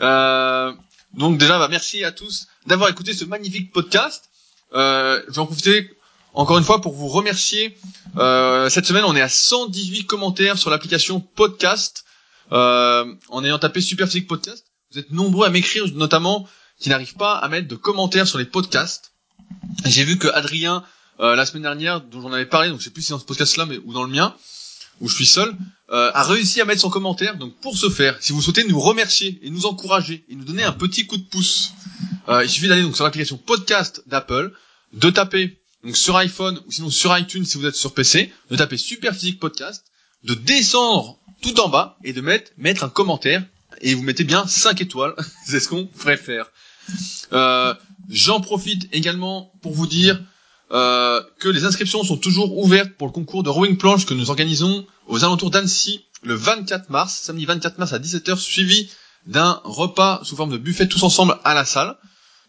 Euh, 0.00 0.72
donc 1.14 1.38
déjà, 1.38 1.58
bah, 1.58 1.68
merci 1.68 2.04
à 2.04 2.12
tous 2.12 2.46
d'avoir 2.66 2.88
écouté 2.90 3.14
ce 3.14 3.24
magnifique 3.24 3.72
podcast. 3.72 4.30
Euh, 4.74 5.22
je 5.28 5.34
vais 5.34 5.38
en 5.38 5.46
profiter 5.46 5.90
encore 6.34 6.58
une 6.58 6.64
fois 6.64 6.80
pour 6.80 6.94
vous 6.94 7.08
remercier. 7.08 7.76
Euh, 8.16 8.68
cette 8.68 8.86
semaine, 8.86 9.04
on 9.04 9.16
est 9.16 9.20
à 9.20 9.28
118 9.28 10.04
commentaires 10.04 10.58
sur 10.58 10.70
l'application 10.70 11.20
podcast. 11.20 12.04
Euh, 12.52 13.06
en 13.30 13.44
ayant 13.44 13.58
tapé 13.58 13.80
Superphysique 13.80 14.28
Podcast, 14.28 14.66
vous 14.92 14.98
êtes 14.98 15.10
nombreux 15.10 15.46
à 15.46 15.50
m'écrire, 15.50 15.86
notamment 15.94 16.46
qui 16.84 16.90
n'arrivent 16.90 17.14
pas 17.14 17.38
à 17.38 17.48
mettre 17.48 17.66
de 17.66 17.76
commentaires 17.76 18.28
sur 18.28 18.36
les 18.36 18.44
podcasts. 18.44 19.14
J'ai 19.86 20.04
vu 20.04 20.18
que 20.18 20.28
Adrien, 20.28 20.84
euh, 21.18 21.34
la 21.34 21.46
semaine 21.46 21.62
dernière, 21.62 22.02
dont 22.02 22.20
j'en 22.20 22.30
avais 22.30 22.44
parlé, 22.44 22.68
donc 22.68 22.80
je 22.80 22.84
sais 22.84 22.90
plus 22.90 23.00
si 23.00 23.12
dans 23.12 23.18
ce 23.18 23.24
podcast-là, 23.24 23.64
mais 23.64 23.78
ou 23.86 23.94
dans 23.94 24.04
le 24.04 24.10
mien, 24.10 24.36
où 25.00 25.08
je 25.08 25.14
suis 25.14 25.24
seul, 25.24 25.56
euh, 25.88 26.10
a 26.12 26.22
réussi 26.24 26.60
à 26.60 26.66
mettre 26.66 26.82
son 26.82 26.90
commentaire. 26.90 27.38
Donc 27.38 27.58
pour 27.62 27.78
ce 27.78 27.88
faire, 27.88 28.18
si 28.20 28.32
vous 28.32 28.42
souhaitez 28.42 28.64
nous 28.64 28.78
remercier 28.78 29.40
et 29.42 29.48
nous 29.48 29.64
encourager 29.64 30.26
et 30.28 30.34
nous 30.34 30.44
donner 30.44 30.62
un 30.62 30.72
petit 30.72 31.06
coup 31.06 31.16
de 31.16 31.22
pouce, 31.22 31.72
euh, 32.28 32.44
il 32.44 32.50
suffit 32.50 32.68
d'aller 32.68 32.82
donc 32.82 32.96
sur 32.96 33.04
l'application 33.04 33.38
podcast 33.38 34.02
d'Apple, 34.06 34.52
de 34.92 35.08
taper 35.08 35.58
donc 35.84 35.96
sur 35.96 36.18
iPhone 36.18 36.60
ou 36.66 36.70
sinon 36.70 36.90
sur 36.90 37.16
iTunes 37.16 37.46
si 37.46 37.56
vous 37.56 37.64
êtes 37.64 37.76
sur 37.76 37.94
PC, 37.94 38.30
de 38.50 38.56
taper 38.56 38.76
Super 38.76 39.14
Physique 39.14 39.40
Podcast, 39.40 39.86
de 40.24 40.34
descendre 40.34 41.18
tout 41.40 41.58
en 41.60 41.70
bas 41.70 41.96
et 42.04 42.12
de 42.12 42.20
mettre 42.20 42.50
mettre 42.58 42.84
un 42.84 42.90
commentaire 42.90 43.42
et 43.80 43.94
vous 43.94 44.02
mettez 44.02 44.24
bien 44.24 44.46
5 44.46 44.82
étoiles. 44.82 45.14
C'est 45.46 45.60
ce 45.60 45.68
qu'on 45.68 45.86
préfère. 45.86 46.50
Euh, 47.32 47.74
J'en 48.08 48.40
profite 48.40 48.88
également 48.92 49.52
pour 49.62 49.72
vous 49.72 49.86
dire 49.86 50.20
euh, 50.72 51.22
que 51.38 51.48
les 51.48 51.64
inscriptions 51.64 52.04
sont 52.04 52.16
toujours 52.16 52.58
ouvertes 52.58 52.92
pour 52.98 53.06
le 53.06 53.12
concours 53.12 53.42
de 53.42 53.48
rowing 53.48 53.76
planche 53.76 54.06
que 54.06 54.14
nous 54.14 54.30
organisons 54.30 54.86
aux 55.06 55.24
alentours 55.24 55.50
d'Annecy 55.50 56.04
le 56.22 56.34
24 56.34 56.90
mars, 56.90 57.14
samedi 57.14 57.44
24 57.44 57.78
mars 57.78 57.92
à 57.92 57.98
17h, 57.98 58.36
suivi 58.38 58.88
d'un 59.26 59.60
repas 59.64 60.20
sous 60.24 60.36
forme 60.36 60.50
de 60.50 60.56
buffet 60.56 60.88
tous 60.88 61.02
ensemble 61.02 61.38
à 61.44 61.54
la 61.54 61.64
salle. 61.64 61.96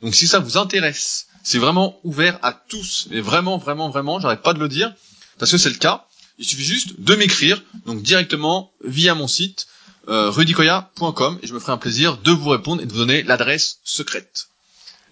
Donc 0.01 0.15
si 0.15 0.27
ça 0.27 0.39
vous 0.39 0.57
intéresse, 0.57 1.27
c'est 1.43 1.59
vraiment 1.59 1.99
ouvert 2.03 2.39
à 2.41 2.53
tous, 2.53 3.07
et 3.11 3.21
vraiment, 3.21 3.57
vraiment, 3.57 3.89
vraiment, 3.89 4.19
j'arrête 4.19 4.41
pas 4.41 4.53
de 4.53 4.59
le 4.59 4.69
dire, 4.69 4.93
parce 5.37 5.51
que 5.51 5.57
c'est 5.57 5.69
le 5.69 5.75
cas. 5.75 6.05
Il 6.37 6.45
suffit 6.45 6.63
juste 6.63 6.99
de 6.99 7.15
m'écrire, 7.15 7.61
donc 7.85 8.01
directement 8.01 8.71
via 8.83 9.15
mon 9.15 9.27
site 9.27 9.67
euh, 10.07 10.29
rudicoya.com, 10.29 11.39
et 11.41 11.47
je 11.47 11.53
me 11.53 11.59
ferai 11.59 11.71
un 11.71 11.77
plaisir 11.77 12.17
de 12.17 12.31
vous 12.31 12.49
répondre 12.49 12.81
et 12.81 12.85
de 12.85 12.91
vous 12.91 12.99
donner 12.99 13.23
l'adresse 13.23 13.79
secrète. 13.83 14.47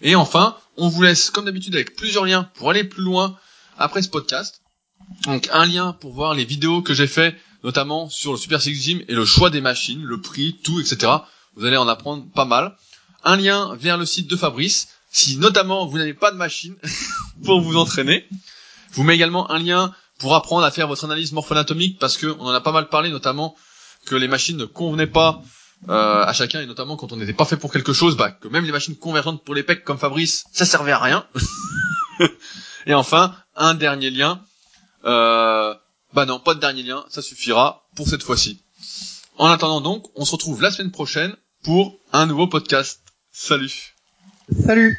Et 0.02 0.14
enfin, 0.14 0.56
on 0.76 0.88
vous 0.88 1.02
laisse 1.02 1.30
comme 1.30 1.44
d'habitude 1.44 1.74
avec 1.74 1.96
plusieurs 1.96 2.24
liens 2.24 2.50
pour 2.54 2.70
aller 2.70 2.84
plus 2.84 3.02
loin 3.02 3.36
après 3.78 4.02
ce 4.02 4.08
podcast. 4.08 4.60
Donc 5.24 5.48
un 5.52 5.66
lien 5.66 5.92
pour 5.92 6.12
voir 6.12 6.34
les 6.34 6.44
vidéos 6.44 6.82
que 6.82 6.94
j'ai 6.94 7.06
fait, 7.06 7.36
notamment 7.62 8.08
sur 8.08 8.32
le 8.32 8.38
Super 8.38 8.60
Six 8.60 8.74
Gym 8.74 9.02
et 9.08 9.14
le 9.14 9.24
choix 9.24 9.50
des 9.50 9.60
machines, 9.60 10.02
le 10.02 10.20
prix, 10.20 10.58
tout, 10.62 10.80
etc. 10.80 11.12
Vous 11.56 11.64
allez 11.64 11.76
en 11.76 11.88
apprendre 11.88 12.24
pas 12.34 12.44
mal. 12.44 12.76
Un 13.22 13.36
lien 13.36 13.74
vers 13.76 13.96
le 13.96 14.06
site 14.06 14.28
de 14.28 14.36
Fabrice, 14.36 14.88
si 15.10 15.38
notamment 15.38 15.86
vous 15.86 15.98
n'avez 15.98 16.14
pas 16.14 16.30
de 16.30 16.36
machine 16.36 16.76
pour 17.44 17.60
vous 17.60 17.76
entraîner. 17.76 18.26
Je 18.90 18.96
vous 18.96 19.02
mets 19.02 19.14
également 19.14 19.50
un 19.50 19.58
lien 19.58 19.94
pour 20.18 20.34
apprendre 20.34 20.64
à 20.64 20.70
faire 20.70 20.88
votre 20.88 21.04
analyse 21.04 21.32
morpho-anatomique 21.32 21.98
parce 21.98 22.16
que 22.16 22.26
on 22.38 22.46
en 22.46 22.50
a 22.50 22.60
pas 22.60 22.72
mal 22.72 22.88
parlé, 22.88 23.10
notamment 23.10 23.56
que 24.04 24.14
les 24.14 24.28
machines 24.28 24.56
ne 24.56 24.64
convenaient 24.64 25.06
pas 25.06 25.42
euh, 25.88 26.24
à 26.24 26.32
chacun 26.32 26.60
et 26.60 26.66
notamment 26.66 26.96
quand 26.96 27.12
on 27.12 27.16
n'était 27.16 27.32
pas 27.32 27.44
fait 27.44 27.56
pour 27.56 27.72
quelque 27.72 27.92
chose, 27.92 28.16
bah, 28.16 28.30
que 28.30 28.48
même 28.48 28.64
les 28.64 28.72
machines 28.72 28.96
convergentes 28.96 29.44
pour 29.44 29.54
les 29.54 29.62
pecs 29.62 29.84
comme 29.84 29.98
Fabrice, 29.98 30.44
ça 30.52 30.64
servait 30.64 30.92
à 30.92 30.98
rien. 30.98 31.26
et 32.86 32.94
enfin, 32.94 33.34
un 33.56 33.74
dernier 33.74 34.10
lien. 34.10 34.40
Euh, 35.04 35.74
bah 36.14 36.24
non, 36.24 36.38
pas 36.38 36.54
de 36.54 36.60
dernier 36.60 36.82
lien, 36.82 37.04
ça 37.08 37.20
suffira 37.20 37.86
pour 37.96 38.08
cette 38.08 38.22
fois-ci. 38.22 38.62
En 39.36 39.48
attendant 39.48 39.80
donc, 39.80 40.06
on 40.14 40.24
se 40.24 40.32
retrouve 40.32 40.62
la 40.62 40.70
semaine 40.70 40.92
prochaine 40.92 41.34
pour 41.62 41.98
un 42.12 42.26
nouveau 42.26 42.46
podcast. 42.46 43.00
Salut 43.32 43.94
Salut 44.64 44.98